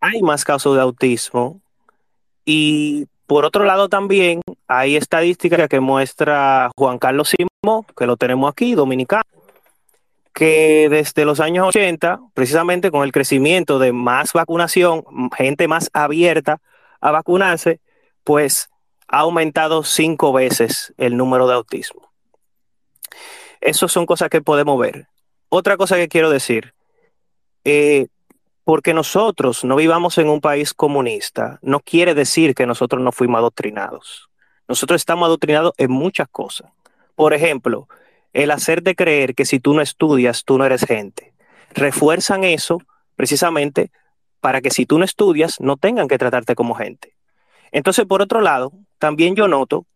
[0.00, 1.60] hay más casos de autismo.
[2.46, 8.50] Y por otro lado también hay estadísticas que muestra Juan Carlos Simón, que lo tenemos
[8.50, 9.22] aquí, dominicano,
[10.32, 15.04] que desde los años 80, precisamente con el crecimiento de más vacunación,
[15.36, 16.58] gente más abierta
[17.02, 17.80] a vacunarse,
[18.24, 18.70] pues
[19.08, 22.06] ha aumentado cinco veces el número de autismo.
[23.60, 25.08] Esas son cosas que podemos ver.
[25.48, 26.74] Otra cosa que quiero decir,
[27.64, 28.08] eh,
[28.64, 33.38] porque nosotros no vivamos en un país comunista, no quiere decir que nosotros no fuimos
[33.38, 34.28] adoctrinados.
[34.68, 36.70] Nosotros estamos adoctrinados en muchas cosas.
[37.14, 37.88] Por ejemplo,
[38.32, 41.32] el hacerte creer que si tú no estudias, tú no eres gente.
[41.74, 42.78] Refuerzan eso
[43.14, 43.90] precisamente
[44.40, 47.14] para que si tú no estudias, no tengan que tratarte como gente.
[47.72, 49.86] Entonces, por otro lado, también yo noto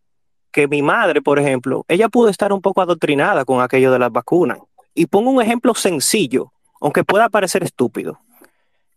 [0.53, 4.13] que mi madre, por ejemplo, ella pudo estar un poco adoctrinada con aquello de las
[4.13, 4.59] vacunas.
[4.95, 8.19] Y pongo un ejemplo sencillo, aunque pueda parecer estúpido.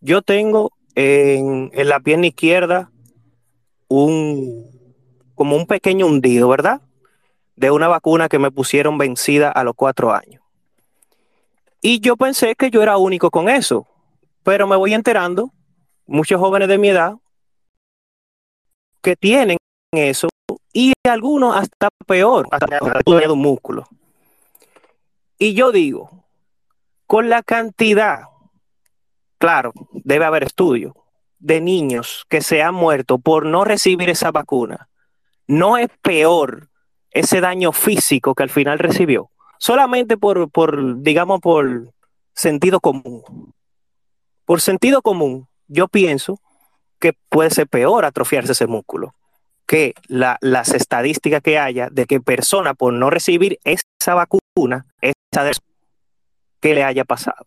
[0.02, 2.90] Yo tengo en, la pierna izquierda
[3.88, 4.72] un
[5.36, 6.82] como un pequeño hundido, ¿verdad?
[7.56, 10.42] de una vacuna que me pusieron vencida a los cuatro años.
[11.82, 13.88] Y yo pensé que yo era único con eso,
[14.44, 15.52] pero me voy enterando,
[16.06, 17.16] muchos jóvenes de mi edad
[19.02, 19.58] que tienen
[19.92, 20.30] eso
[20.74, 23.88] y algunos hasta peor, hasta de un músculo.
[25.38, 26.26] Y yo digo,
[27.06, 28.24] con la cantidad,
[29.38, 30.94] claro, debe haber estudios
[31.38, 34.90] de niños que se han muerto por no recibir esa vacuna.
[35.46, 36.70] No es peor
[37.12, 39.30] ese daño físico que al final recibió,
[39.60, 41.94] solamente por, por digamos, por
[42.34, 43.54] sentido común.
[44.46, 46.40] Por sentido común, yo pienso
[47.00, 49.14] que puede ser peor atrofiarse ese músculo
[49.66, 55.54] que las estadísticas que haya de que persona por no recibir esa vacuna, esa de
[56.60, 57.46] que le haya pasado.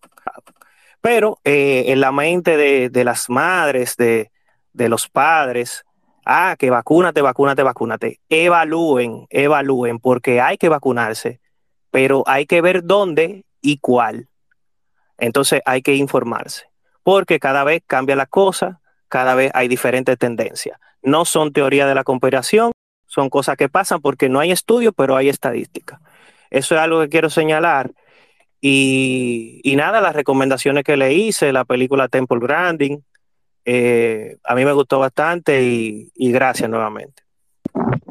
[1.01, 4.31] Pero eh, en la mente de, las madres, de,
[4.73, 5.85] de, los padres,
[6.25, 8.21] ah, que vacúnate, vacúnate, vacúnate.
[8.29, 11.41] Evalúen, evalúen, porque hay que vacunarse,
[11.91, 14.29] pero hay que ver dónde y cuál.
[15.19, 16.69] Entonces hay que informarse,
[17.03, 20.79] porque cada vez cambia la cosa, cada vez hay diferentes tendencias.
[21.07, 22.73] No son teorías de la conspiración,
[23.07, 26.01] son cosas que pasan porque no hay estudio, pero hay estadística.
[26.51, 27.93] Eso es algo que quiero señalar.
[28.61, 33.05] Y, nada, las recomendaciones que le hice, la película Temple Granding,
[33.65, 37.23] eh, a mí me gustó bastante y, gracias nuevamente.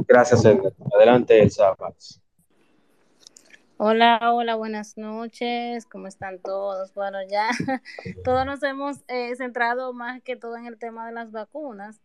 [0.07, 0.71] Gracias, Edgar.
[0.95, 1.75] Adelante, Elsa.
[3.75, 6.93] Hola, hola, buenas noches, ¿cómo están todos?
[6.93, 7.49] Bueno, ya
[8.23, 11.99] todos nos hemos eh, centrado más que todo en el tema de las vacunas.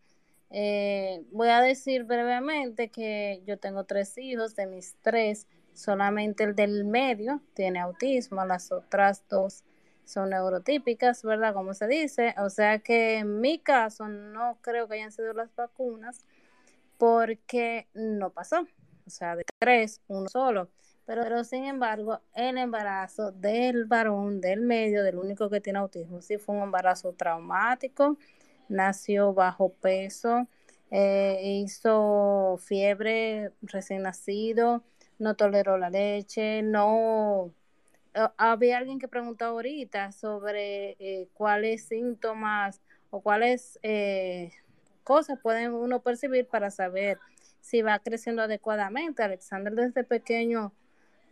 [0.51, 6.55] Eh, voy a decir brevemente que yo tengo tres hijos, de mis tres, solamente el
[6.55, 9.65] del medio tiene autismo, las otras dos
[10.05, 11.55] son neurotípicas, ¿verdad?
[11.55, 12.35] Como se dice.
[12.39, 16.25] O sea que en mi caso no creo que hayan sido las vacunas
[16.99, 18.67] porque no pasó.
[19.07, 20.69] O sea, de tres, uno solo.
[21.07, 26.39] Pero, sin embargo, el embarazo del varón del medio, del único que tiene autismo, sí
[26.39, 28.17] fue un embarazo traumático,
[28.71, 30.49] nació bajo peso,
[30.91, 34.83] eh, hizo fiebre recién nacido,
[35.19, 37.53] no toleró la leche, no...
[38.15, 42.81] Eh, había alguien que preguntó ahorita sobre eh, cuáles síntomas
[43.11, 43.79] o cuáles
[45.05, 47.19] cosas pueden uno percibir para saber
[47.61, 49.23] si va creciendo adecuadamente.
[49.23, 50.73] Alexander desde pequeño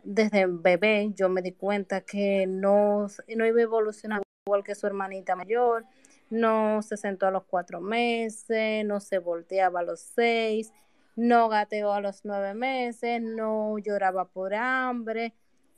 [0.03, 4.87] desde bebé yo me di cuenta que no, no iba a evolucionar igual que su
[4.87, 5.85] hermanita mayor,
[6.29, 10.71] no se sentó a los cuatro meses, no se volteaba a los seis,
[11.15, 15.33] no gateó a los nueve meses, no lloraba por hambre,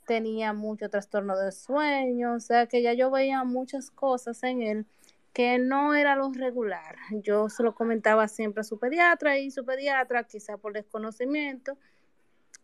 [0.05, 4.85] tenía mucho trastorno de sueño, o sea que ya yo veía muchas cosas en él
[5.33, 6.97] que no era lo regular.
[7.11, 11.77] Yo se lo comentaba siempre a su pediatra y su pediatra, quizá por desconocimiento,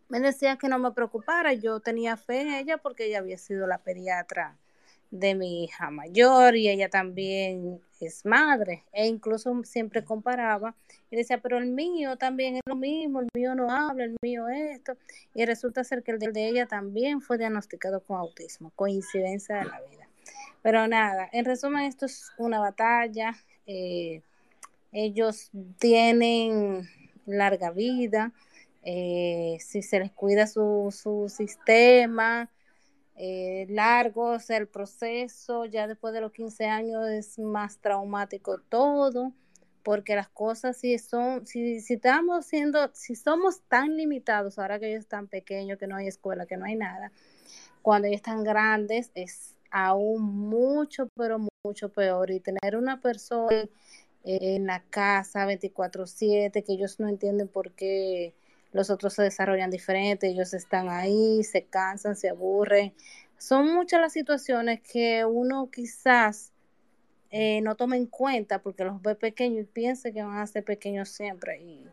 [0.09, 3.67] me decía que no me preocupara, yo tenía fe en ella porque ella había sido
[3.67, 4.57] la pediatra
[5.11, 10.75] de mi hija mayor y ella también es madre e incluso siempre comparaba
[11.09, 14.47] y decía, pero el mío también es lo mismo, el mío no habla, el mío
[14.49, 14.97] esto
[15.33, 19.81] y resulta ser que el de ella también fue diagnosticado con autismo, coincidencia de la
[19.81, 20.07] vida.
[20.61, 23.35] Pero nada, en resumen esto es una batalla,
[23.65, 24.21] eh,
[24.91, 26.87] ellos tienen
[27.25, 28.33] larga vida,
[28.83, 32.49] eh, si se les cuida su, su sistema,
[33.17, 39.33] eh, largo, o el proceso, ya después de los 15 años es más traumático todo,
[39.83, 44.89] porque las cosas si son, si, si estamos siendo, si somos tan limitados, ahora que
[44.89, 47.11] ellos están pequeños, que no hay escuela, que no hay nada,
[47.81, 52.31] cuando ellos están grandes es aún mucho, pero mucho peor.
[52.31, 53.67] Y tener una persona
[54.23, 58.33] en la casa 24/7, que ellos no entienden por qué
[58.71, 62.93] los otros se desarrollan diferente, ellos están ahí, se cansan, se aburren.
[63.37, 66.51] Son muchas las situaciones que uno quizás
[67.29, 70.63] eh, no toma en cuenta porque los ve pequeños y piensa que van a ser
[70.63, 71.61] pequeños siempre.
[71.61, 71.85] Y,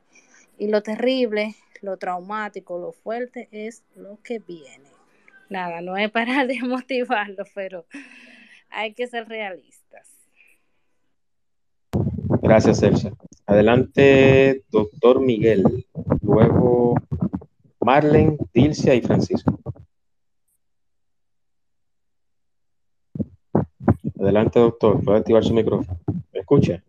[0.58, 4.90] y lo terrible, lo traumático, lo fuerte es lo que viene.
[5.48, 7.86] Nada, no es para desmotivarlo, pero
[8.70, 9.83] hay que ser realistas.
[12.44, 13.10] Gracias, Elsa.
[13.46, 15.86] Adelante, doctor Miguel.
[16.20, 16.94] Luego,
[17.80, 19.58] Marlen, Dilcia y Francisco.
[24.20, 25.02] Adelante, doctor.
[25.02, 25.98] Puede activar su micrófono.
[26.34, 26.82] ¿Me escucha?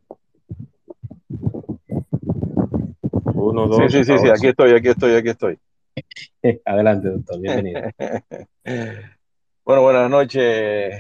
[3.34, 3.78] Uno, dos.
[3.78, 5.58] Sí, sí, sí, sí, aquí estoy, aquí estoy, aquí estoy.
[6.66, 7.40] Adelante, doctor.
[7.40, 7.82] Bienvenido.
[9.64, 10.96] bueno, buenas noches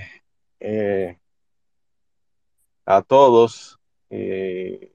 [0.61, 1.17] eh,
[2.85, 3.77] a todos.
[4.17, 4.93] Eh,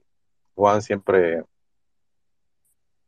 [0.55, 1.43] Juan siempre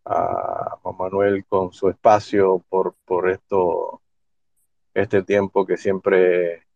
[0.05, 4.01] a Juan Manuel con su espacio por, por esto,
[4.93, 6.67] este tiempo que siempre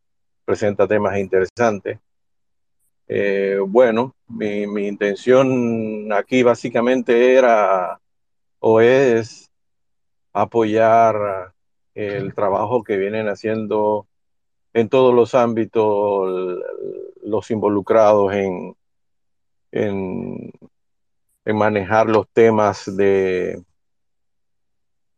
[0.44, 2.00] presenta temas interesantes.
[3.08, 8.02] Eh, bueno, mi, mi intención aquí básicamente era
[8.60, 9.52] o es
[10.34, 11.54] apoyar
[11.94, 14.08] el trabajo que vienen haciendo
[14.74, 16.60] en todos los ámbitos
[17.24, 18.76] los involucrados en,
[19.72, 20.52] en,
[21.46, 23.64] manejar los temas de,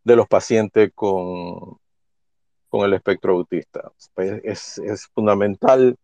[0.04, 1.78] de los pacientes con,
[2.70, 3.92] con el espectro autista.
[4.14, 5.96] Pues, es, es, fundamental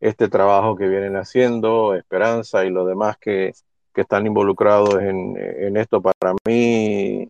[0.00, 3.52] este trabajo que vienen haciendo, Esperanza y los demás que,
[3.92, 6.00] que están involucrados en, en, esto.
[6.00, 7.28] Para mí,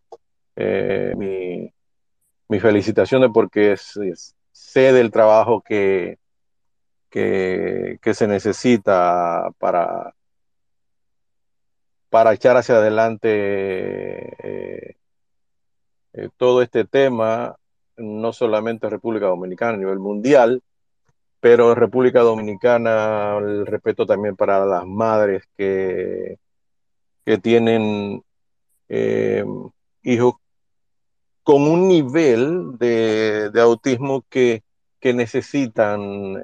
[0.57, 1.73] eh, mi,
[2.49, 3.77] mi felicitaciones porque
[4.53, 6.19] sé del trabajo que,
[7.11, 10.15] que se necesita para,
[12.11, 14.97] para echar hacia adelante eh,
[16.15, 17.57] eh, todo este tema,
[17.97, 20.63] no solamente República Dominicana a nivel mundial,
[21.41, 26.39] pero República Dominicana, el respeto también para las madres que,
[27.25, 28.23] que tienen
[28.89, 29.45] eh,
[30.03, 30.35] hijos
[31.43, 34.63] con un nivel de, de autismo que,
[35.01, 36.35] que necesitan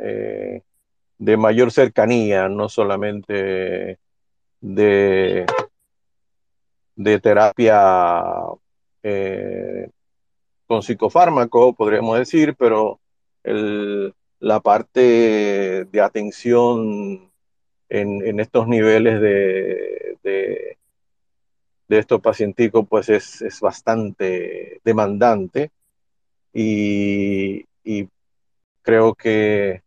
[1.18, 3.98] de mayor cercanía, no solamente
[4.64, 5.44] de,
[6.96, 8.22] de terapia
[9.02, 9.90] eh,
[10.66, 12.98] con psicofármaco, podríamos decir, pero
[13.42, 17.30] el, la parte de atención
[17.90, 20.78] en, en estos niveles de, de,
[21.90, 25.70] estos pacienticos pues es, es bastante demandante.
[26.54, 28.08] Y, y
[28.82, 29.82] creo que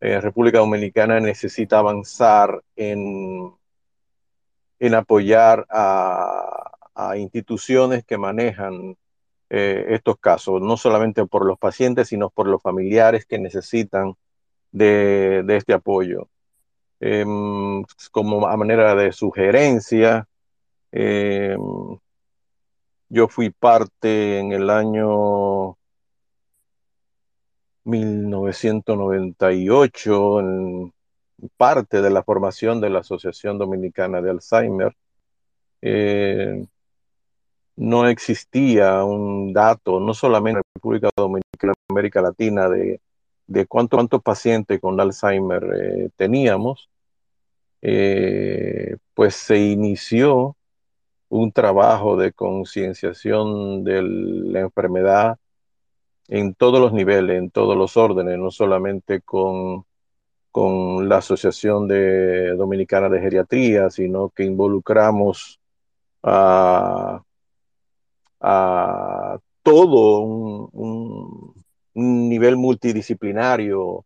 [0.00, 3.52] eh, República Dominicana necesita avanzar en,
[4.82, 6.58] en apoyar a,
[7.16, 8.96] instituciones que manejan
[9.48, 14.14] eh, estos casos, no solamente por los pacientes, sino por los familiares que necesitan
[14.72, 16.28] de, este apoyo.
[17.00, 17.24] Eh,
[18.10, 20.26] como a manera de sugerencia,
[20.90, 21.56] eh,
[23.08, 25.76] yo fui parte en el año
[27.84, 30.92] 1998, en
[31.56, 34.96] parte de la formación de la Asociación Dominicana de Alzheimer.
[35.80, 36.66] Eh,
[37.76, 43.00] no existía un dato, no solamente en República Dominicana, América Latina, de,
[43.46, 46.88] de cuántos cuánto pacientes con Alzheimer eh, teníamos,
[47.82, 50.56] eh, pues se inició
[51.28, 55.38] un trabajo de concienciación de la enfermedad
[56.28, 59.84] en todos los niveles, en todos los órdenes, no solamente con,
[60.52, 65.58] con la Asociación de Dominicana de Geriatría, sino que involucramos
[66.22, 67.22] a
[69.62, 71.54] todo un,
[71.94, 74.04] nivel multidisciplinario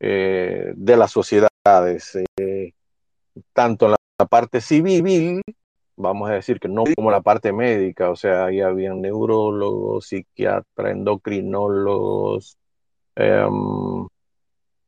[0.00, 2.72] eh, de las sociedades, eh,
[3.52, 5.42] tanto en la parte civil,
[5.96, 10.92] vamos a decir que no como la parte médica, o sea, ahí habían neurólogos, psiquiatras,
[10.92, 12.56] endocrinólogos,
[13.16, 13.46] eh,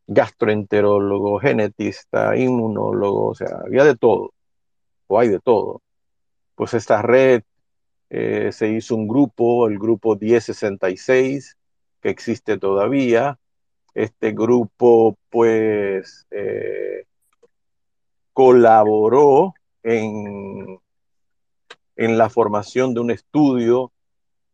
[0.08, 4.32] gastroenterólogos, genetistas, inmunólogos, o sea, había de todo,
[5.06, 5.82] o hay de todo.
[6.54, 7.42] Pues esta red
[8.10, 11.56] eh, se hizo un grupo, el grupo 1066,
[12.00, 13.38] que existe todavía.
[13.94, 17.04] Este grupo, pues, eh,
[18.32, 19.52] colaboró
[19.82, 20.80] en,
[21.96, 23.92] en la formación de un estudio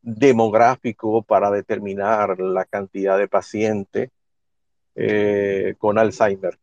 [0.02, 4.10] demográfico para determinar la cantidad de pacientes
[4.96, 6.58] eh, con Alzheimer.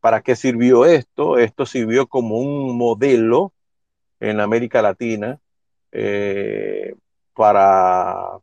[0.00, 1.38] ¿Para qué sirvió esto?
[1.38, 3.52] Esto sirvió como un modelo
[4.20, 5.40] en América Latina
[5.90, 6.94] eh,
[7.32, 8.38] para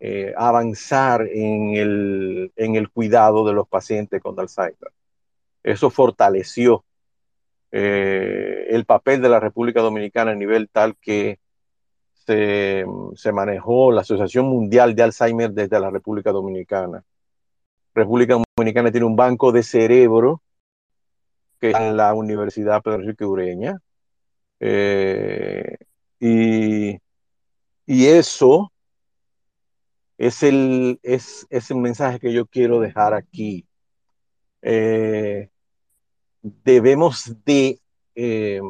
[0.00, 4.92] eh, avanzar en el, en el, cuidado de los pacientes con Alzheimer.
[5.62, 6.84] Eso fortaleció
[7.70, 11.38] el papel de la República Dominicana a nivel tal que
[12.14, 12.86] se,
[13.16, 17.04] se, manejó la Asociación Mundial de Alzheimer desde la República Dominicana.
[17.96, 20.42] República Dominicana tiene un banco de cerebro
[21.58, 23.80] que es en la Universidad Pedro Enrique Ureña.
[24.60, 25.76] Eh,
[26.20, 26.98] y,
[27.86, 28.70] y eso
[30.18, 33.66] es el, es, es el mensaje que yo quiero dejar aquí.
[34.60, 35.48] Eh,
[36.42, 37.80] debemos de,
[38.14, 38.60] eh,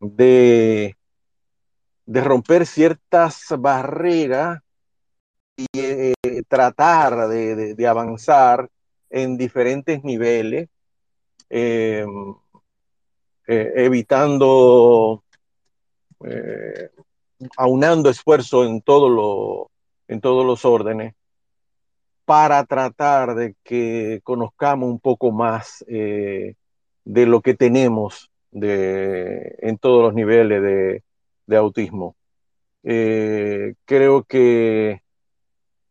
[0.00, 0.96] de,
[2.06, 4.62] de, romper ciertas barreras
[5.72, 6.14] eh,
[6.48, 8.68] tratar de, de, avanzar
[9.10, 10.68] en diferentes niveles.
[11.50, 12.04] Eh,
[13.50, 15.24] eh, evitando,
[16.22, 16.90] eh,
[17.56, 19.70] aunando esfuerzo en, todo lo,
[20.06, 21.14] en todos los órdenes
[22.26, 26.56] para tratar de que conozcamos un poco más eh,
[27.06, 31.02] de lo que tenemos de, en todos los niveles de,
[31.46, 32.16] de autismo.
[32.82, 35.00] Eh, creo que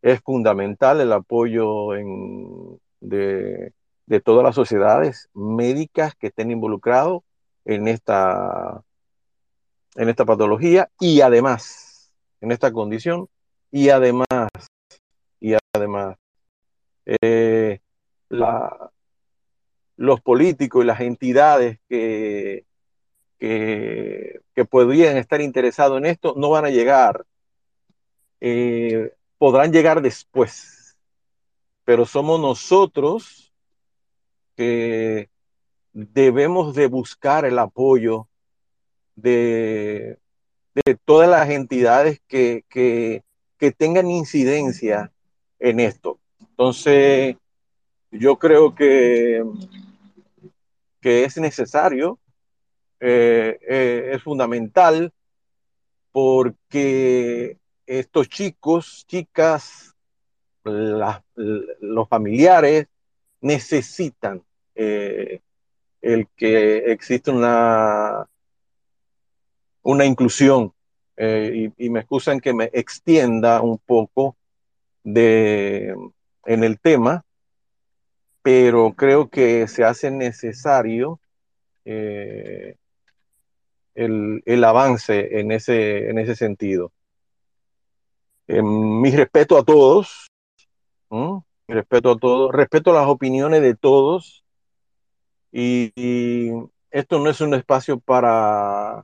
[0.02, 3.74] es fundamental el apoyo en, de,
[4.24, 7.24] todas las sociedades médicas que estén involucrados
[7.66, 8.84] en esta,
[9.96, 12.12] en esta patología y además,
[12.42, 13.28] en esta condición,
[13.72, 14.28] y además,
[15.40, 16.18] y además,
[17.06, 17.80] eh,
[18.30, 18.92] la,
[19.98, 22.66] los políticos y las entidades que,
[23.40, 27.26] que, que, podrían estar interesados en esto no van a llegar.
[28.40, 30.98] Eh, podrán llegar después,
[31.84, 33.54] pero somos nosotros
[34.56, 35.30] que
[35.94, 38.28] debemos de buscar el apoyo
[39.16, 40.18] de,
[41.06, 43.24] todas las entidades que, que,
[43.58, 45.12] que tengan incidencia
[45.60, 46.20] en esto.
[46.40, 47.36] Entonces,
[48.12, 49.44] yo creo que,
[51.02, 52.20] que es necesario,
[53.00, 55.14] eh, eh, es fundamental,
[56.12, 57.58] porque
[57.88, 59.96] estos chicos, chicas,
[60.64, 62.88] los familiares
[63.42, 64.44] necesitan
[64.76, 65.40] eh,
[66.02, 68.28] el que existe una,
[69.82, 70.74] una inclusión.
[71.16, 74.38] Eh, y, y, me excusan que me extienda un poco
[75.04, 75.96] de,
[76.46, 77.26] en el tema,
[78.44, 81.20] pero creo que se hace necesario
[81.86, 82.76] eh,
[83.96, 86.92] el, el, avance en ese, en ese sentido.
[88.48, 90.32] Eh, mi respeto a todos,
[91.68, 94.46] respeto a todos, respeto las opiniones de todos
[95.52, 96.52] y, y
[96.92, 99.04] esto no es un espacio para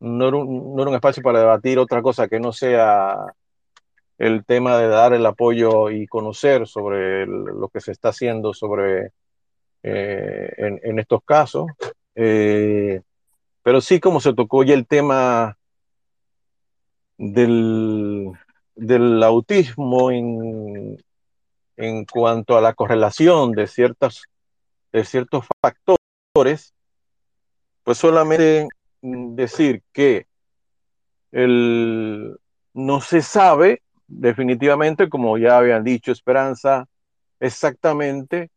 [0.00, 3.16] no era, un, no era, un, espacio para debatir otra cosa que no sea
[4.18, 9.12] el tema de dar el apoyo y conocer sobre lo que se está haciendo sobre
[9.84, 11.66] eh, en, en, estos casos.
[12.16, 13.00] Eh,
[13.62, 15.56] pero sí como se tocó ya el tema
[17.22, 18.32] del,
[18.74, 21.00] del autismo en,
[21.76, 24.24] en cuanto a la correlación de, ciertas,
[24.92, 26.74] de ciertos factores,
[27.84, 28.66] pues solamente
[29.02, 30.26] decir que
[31.30, 32.36] el,
[32.74, 36.88] no se sabe definitivamente, como ya habían dicho Esperanza,
[37.38, 38.50] exactamente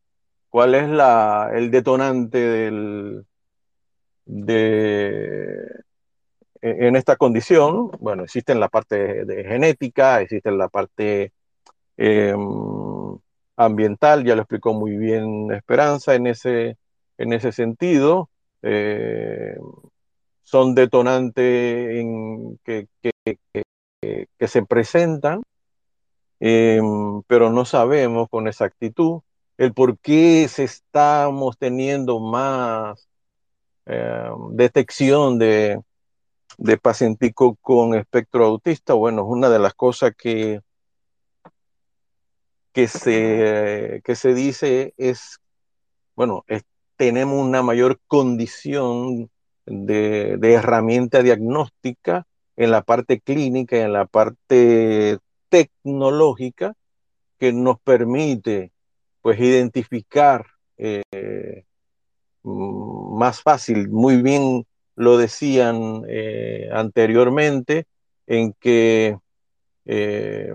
[0.49, 3.25] cuál es la, el detonante del,
[4.25, 5.85] de,
[6.65, 7.91] en esta condición.
[7.99, 11.31] Bueno, existe la parte de, genética, existe la parte
[11.97, 12.35] eh,
[13.55, 16.77] ambiental, ya lo explicó muy bien Esperanza en ese,
[17.17, 18.29] en ese sentido.
[18.63, 19.55] Eh,
[20.43, 23.37] son detonantes en que, que,
[24.01, 25.43] que, se presentan,
[26.39, 26.81] eh,
[27.27, 29.21] pero no sabemos con exactitud
[29.57, 33.07] el por qué se estamos teniendo más
[33.85, 35.81] eh, detección de,
[36.57, 38.94] de pacientico con espectro autista.
[38.94, 40.61] Bueno, es una de las cosas que,
[42.73, 45.40] que, se, que se dice es,
[46.15, 46.45] bueno,
[46.98, 49.30] tenemos una mayor condición
[49.65, 52.26] de, de, herramienta diagnóstica
[52.56, 55.19] en la parte clínica y en la parte
[55.49, 56.73] tecnológica
[57.40, 58.72] que nos permite
[59.22, 60.45] pues identificar
[60.77, 61.64] eh,
[62.44, 64.65] más fácil, muy bien
[64.95, 67.88] lo decían eh, anteriormente,
[68.27, 69.17] en que
[69.85, 70.53] eh,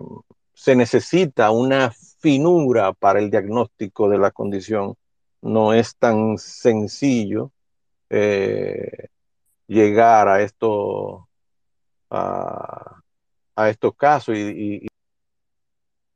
[0.54, 4.94] se necesita una finura para el diagnóstico de la condición.
[5.42, 7.52] No es tan sencillo
[8.10, 9.08] eh,
[9.66, 11.28] llegar a esto
[12.10, 13.02] a,
[13.68, 14.86] estos casos y,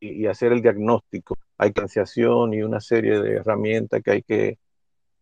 [0.00, 1.36] y, hacer el diagnóstico.
[1.58, 4.58] Hay canciación y una serie de herramientas que hay que,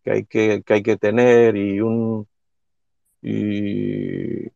[0.04, 2.26] que, hay, que, que hay que tener y, un,
[3.22, 4.50] y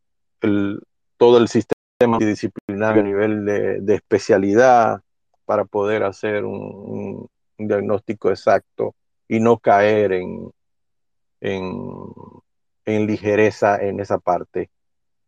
[1.17, 5.01] todo el sistema disciplinario a nivel de, especialidad
[5.45, 7.27] para poder hacer un,
[7.57, 8.93] diagnóstico exacto
[9.27, 10.51] y no caer en,
[11.41, 14.69] en, ligereza en esa parte.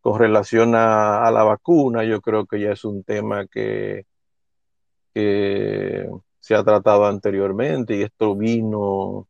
[0.01, 4.05] Con relación a, a, la vacuna, yo creo que ya es un tema que,
[5.13, 6.07] que
[6.39, 9.27] se ha tratado anteriormente y esto vino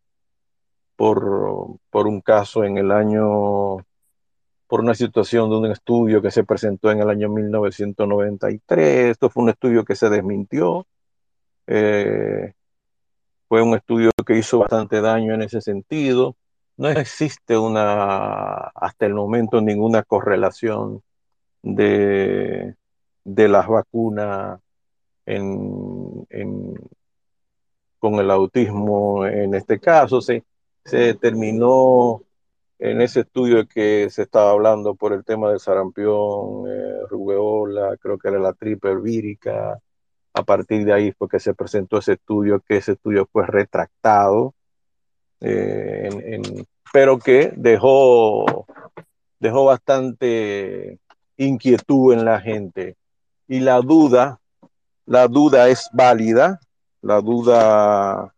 [0.96, 3.78] por, por un caso en el año,
[4.70, 9.12] por una situación de un estudio que se presentó en el año 1993.
[9.12, 10.88] Esto fue un estudio que se desmintió.
[11.68, 12.54] Eh,
[13.50, 16.38] fue un estudio que hizo bastante daño en ese sentido
[16.80, 21.04] no existe una, hasta el momento, ninguna correlación
[21.62, 22.74] de,
[23.26, 24.62] de las vacunas
[25.26, 26.74] en, en,
[28.00, 30.22] con el autismo en este caso.
[30.22, 30.46] Se,
[30.86, 32.22] se determinó
[32.80, 38.18] en ese estudio que se estaba hablando por el tema del sarampión, eh, rubeola, creo
[38.18, 39.80] que era la triple vírica.
[40.34, 44.56] A partir de ahí fue que se presentó ese estudio, que ese estudio fue retractado,
[45.42, 48.66] eh, en, en, pero que dejó,
[49.40, 51.00] dejó bastante
[51.38, 52.96] inquietud en la gente.
[53.48, 54.40] Y la duda,
[55.06, 56.60] la duda es válida,
[57.02, 58.34] la duda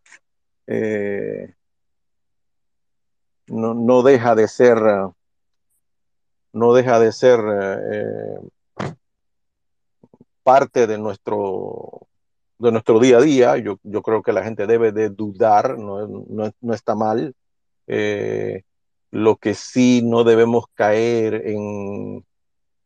[0.68, 1.54] eh,
[3.52, 4.78] no, no, deja de ser,
[6.54, 8.40] no deja de ser eh,
[10.44, 12.08] parte de nuestro,
[12.60, 13.58] de nuestro día a día.
[13.58, 17.36] Yo, yo creo que la gente debe de dudar, no, no, no está mal.
[17.88, 18.64] Eh,
[19.12, 22.26] lo que sí no debemos caer en,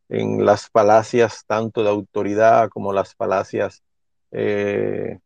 [0.10, 3.84] en las falacias tanto de autoridad como las falacias
[4.32, 5.20] eh,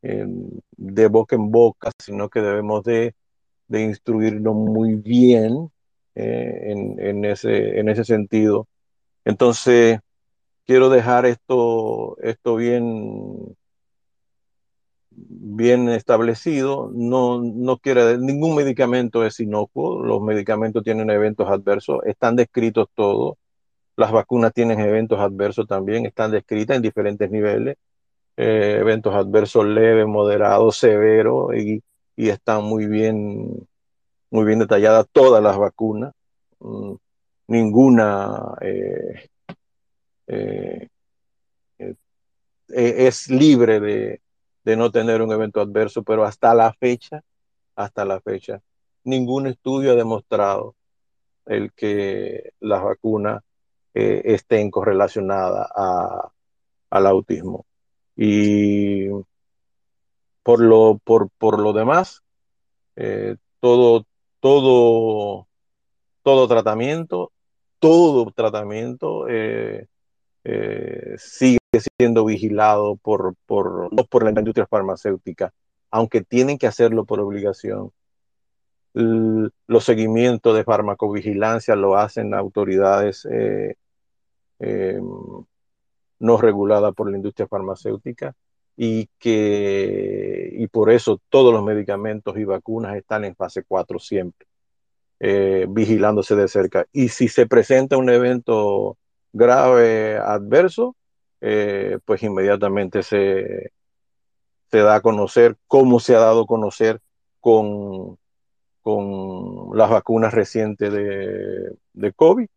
[0.00, 3.14] de boca en boca, sino que debemos de,
[3.68, 5.70] de instruirnos muy bien
[6.14, 8.68] eh, en, en, ese, en ese sentido.
[9.24, 10.00] Entonces,
[10.66, 13.56] quiero dejar esto, esto bien,
[15.10, 16.90] bien establecido.
[16.94, 23.36] No, no quiere, ningún medicamento es inocuo, los medicamentos tienen eventos adversos, están descritos todos.
[23.96, 27.76] Las vacunas tienen eventos adversos también, están descritas en diferentes niveles
[28.36, 31.82] eh, eventos adversos leves, moderados, severos y,
[32.16, 33.66] y, están muy bien,
[34.30, 36.12] muy bien detalladas todas las vacunas.
[36.60, 36.94] Mm,
[37.48, 39.28] ninguna eh,
[40.26, 40.88] eh,
[41.78, 41.96] eh
[42.68, 44.20] es libre de,
[44.64, 47.22] de no tener un evento adverso, pero hasta la fecha,
[47.76, 48.60] hasta la fecha,
[49.04, 50.74] ningún estudio ha demostrado
[51.46, 53.42] el que las vacunas
[53.94, 56.32] estén correlacionadas a,
[56.90, 57.66] al autismo.
[58.16, 59.08] Y
[60.44, 62.22] por lo, por, por lo demás,
[62.96, 64.06] eh, todo,
[64.40, 65.48] todo,
[66.22, 67.32] todo tratamiento,
[67.80, 69.88] todo tratamiento eh,
[70.44, 71.58] eh, sigue
[71.98, 75.52] siendo vigilado por, por, por la industria farmacéutica,
[75.90, 77.90] aunque tienen que hacerlo por obligación.
[78.92, 85.00] Los seguimientos de farmacovigilancia lo hacen autoridades eh,
[86.20, 88.36] no regulada por la industria farmacéutica
[88.76, 94.46] y que y por eso todos los medicamentos y vacunas están en fase 4 siempre,
[95.20, 96.86] eh, vigilándose de cerca.
[96.92, 98.98] Y si se presenta un evento
[99.32, 100.96] grave adverso,
[101.40, 103.72] eh, pues inmediatamente se,
[104.70, 107.00] se da a conocer cómo se ha dado a conocer
[107.40, 108.18] con,
[108.82, 112.48] con las vacunas recientes de, de COVID.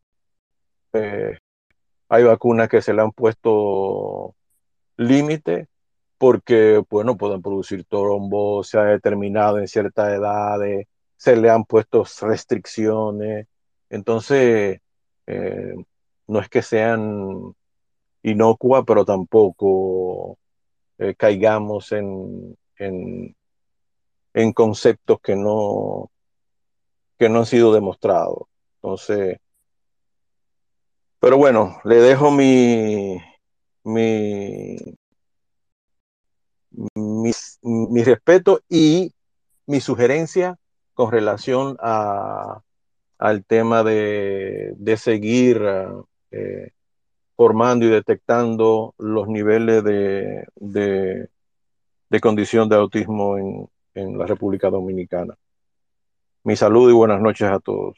[0.93, 1.37] Eh,
[2.09, 4.35] hay vacunas que se le han puesto
[4.97, 5.67] límite
[6.17, 10.87] porque, bueno, pueden producir trombos, se ha determinado en ciertas edades,
[11.17, 13.47] se le han puesto restricciones.
[13.89, 14.79] Entonces,
[15.27, 15.73] eh,
[16.27, 17.55] no es que sean
[18.23, 20.37] inocuas, pero tampoco
[20.97, 23.35] eh, caigamos en, en,
[24.33, 26.11] en, conceptos que no,
[27.17, 28.47] que no han sido demostrados.
[28.81, 29.39] Entonces,
[31.19, 33.17] pero bueno, le dejo mi,
[33.83, 34.77] mi,
[36.95, 37.31] mi,
[37.61, 39.13] mi respeto y
[39.65, 40.57] mi sugerencia
[40.93, 42.61] con relación a,
[43.17, 45.61] al tema de, de seguir
[46.31, 46.71] eh,
[47.35, 51.29] formando y detectando los niveles de, de,
[52.09, 55.35] de condición de autismo en, en, la República Dominicana.
[56.43, 57.97] Mi saludo y buenas noches a todos.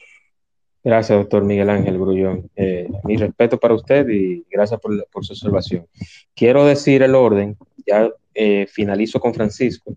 [0.82, 2.50] Gracias, doctor Miguel Ángel Grullón.
[2.56, 5.86] Eh, mi respeto para usted y gracias por, por, su observación.
[6.34, 9.96] Quiero decir el orden, ya eh, finalizo con Francisco,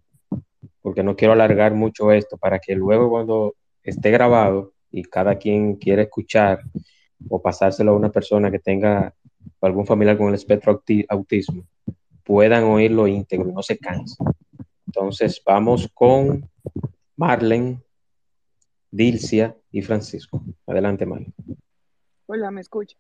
[0.81, 5.76] porque no quiero alargar mucho esto, para que luego cuando esté grabado y cada quien
[5.76, 6.61] quiera escuchar
[7.30, 9.14] o pasárselo a una persona que tenga
[9.61, 11.65] algún familiar con el espectro auti autismo,
[12.23, 14.27] puedan oírlo íntegro no se cansen.
[14.88, 16.49] Entonces vamos con
[17.15, 17.84] Marlen
[18.91, 20.43] Dilcia y Francisco.
[20.68, 21.34] Adelante, Marlen.
[22.27, 22.95] Hola, ¿me escucha?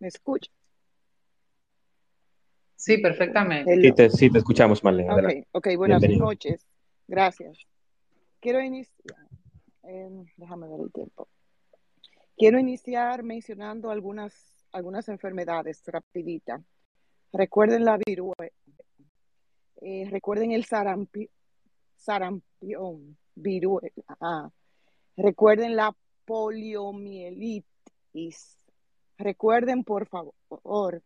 [0.00, 0.50] ¿Me escucha?
[2.76, 3.80] Sí, perfectamente.
[3.80, 5.12] Sí te, sí te, escuchamos, Marlene.
[5.12, 6.26] Ok, okay buenas Bienvenido.
[6.26, 6.66] noches.
[7.06, 7.58] Gracias.
[8.40, 9.16] Quiero iniciar,
[9.84, 11.28] eh, déjame ver el tiempo.
[12.36, 14.34] Quiero iniciar mencionando algunas,
[14.72, 16.62] algunas enfermedades, rapidita.
[17.32, 18.50] Recuerden la viruela,
[19.80, 21.30] eh, recuerden el sarampi,
[21.96, 23.90] sarampión, viruela.
[24.20, 24.50] Ah.
[25.16, 25.94] Recuerden la
[26.24, 28.58] poliomielitis.
[29.16, 31.02] Recuerden, por favor,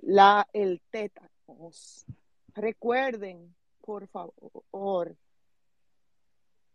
[0.00, 2.06] la, el tétanos.
[2.54, 5.16] Recuerden, por favor,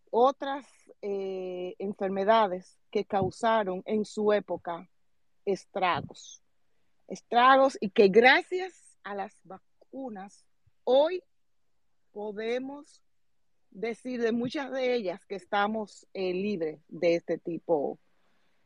[0.10, 0.66] otras
[1.02, 4.90] eh, enfermedades que causaron en su época
[5.46, 6.42] estragos.
[7.08, 10.46] Estragos y que gracias a las vacunas
[10.84, 11.22] hoy
[12.12, 13.02] podemos
[13.72, 18.00] decir de muchas de ellas que estamos eh, libres de este tipo,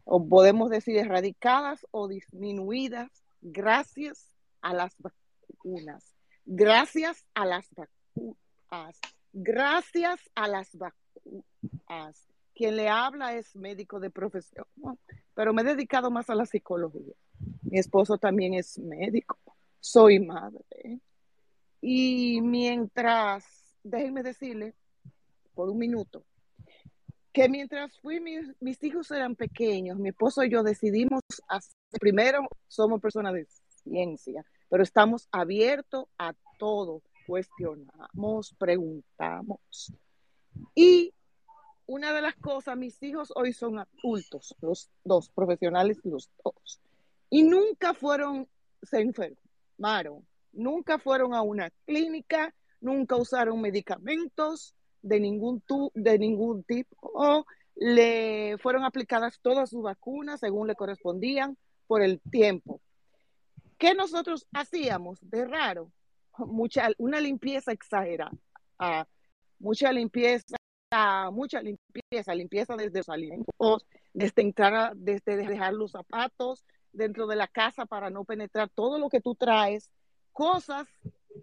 [0.04, 3.10] o podemos decir erradicadas o disminuidas
[3.42, 6.16] gracias a las vacunas,
[6.46, 9.00] gracias a las vacunas,
[9.34, 12.28] gracias a las vacunas.
[12.54, 14.66] Quien le habla es médico de profesión,
[15.34, 17.14] pero me he dedicado más a la psicología.
[17.64, 19.38] Mi esposo también es médico,
[19.80, 21.00] soy madre.
[21.82, 23.46] Y mientras,
[23.84, 24.76] déjenme decirle,
[25.54, 26.26] por un minuto,
[27.32, 32.48] que mientras fui, mis, mis, hijos eran pequeños, mi esposo y yo decidimos, hacer, primero
[32.68, 33.42] somos personas de
[33.80, 39.94] ciencia, pero estamos abiertos a todo, cuestionamos, preguntamos.
[40.76, 41.14] Y
[41.86, 46.82] una de las cosas, mis hijos hoy son adultos, los dos profesionales, los dos,
[47.30, 48.48] y nunca fueron,
[48.82, 56.64] se enfermaron, nunca fueron a una clínica, nunca usaron medicamentos de ningún, tu, de ningún
[56.64, 57.46] tipo,
[57.76, 61.58] le fueron aplicadas todas sus vacunas según le correspondían
[61.88, 62.82] por el tiempo.
[63.80, 65.90] ¿Qué nosotros hacíamos de raro?
[66.38, 68.32] Mucha, una limpieza exagerada,
[69.58, 70.58] mucha limpieza,
[71.32, 77.48] mucha limpieza, limpieza desde los alimentos, desde entrar, desde dejar los zapatos dentro de la
[77.48, 79.90] casa para no penetrar todo lo que tú traes,
[80.34, 80.86] cosas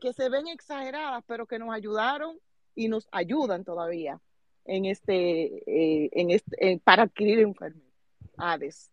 [0.01, 2.39] que se ven exageradas, pero que nos ayudaron
[2.75, 4.21] y nos ayudan todavía
[4.67, 8.91] en este, eh, en este eh, para adquirir enfermedades.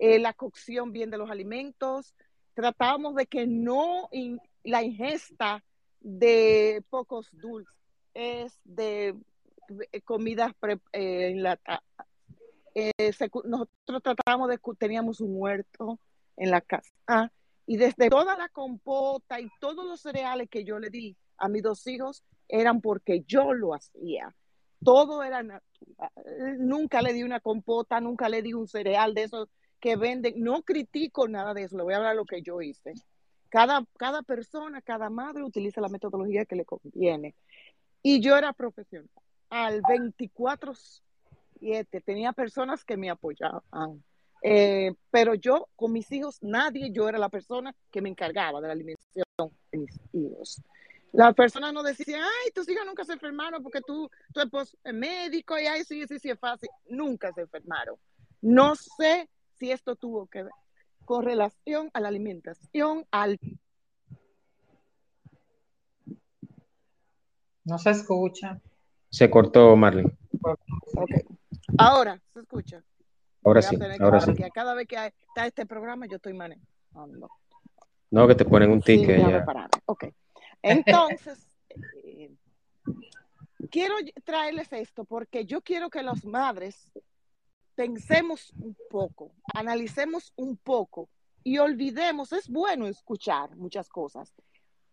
[0.00, 2.14] Eh, la cocción bien de los alimentos,
[2.60, 5.64] tratamos de que no in, la ingesta
[6.00, 9.16] de pocos dulces, de,
[9.68, 11.82] de comidas pre, enlatadas.
[13.44, 15.98] nosotros tratábamos de, teníamos un huerto
[16.36, 17.32] en la casa
[17.66, 21.62] y desde toda la compota y todos los cereales que yo le di a mis
[21.62, 24.34] dos hijos eran porque yo lo hacía.
[24.82, 26.10] Todo era natural.
[26.58, 29.48] Nunca le di una compota, nunca le di un cereal de esos
[29.80, 30.34] que venden.
[30.36, 32.94] No critico nada de eso, le voy a hablar lo que yo hice.
[33.48, 37.34] Cada, cada persona, cada madre utiliza la metodología que le conviene.
[38.02, 39.10] Y yo era profesional.
[39.48, 41.02] Al 24-7
[42.04, 44.02] tenía personas que me apoyaban.
[44.42, 48.68] Eh, pero yo, con mis hijos, nadie, yo era la persona que me encargaba de
[48.68, 49.26] la alimentación
[49.72, 50.62] de mis hijos.
[51.12, 54.94] Las personas no decían, ay, tus hijos nunca se enfermaron porque tú, tu esposo es
[54.94, 56.70] médico y ay, sí, sí, sí, es fácil.
[56.88, 57.96] Nunca se enfermaron.
[58.40, 59.28] No sé
[59.60, 60.52] si esto tuvo que ver
[61.04, 63.38] con relación a la alimentación, al...
[67.64, 68.60] No se escucha.
[69.10, 70.16] Se cortó, Marlene.
[70.42, 71.10] Ok.
[71.76, 72.82] Ahora, ¿se escucha?
[73.44, 74.34] Ahora sí, ahora sí.
[74.54, 77.28] Cada vez que está este programa, yo estoy manejando.
[78.10, 79.16] No, que te ponen un ticket.
[79.16, 79.44] Sí, ya.
[79.44, 79.68] ya.
[79.86, 80.06] Ok.
[80.62, 81.48] Entonces,
[82.04, 82.34] eh,
[83.70, 86.90] quiero traerles esto porque yo quiero que las madres
[87.80, 91.08] pensemos un poco, analicemos un poco
[91.42, 94.34] y olvidemos, es bueno escuchar muchas cosas,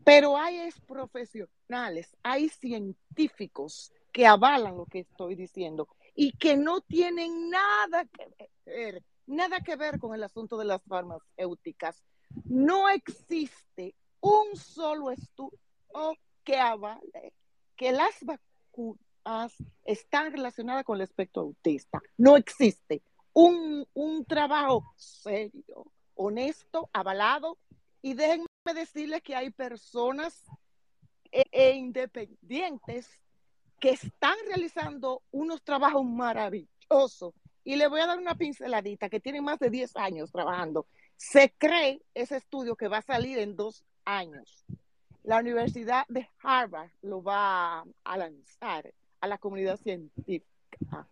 [0.05, 7.49] pero hay profesionales, hay científicos que avalan lo que estoy diciendo y que no tienen
[7.49, 12.01] nada que ver, nada que ver con el asunto de las farmacéuticas.
[12.45, 15.59] No existe un solo estudio
[16.45, 17.34] que avale
[17.76, 19.06] que las vacunas
[19.84, 22.02] están relacionadas con el espectro autista.
[22.18, 23.02] No existe
[23.34, 27.58] un, un trabajo serio, honesto, avalado.
[28.02, 30.44] Y déjenme decirles que hay personas
[31.32, 33.10] e, e independientes
[33.80, 37.34] que están realizando unos trabajos maravillosos.
[37.64, 40.88] Y le voy a dar una pinceladita que tiene más de 10 años trabajando.
[41.18, 44.66] Se cree ese estudio que va a salir en dos años.
[45.24, 51.07] La Universidad de Harvard lo va a lanzar a la comunidad científica.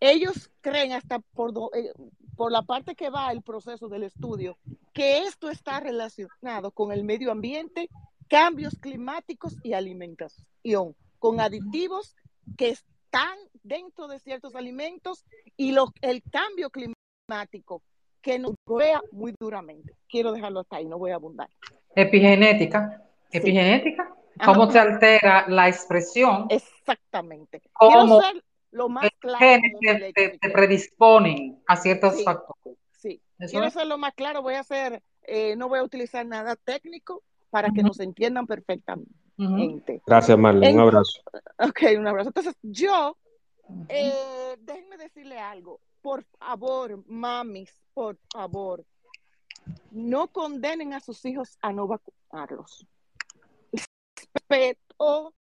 [0.00, 1.92] Ellos creen hasta por, eh,
[2.36, 4.58] por la parte que va el proceso del estudio
[4.92, 7.90] que esto está relacionado con el medio ambiente,
[8.28, 12.14] cambios climáticos y alimentación, con aditivos
[12.56, 15.24] que están dentro de ciertos alimentos
[15.56, 17.82] y lo, el cambio climático
[18.22, 19.94] que nos golpea muy duramente.
[20.08, 21.50] Quiero dejarlo hasta ahí, no voy a abundar.
[21.94, 23.02] Epigenética.
[23.30, 24.14] Epigenética.
[24.44, 26.46] ¿Cómo se altera la expresión?
[26.48, 27.62] Exactamente.
[27.72, 29.38] ¿Cómo Quiero ser lo más claro.
[29.38, 29.72] genes
[30.14, 32.78] te, te, predisponen a ciertos sí, factores.
[32.98, 33.20] Sí.
[33.38, 33.72] ¿Eso Quiero es?
[33.74, 34.42] ser lo más claro.
[34.42, 40.02] Voy a ser Eh, no voy a utilizar nada técnico para que nos entiendan perfectamente.
[40.06, 40.68] Gracias, Marlene.
[40.68, 41.22] En- Un abrazo.
[41.58, 42.28] Ok, un abrazo.
[42.28, 43.16] Entonces, yo,
[43.88, 45.80] eh, déjenme decirle algo.
[46.02, 48.84] Por favor, mamis, por favor,
[49.92, 52.86] no condenen a sus hijos a no vacunarlos.
[54.34, 55.34] Respeto,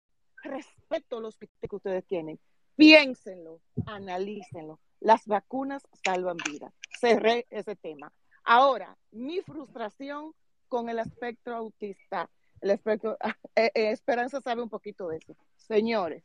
[0.44, 2.40] respeto los que ustedes tienen.
[2.76, 4.80] Piénsenlo, analícenlo.
[5.00, 6.74] Las vacunas salvan vidas.
[7.00, 8.12] Cerré ese tema.
[8.44, 10.34] Ahora, mi frustración
[10.68, 13.18] con el espectro autista, el espectro,
[13.56, 15.36] eh, eh, Esperanza sabe un poquito de eso.
[15.58, 16.24] Señores,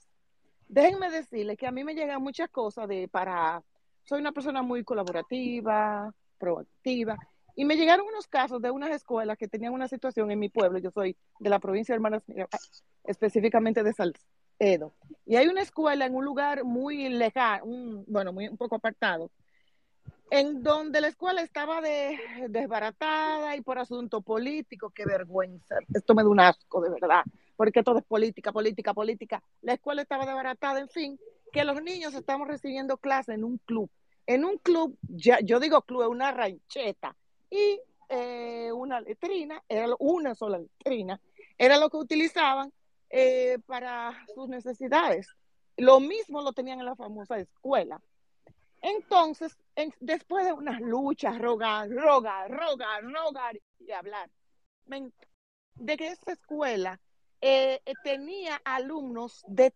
[0.68, 3.62] déjenme decirles que a mí me llegan muchas cosas de para,
[4.04, 7.18] soy una persona muy colaborativa, proactiva,
[7.56, 10.78] y me llegaron unos casos de unas escuelas que tenían una situación en mi pueblo,
[10.78, 12.60] yo soy de la provincia de Hermanas Mirabal,
[13.04, 14.92] específicamente de Salcedo,
[15.24, 17.64] y hay una escuela en un lugar muy lejano,
[18.06, 19.30] bueno, muy un poco apartado,
[20.30, 22.18] en donde la escuela estaba de-
[22.48, 25.76] desbaratada y por asunto político, qué vergüenza.
[25.94, 27.22] Esto me da un asco, de verdad,
[27.56, 29.42] porque todo es política, política, política.
[29.62, 31.18] La escuela estaba desbaratada, en fin,
[31.52, 33.88] que los niños estamos recibiendo clases en un club.
[34.26, 37.16] En un club, yo digo club, es una rancheta
[37.50, 41.20] y eh, una letrina, era una sola letrina,
[41.58, 42.72] era lo que utilizaban
[43.10, 45.28] eh, para sus necesidades.
[45.76, 48.00] Lo mismo lo tenían en la famosa escuela.
[48.82, 54.30] Entonces, en- después de unas luchas, rogar, rogar, rogar, rogar y hablar,
[55.74, 57.00] de que esa escuela
[57.40, 59.72] eh, eh, tenía alumnos de,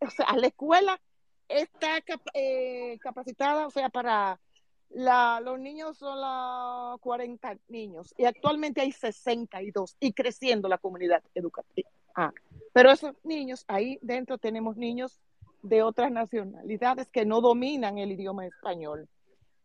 [0.00, 1.00] o sea, la escuela
[1.48, 1.98] está
[2.34, 4.40] eh, capacitada, o sea, para
[4.90, 11.22] la, los niños son los 40 niños y actualmente hay 62 y creciendo la comunidad
[11.34, 11.90] educativa.
[12.14, 12.32] Ah,
[12.72, 15.18] pero esos niños, ahí dentro tenemos niños
[15.62, 19.08] de otras nacionalidades que no dominan el idioma español.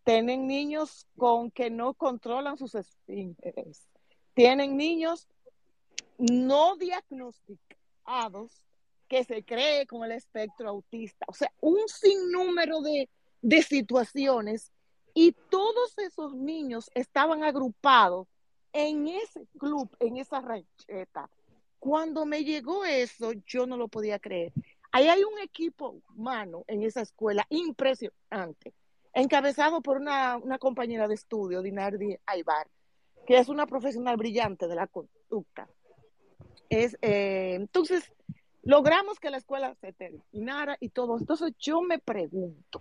[0.03, 3.85] Tienen niños con que no controlan sus esfínteres.
[4.33, 5.27] Tienen niños
[6.17, 8.63] no diagnosticados
[9.07, 11.25] que se cree con el espectro autista.
[11.27, 13.09] O sea, un sinnúmero de,
[13.41, 14.71] de situaciones
[15.13, 18.27] y todos esos niños estaban agrupados
[18.73, 21.29] en ese club, en esa rancheta.
[21.79, 24.51] Cuando me llegó eso, yo no lo podía creer.
[24.91, 28.73] Ahí hay un equipo humano en esa escuela impresionante,
[29.13, 32.67] encabezado por una, compañera de estudio, Dinardi Aybar,
[33.25, 35.69] que es una profesional brillante de la conducta.
[36.69, 38.11] Es, eh, entonces,
[38.63, 41.17] logramos que la escuela se terminara y todo.
[41.17, 42.79] Entonces, yo me pregunto,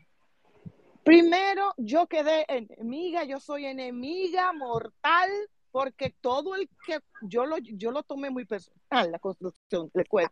[1.05, 5.31] primero, yo quedé enemiga, yo soy enemiga mortal,
[5.71, 10.03] porque todo el que yo lo, yo lo tomé muy personal, la construcción de la
[10.03, 10.31] escuela.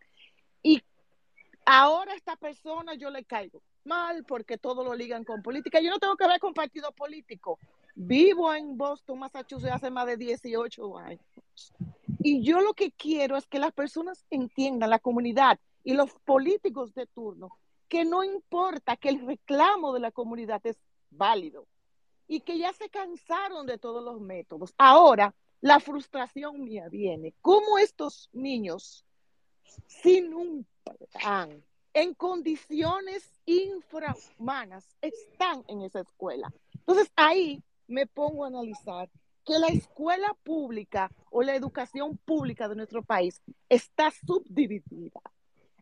[0.63, 0.81] Y
[1.65, 5.79] ahora a esta persona yo le caigo mal porque todo lo ligan con política.
[5.79, 7.57] Yo no tengo que ver con partido político.
[7.95, 11.21] Vivo en Boston, Massachusetts hace más de 18 años.
[12.19, 16.93] Y yo lo que quiero es que las personas entiendan, la comunidad y los políticos
[16.93, 17.57] de turno,
[17.87, 20.77] que no importa que el reclamo de la comunidad es
[21.09, 21.67] válido
[22.27, 24.73] y que ya se cansaron de todos los métodos.
[24.77, 27.33] Ahora, la frustración mía viene.
[27.41, 29.05] ¿Cómo estos niños,
[29.87, 30.67] sin un
[31.11, 36.51] plan, en condiciones infrahumanas, están en esa escuela?
[36.73, 39.09] Entonces, ahí me pongo a analizar
[39.45, 45.21] que la escuela pública o la educación pública de nuestro país está subdividida.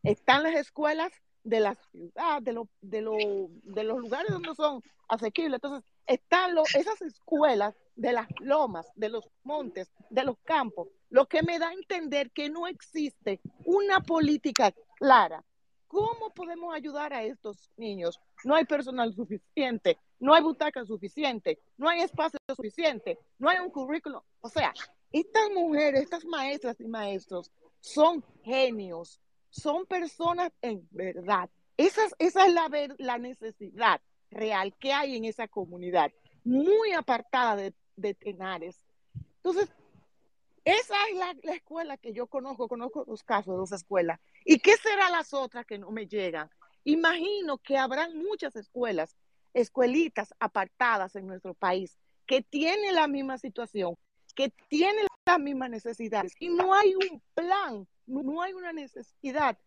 [0.04, 1.12] Están las escuelas
[1.46, 3.16] de la ciudad, de, lo, de, lo,
[3.64, 5.60] de los lugares donde son asequibles.
[5.64, 11.28] Entonces, están lo, esas escuelas de las lomas, de los montes, de los campos, lo
[11.28, 15.46] que me da a entender que no existe una política clara.
[15.88, 18.20] ¿Cómo podemos ayudar a estos niños?
[18.44, 23.70] No hay personal suficiente, no hay butaca suficiente, no hay espacio suficiente, no hay un
[23.70, 24.26] currículo.
[24.42, 24.74] O sea,
[25.12, 29.22] estas mujeres, estas maestras y maestros son genios,
[29.56, 31.50] son personas en verdad.
[31.78, 36.12] Esa, esa es la, la necesidad real que hay en esa comunidad,
[36.44, 38.82] muy apartada de, de Tenares.
[39.38, 39.70] Entonces,
[40.66, 44.20] esa es la, la, escuela que yo conozco, conozco los casos de dos escuelas.
[44.44, 46.50] ¿Y qué serán las otras que no me llegan?
[46.84, 49.16] Imagino que habrán muchas escuelas,
[49.54, 53.96] escuelitas apartadas en nuestro país, que tienen la misma situación,
[54.36, 56.34] que tienen las mismas necesidades.
[56.40, 59.58] Y no hay un plan, no hay una necesidad.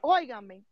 [0.00, 0.64] Óigame,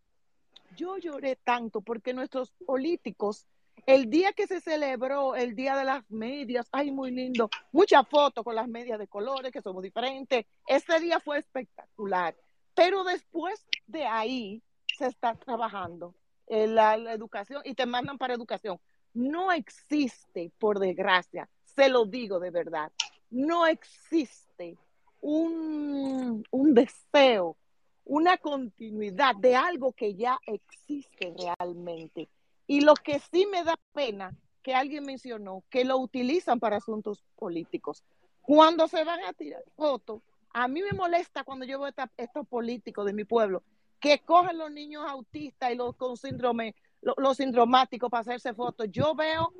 [0.76, 3.46] yo lloré tanto porque nuestros políticos
[3.86, 8.44] el día que se celebró el Día de las Medias, ay, muy lindo, muchas fotos
[8.44, 10.46] con las medias de colores, que somos diferentes.
[10.68, 12.36] Ese día fue espectacular.
[12.74, 14.62] Pero después de ahí
[14.96, 16.14] se está trabajando
[16.46, 18.78] la, la educación y te mandan para educación.
[19.14, 22.92] No existe, por desgracia, se lo digo de verdad,
[23.32, 24.76] no existe
[25.20, 27.56] un, un deseo,
[28.04, 32.28] una continuidad de algo que ya existe realmente.
[32.66, 37.24] Y lo que sí me da pena que alguien mencionó, que lo utilizan para asuntos
[37.36, 38.04] políticos.
[38.42, 40.22] Cuando se van a tirar fotos,
[40.52, 43.62] a mí me molesta cuando yo veo estos políticos de mi pueblo
[43.98, 48.88] que cogen los niños autistas y los con síndrome, los, los sindromáticos para hacerse fotos.
[48.90, 49.52] Yo veo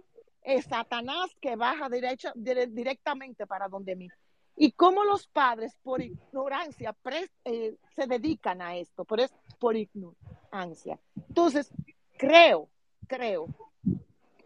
[0.42, 4.08] eh, Satanás que baja derecha, dire, directamente para donde mí.
[4.56, 9.76] Y cómo los padres, por ignorancia, pre, eh, se dedican a esto, pero es por
[9.76, 10.98] ignorancia.
[11.28, 11.72] Entonces,
[12.18, 12.68] creo,
[13.06, 13.46] creo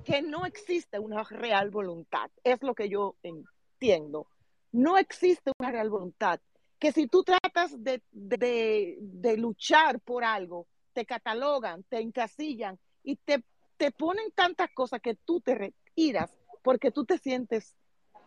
[0.05, 2.31] que no existe una real voluntad.
[2.44, 4.28] Es lo que yo entiendo.
[4.70, 6.40] No existe una real voluntad.
[6.78, 13.16] Que si tú tratas de, de, de luchar por algo, te catalogan, te encasillan y
[13.16, 13.43] te,
[13.77, 15.55] te ponen tantas cosas que tú te
[15.97, 17.74] retiras porque tú te sientes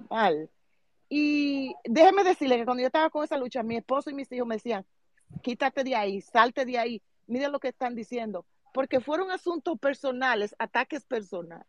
[0.10, 0.50] mal.
[1.10, 4.48] Y déjeme decirle que cuando yo estaba con esa lucha, mi esposo y mis hijos
[4.48, 4.86] me decían,
[5.42, 10.56] quítate de ahí, salte de ahí, mire lo que están diciendo, porque fueron asuntos personales,
[10.60, 11.66] ataques personales.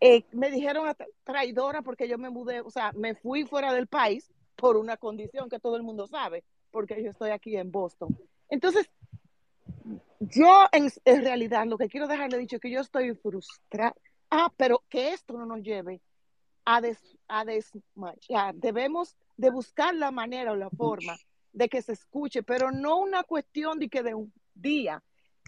[0.00, 0.94] Eh, me dijeron
[1.24, 5.48] traidora porque yo me mudé, o sea, me fui fuera del país por una condición
[5.48, 8.16] que todo el mundo sabe, porque yo estoy aquí en Boston.
[8.50, 8.90] Entonces,
[10.20, 13.94] yo en realidad lo que quiero dejarle dicho es que yo estoy frustrada.
[14.30, 16.00] Ah, pero que esto no nos lleve
[16.64, 16.98] a, des,
[17.28, 18.54] a desmayar.
[18.54, 21.16] Debemos de buscar la manera o la forma
[21.52, 25.02] de que se escuche, pero no una cuestión de que de un día.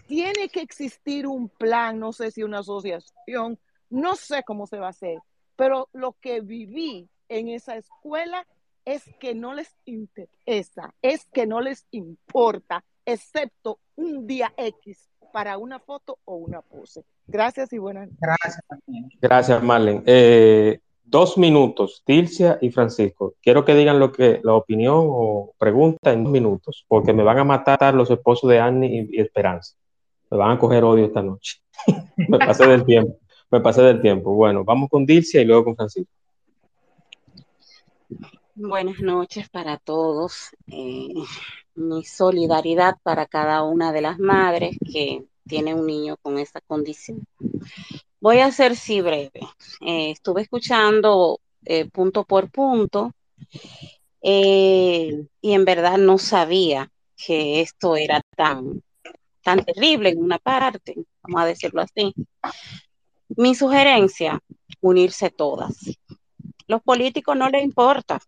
[0.05, 3.57] Tiene que existir un plan, no sé si una asociación,
[3.89, 5.19] no sé cómo se va a hacer,
[5.55, 8.45] pero lo que viví en esa escuela
[8.83, 15.57] es que no les interesa, es que no les importa, excepto un día X para
[15.57, 17.03] una foto o una pose.
[17.25, 18.63] Gracias y buenas Gracias.
[19.19, 20.03] Gracias, Marlene.
[20.05, 23.33] Eh, dos minutos, Tilcia y Francisco.
[23.41, 27.39] Quiero que digan lo que la opinión o pregunta en dos minutos, porque me van
[27.39, 29.75] a matar los esposos de Annie y, y Esperanza.
[30.29, 31.57] Me van a coger odio esta noche.
[32.15, 33.17] me pasé del tiempo.
[33.49, 34.33] Me pasé del tiempo.
[34.35, 36.11] Bueno, vamos con Dilcia y luego con Francisco.
[38.55, 40.51] Buenas noches para todos.
[40.67, 41.11] Eh,
[41.75, 47.25] mi solidaridad para cada una de las madres que tiene un niño con esta condición.
[48.19, 49.41] Voy a ser sí breve.
[49.81, 53.13] Eh, estuve escuchando eh, punto por punto
[54.21, 58.81] eh, y en verdad no sabía que esto era tan,
[59.41, 62.13] tan terrible en una parte, vamos a decirlo así.
[63.35, 64.39] Mi sugerencia,
[64.81, 65.75] unirse todas.
[66.67, 68.19] Los políticos no les importa.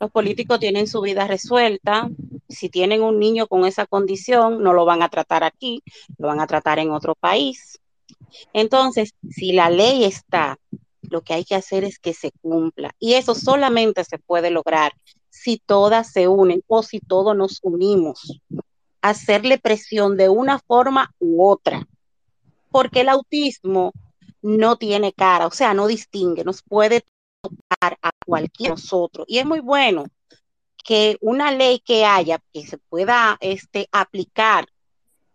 [0.00, 2.08] Los políticos tienen su vida resuelta.
[2.48, 5.82] Si tienen un niño con esa condición, no lo van a tratar aquí,
[6.18, 7.78] lo van a tratar en otro país.
[8.52, 10.58] Entonces, si la ley está,
[11.02, 12.90] lo que hay que hacer es que se cumpla.
[12.98, 14.92] Y eso solamente se puede lograr
[15.30, 18.40] si todas se unen o si todos nos unimos.
[19.00, 21.86] Hacerle presión de una forma u otra.
[22.70, 23.92] Porque el autismo
[24.42, 27.04] no tiene cara, o sea, no distingue, nos puede
[27.40, 29.24] tocar a cualquier nosotros.
[29.26, 30.04] Y es muy bueno
[30.84, 34.66] que una ley que haya, que se pueda este, aplicar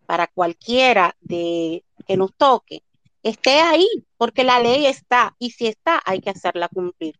[0.06, 2.84] para cualquiera de que nos toque,
[3.24, 7.16] esté ahí, porque la ley está, y si está, hay que hacerla cumplir.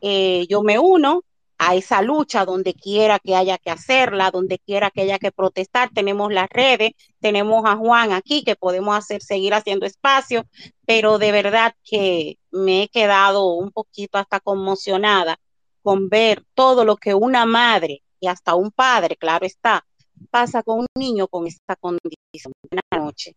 [0.00, 1.22] Eh, yo me uno
[1.64, 5.90] a esa lucha donde quiera que haya que hacerla, donde quiera que haya que protestar.
[5.94, 6.90] Tenemos las redes,
[7.20, 10.44] tenemos a Juan aquí que podemos hacer, seguir haciendo espacio,
[10.84, 15.38] pero de verdad que me he quedado un poquito hasta conmocionada
[15.82, 19.84] con ver todo lo que una madre y hasta un padre, claro está,
[20.30, 22.52] pasa con un niño con esta condición.
[22.68, 23.34] Buenas noches.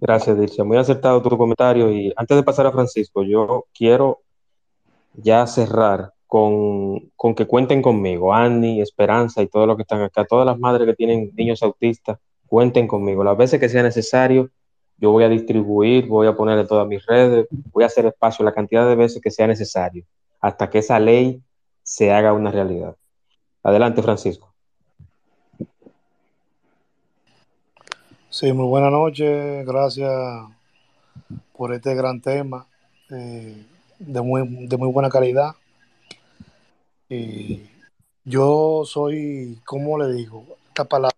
[0.00, 0.64] Gracias, Dircia.
[0.64, 1.90] Muy acertado tu comentario.
[1.90, 4.20] Y antes de pasar a Francisco, yo quiero
[5.14, 10.24] ya cerrar con, con, que cuenten conmigo, Annie, Esperanza y todos los que están acá,
[10.26, 13.24] todas las madres que tienen niños autistas, cuenten conmigo.
[13.24, 14.50] Las veces que sea necesario,
[14.98, 18.44] yo voy a distribuir, voy a poner en todas mis redes, voy a hacer espacio
[18.44, 20.04] la cantidad de veces que sea necesario,
[20.40, 21.42] hasta que esa ley
[21.82, 22.94] se haga una realidad.
[23.62, 24.52] Adelante, Francisco.
[28.28, 29.64] Sí, muy buena noche.
[29.64, 30.12] Gracias
[31.56, 32.66] por este gran tema
[33.10, 33.64] eh,
[33.98, 35.54] de, muy, de muy buena calidad.
[37.08, 37.62] Y
[38.24, 40.44] yo soy, ¿cómo le digo?
[40.68, 41.16] Esta palabra.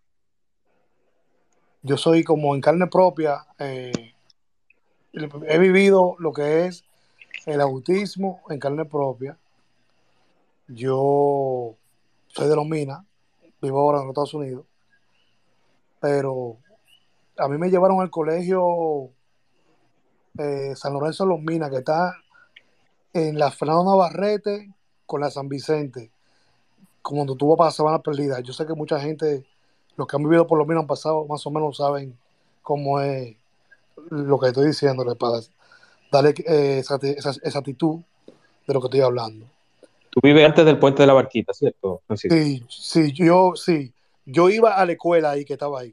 [1.82, 3.44] Yo soy como en carne propia.
[3.58, 4.14] Eh,
[5.12, 6.84] he vivido lo que es
[7.46, 9.36] el autismo en carne propia.
[10.68, 11.74] Yo
[12.28, 13.04] soy de los Minas,
[13.60, 14.66] vivo ahora en los Estados Unidos,
[15.98, 16.58] pero
[17.36, 19.10] a mí me llevaron al colegio
[20.38, 22.14] eh, San Lorenzo de los Minas, que está
[23.12, 24.72] en la Fernando Navarrete
[25.10, 26.08] con la San Vicente,
[27.02, 29.44] como cuando vas para Sabana Perdida, yo sé que mucha gente,
[29.96, 32.16] los que han vivido por lo menos han pasado, más o menos saben
[32.62, 33.34] cómo es
[34.08, 35.40] lo que estoy diciéndole para
[36.12, 37.98] darle eh, esa, esa, esa actitud
[38.68, 39.46] de lo que estoy hablando.
[40.10, 42.02] Tú vives antes del puente de la barquita, ¿cierto?
[42.06, 42.36] Francisco?
[42.36, 43.92] Sí, sí, yo sí.
[44.24, 45.92] Yo iba a la escuela ahí que estaba ahí.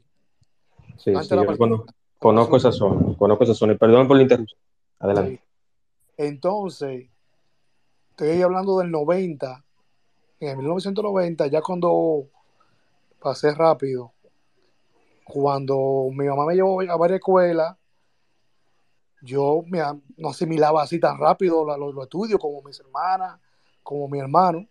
[0.96, 1.86] Sí, sí, yo conozco,
[2.20, 3.72] conozco esa zona, conozco esa zona.
[3.72, 4.60] Y perdón por la interrupción.
[5.00, 5.42] Adelante.
[6.16, 7.08] Entonces,
[8.18, 9.64] estoy hablando del 90,
[10.40, 12.26] en el 1990, ya cuando
[13.20, 14.12] pasé rápido,
[15.24, 17.76] cuando mi mamá me llevó a varias escuelas,
[19.22, 19.78] yo me,
[20.16, 23.38] no asimilaba así tan rápido los, los estudios como mis hermanas,
[23.84, 24.66] como mi hermano.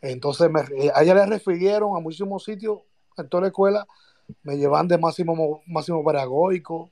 [0.00, 0.60] Entonces, me,
[0.92, 2.80] a ella le refirieron a muchísimos sitios
[3.16, 3.86] en toda la escuela,
[4.42, 6.90] me llevan de máximo, máximo pedagógico.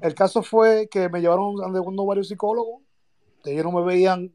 [0.00, 2.82] El caso fue que me llevaron a varios psicólogos,
[3.44, 4.32] ellos no me veían,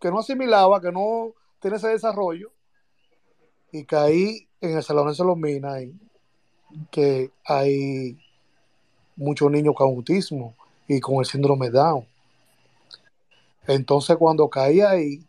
[0.00, 2.50] que no asimilaba, que no tenía ese desarrollo,
[3.72, 5.94] y caí en el Salón de Salomina, ahí,
[6.90, 8.18] que hay
[9.16, 10.54] muchos niños con autismo
[10.86, 12.06] y con el síndrome Down.
[13.66, 15.26] Entonces, cuando caí ahí,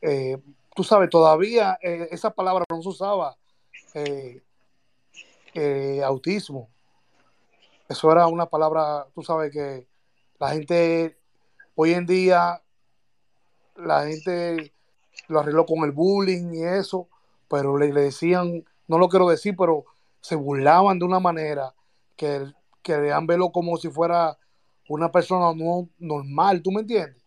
[0.00, 0.38] eh,
[0.74, 3.36] tú sabes, todavía eh, esa palabra no se usaba,
[3.94, 4.42] eh,
[6.04, 6.68] autismo.
[7.88, 9.86] Eso era una palabra, tú sabes que
[10.38, 11.16] la gente,
[11.76, 12.60] hoy en día,
[13.76, 14.72] la gente
[15.28, 17.08] lo arregló con el bullying y eso,
[17.48, 19.84] pero le, decían, no lo quiero decir, pero
[20.20, 21.72] se burlaban de una manera
[22.16, 24.36] que querían verlo como si fuera
[24.88, 27.22] una persona no normal, ¿tú me entiendes?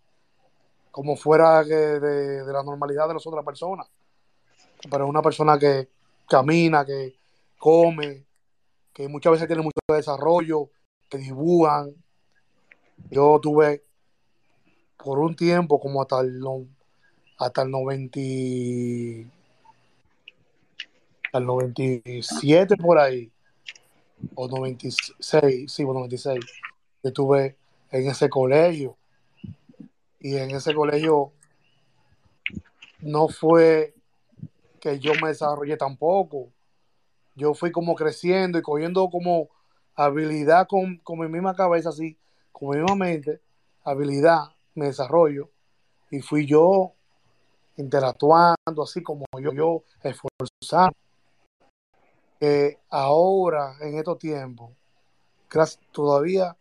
[0.91, 3.87] Como fuera que de, de la normalidad de las otras personas.
[4.89, 5.89] Pero una persona que
[6.27, 7.17] camina, que
[7.57, 8.25] come,
[8.93, 10.69] que muchas veces tiene mucho desarrollo,
[11.07, 11.93] que dibujan.
[13.11, 13.83] Yo tuve
[15.03, 16.41] por un tiempo, como hasta el,
[17.37, 19.27] hasta el 90, y-
[21.31, 23.31] al 97 por ahí,
[24.35, 26.39] o 96, sí, o 96,
[27.03, 27.55] yo estuve
[27.91, 28.97] en ese colegio.
[30.19, 31.31] Y en ese colegio
[32.99, 33.95] no fue
[34.81, 36.51] que yo me desarrollé tampoco.
[37.35, 39.49] Yo fui como creciendo y cogiendo como
[39.95, 42.17] habilidad con, con mi misma cabeza, así,
[42.51, 43.39] con mi misma mente,
[43.83, 44.43] habilidad,
[44.79, 45.49] me desarrollo.
[46.11, 46.93] Y fui yo
[47.77, 50.97] interactuando, así como yo, yo esforzando.
[52.39, 54.71] Que ahora, en estos tiempos,
[55.91, 56.55] todavía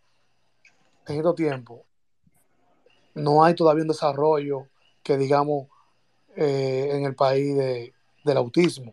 [1.06, 1.80] en estos tiempos,
[3.14, 4.68] no hay todavía un desarrollo
[5.02, 5.68] que digamos
[6.36, 8.92] eh, en el país de, del autismo.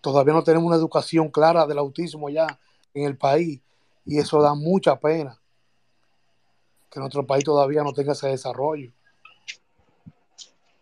[0.00, 2.58] Todavía no tenemos una educación clara del autismo ya
[2.94, 3.60] en el país
[4.04, 5.38] y eso da mucha pena
[6.90, 8.92] que nuestro país todavía no tenga ese desarrollo.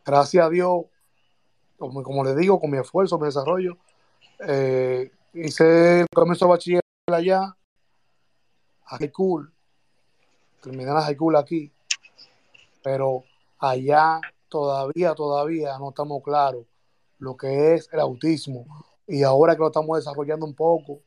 [0.04, 0.84] Gracias a Dios,
[1.78, 3.76] como, como le digo, con mi esfuerzo, mi desarrollo,
[4.46, 7.56] eh, hice el comienzo de bachiller allá,
[8.84, 9.52] a high school,
[10.60, 11.72] terminé la high school aquí,
[12.82, 13.24] pero
[13.58, 16.66] allá todavía, todavía no estamos claros
[17.18, 18.66] lo que es el autismo.
[19.06, 21.00] Y ahora que lo estamos desarrollando un poco,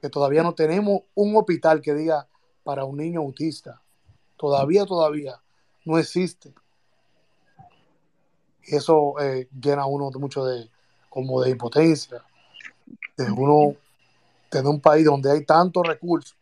[0.00, 2.28] que todavía no tenemos un hospital que diga
[2.62, 3.82] para un niño autista.
[4.36, 5.40] Todavía, todavía
[5.84, 6.52] no existe.
[8.66, 10.68] Y eso eh, llena a uno mucho de
[11.08, 12.22] como de impotencia,
[13.16, 13.76] de uno
[14.48, 16.36] tener un país donde hay tantos recursos.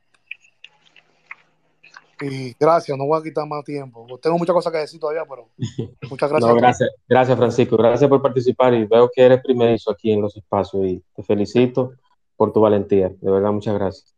[2.21, 4.07] Y gracias, no voy a quitar más tiempo.
[4.23, 5.49] Tengo muchas cosas que decir todavía, pero
[6.09, 6.51] muchas gracias.
[6.51, 10.37] No, gracias, gracias Francisco, gracias por participar y veo que eres primerizo aquí en los
[10.37, 11.95] espacios y te felicito
[12.37, 14.15] por tu valentía, de verdad muchas gracias.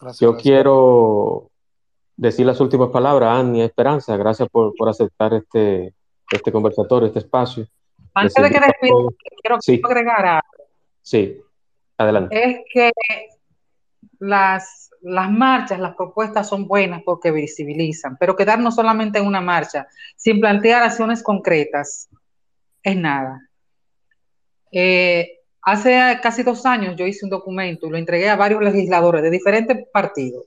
[0.00, 0.42] Gracias, Yo gracias.
[0.42, 1.51] quiero
[2.16, 5.94] decir las últimas palabras, Annie Esperanza, gracias por, por aceptar este,
[6.30, 7.66] este conversatorio, este espacio.
[8.14, 9.80] Antes de que todos- quiero Sí.
[9.82, 10.48] agregar algo.
[11.00, 11.40] Sí,
[11.98, 12.44] adelante.
[12.50, 12.90] es que
[14.20, 19.88] las, las marchas, las propuestas son buenas porque visibilizan, pero quedarnos solamente en una marcha
[20.16, 22.08] sin plantear acciones concretas
[22.82, 23.40] es nada.
[24.70, 29.22] Eh, hace casi dos años yo hice un documento y lo entregué a varios legisladores
[29.22, 30.44] de diferentes partidos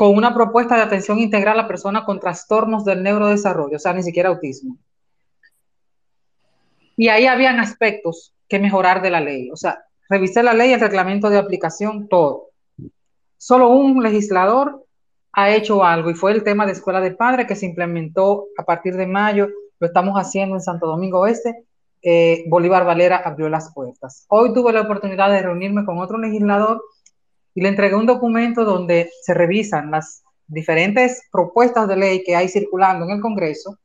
[0.00, 4.02] con una propuesta de atención integral a personas con trastornos del neurodesarrollo, o sea, ni
[4.02, 4.78] siquiera autismo.
[6.96, 9.50] Y ahí habían aspectos que mejorar de la ley.
[9.50, 12.46] O sea, revisé la ley, el reglamento de aplicación, todo.
[13.36, 14.86] Solo un legislador
[15.34, 18.64] ha hecho algo y fue el tema de escuela de padres que se implementó a
[18.64, 19.48] partir de mayo.
[19.80, 21.66] Lo estamos haciendo en Santo Domingo Este.
[22.00, 24.24] Eh, Bolívar Valera abrió las puertas.
[24.30, 26.82] Hoy tuve la oportunidad de reunirme con otro legislador
[27.54, 32.48] y le entregué un documento donde se revisan las diferentes propuestas de ley que hay
[32.48, 33.78] circulando en el Congreso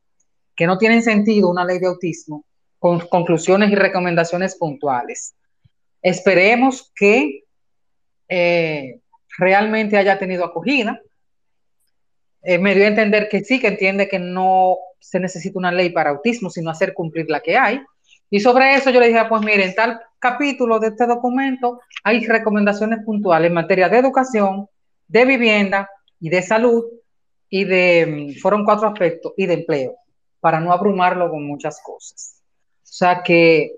[0.54, 2.44] que no tienen sentido una ley de autismo
[2.78, 5.34] con conclusiones y recomendaciones puntuales.
[6.02, 7.44] Esperemos que
[8.28, 9.00] eh,
[9.38, 11.00] realmente haya tenido acogida.
[12.42, 15.90] Eh, me dio a entender que sí, que entiende que no se necesita una ley
[15.90, 17.80] para autismo, sino hacer cumplir la que hay.
[18.30, 22.26] Y sobre eso yo le dije, ah, pues miren, tal capítulo de este documento hay
[22.26, 24.68] recomendaciones puntuales en materia de educación,
[25.06, 25.88] de vivienda
[26.18, 26.84] y de salud
[27.48, 29.96] y de, mm, fueron cuatro aspectos, y de empleo,
[30.40, 32.42] para no abrumarlo con muchas cosas.
[32.82, 33.72] O sea que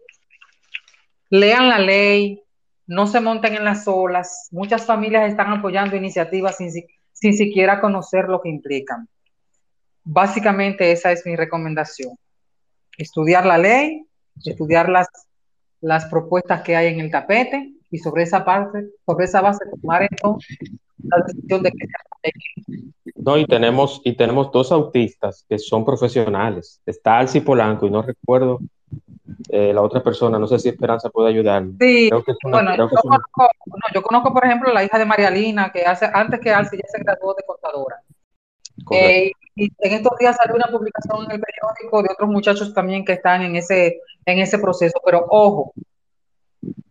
[1.28, 2.42] lean la ley,
[2.86, 4.48] no se monten en las olas.
[4.50, 6.70] Muchas familias están apoyando iniciativas sin,
[7.12, 9.08] sin siquiera conocer lo que implican.
[10.04, 12.16] Básicamente esa es mi recomendación.
[12.96, 14.07] Estudiar la ley,
[14.44, 15.08] estudiar las,
[15.80, 20.02] las propuestas que hay en el tapete y sobre esa parte, sobre esa base tomar
[20.02, 20.58] entonces
[21.02, 21.86] la decisión de que
[23.14, 26.80] no, y tenemos, y tenemos dos autistas que son profesionales.
[26.86, 28.60] Está Alci Polanco y no recuerdo
[29.48, 31.64] eh, la otra persona, no sé si Esperanza puede ayudar.
[31.78, 32.10] Sí,
[32.42, 33.48] bueno, yo, conozco,
[33.94, 36.88] yo, conozco, por ejemplo, la hija de María Lina, que hace, antes que Alci ya
[36.88, 37.96] se graduó de contadora.
[38.92, 43.14] Eh, en estos días salió una publicación en el periódico de otros muchachos también que
[43.14, 45.00] están en ese, en ese proceso.
[45.04, 45.72] Pero ojo,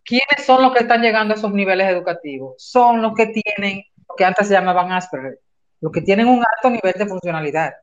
[0.04, 2.54] ¿quiénes son los que están llegando a esos niveles educativos?
[2.58, 5.38] Son los que tienen lo que antes se llamaban Asperger,
[5.80, 7.74] los que tienen un alto nivel de funcionalidad.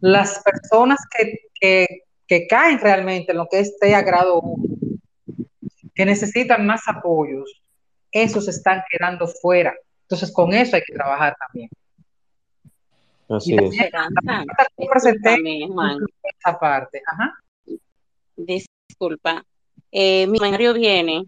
[0.00, 4.64] Las personas que, que, que caen realmente en lo que es TEA grado 1,
[5.94, 7.62] que necesitan más apoyos,
[8.12, 9.74] esos están quedando fuera.
[10.02, 11.70] Entonces, con eso hay que trabajar también.
[13.30, 13.72] Así es.
[13.72, 14.10] Esa
[16.58, 17.00] parte.
[17.06, 17.34] Ajá.
[18.36, 19.44] Disculpa.
[19.92, 21.26] Eh, mi comentario viene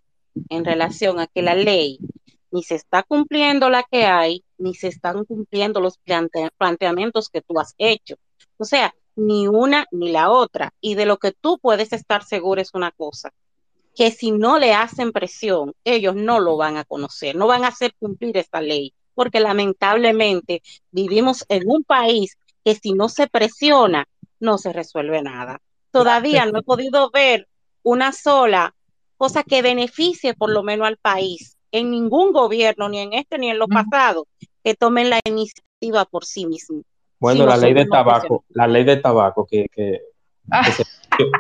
[0.49, 1.99] en relación a que la ley
[2.51, 5.99] ni se está cumpliendo la que hay, ni se están cumpliendo los
[6.59, 8.17] planteamientos que tú has hecho.
[8.59, 10.73] O sea, ni una ni la otra.
[10.81, 13.31] Y de lo que tú puedes estar seguro es una cosa,
[13.95, 17.69] que si no le hacen presión, ellos no lo van a conocer, no van a
[17.69, 24.07] hacer cumplir esta ley porque lamentablemente vivimos en un país que si no se presiona,
[24.41, 25.61] no se resuelve nada.
[25.91, 27.49] Todavía no he podido ver
[27.83, 28.75] una sola
[29.17, 33.51] cosa que beneficie por lo menos al país, en ningún gobierno, ni en este ni
[33.51, 34.27] en lo pasado,
[34.65, 36.83] que tomen la iniciativa por sí mismo.
[37.19, 40.01] Bueno, la ley de tabaco, la ley de tabaco que, que,
[40.51, 40.65] ah.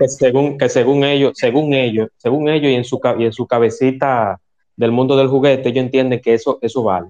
[0.06, 4.40] según que según ellos, según ellos, según ellos y en su y en su cabecita
[4.76, 7.08] del mundo del juguete, ellos entienden que eso eso vale.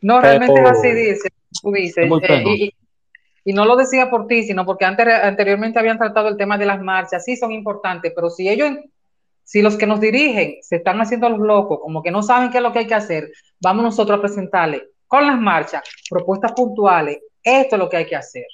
[0.00, 1.28] No, realmente es así, dice,
[1.64, 2.10] dices.
[2.28, 2.72] Eh,
[3.44, 6.66] y, no lo decía por ti, sino porque antes, anteriormente habían tratado el tema de
[6.66, 8.72] las marchas, sí son importantes, pero si ellos,
[9.44, 12.58] si los que nos dirigen se están haciendo los locos, como que no saben qué
[12.58, 17.18] es lo que hay que hacer, vamos nosotros a presentarle con las marchas propuestas puntuales,
[17.42, 18.46] esto es lo que hay que hacer.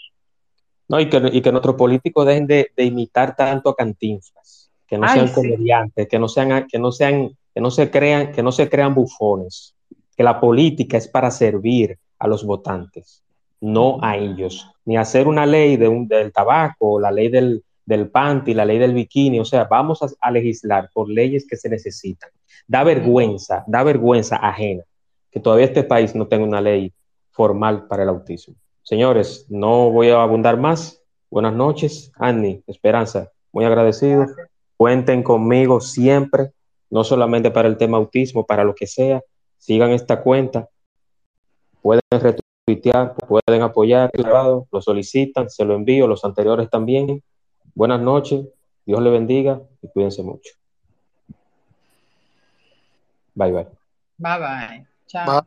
[0.88, 5.08] No, y que, y que nuestros políticos dejen de, imitar tanto a cantinflas, que no
[5.08, 8.68] sean comediantes, que no sean, que no sean, que no se crean, que no se
[8.68, 9.74] crean bufones
[10.16, 13.22] que la política es para servir a los votantes,
[13.60, 18.08] no a ellos, ni hacer una ley de un, del tabaco, la ley del, del
[18.08, 22.30] panty, la ley del bikini, o sea, vamos a, legislar por leyes que se necesitan.
[22.66, 24.84] Da vergüenza, da vergüenza ajena
[25.30, 26.92] que todavía este país no tenga una ley
[27.30, 28.54] formal para el autismo.
[28.82, 31.02] Señores, no voy a abundar más.
[31.30, 34.26] Buenas noches, Annie, Esperanza, muy agradecido.
[34.76, 36.50] Cuenten conmigo siempre,
[36.90, 39.22] no solamente para el tema autismo, para lo que sea
[39.62, 40.68] sigan esta cuenta,
[41.82, 47.22] pueden retuitear, pueden apoyar, lo solicitan, se lo envío, los anteriores también.
[47.72, 48.44] Buenas noches,
[48.84, 50.50] Dios le bendiga y cuídense mucho.
[53.34, 53.68] Bye bye.
[54.18, 54.86] Bye bye.
[55.06, 55.46] Chao.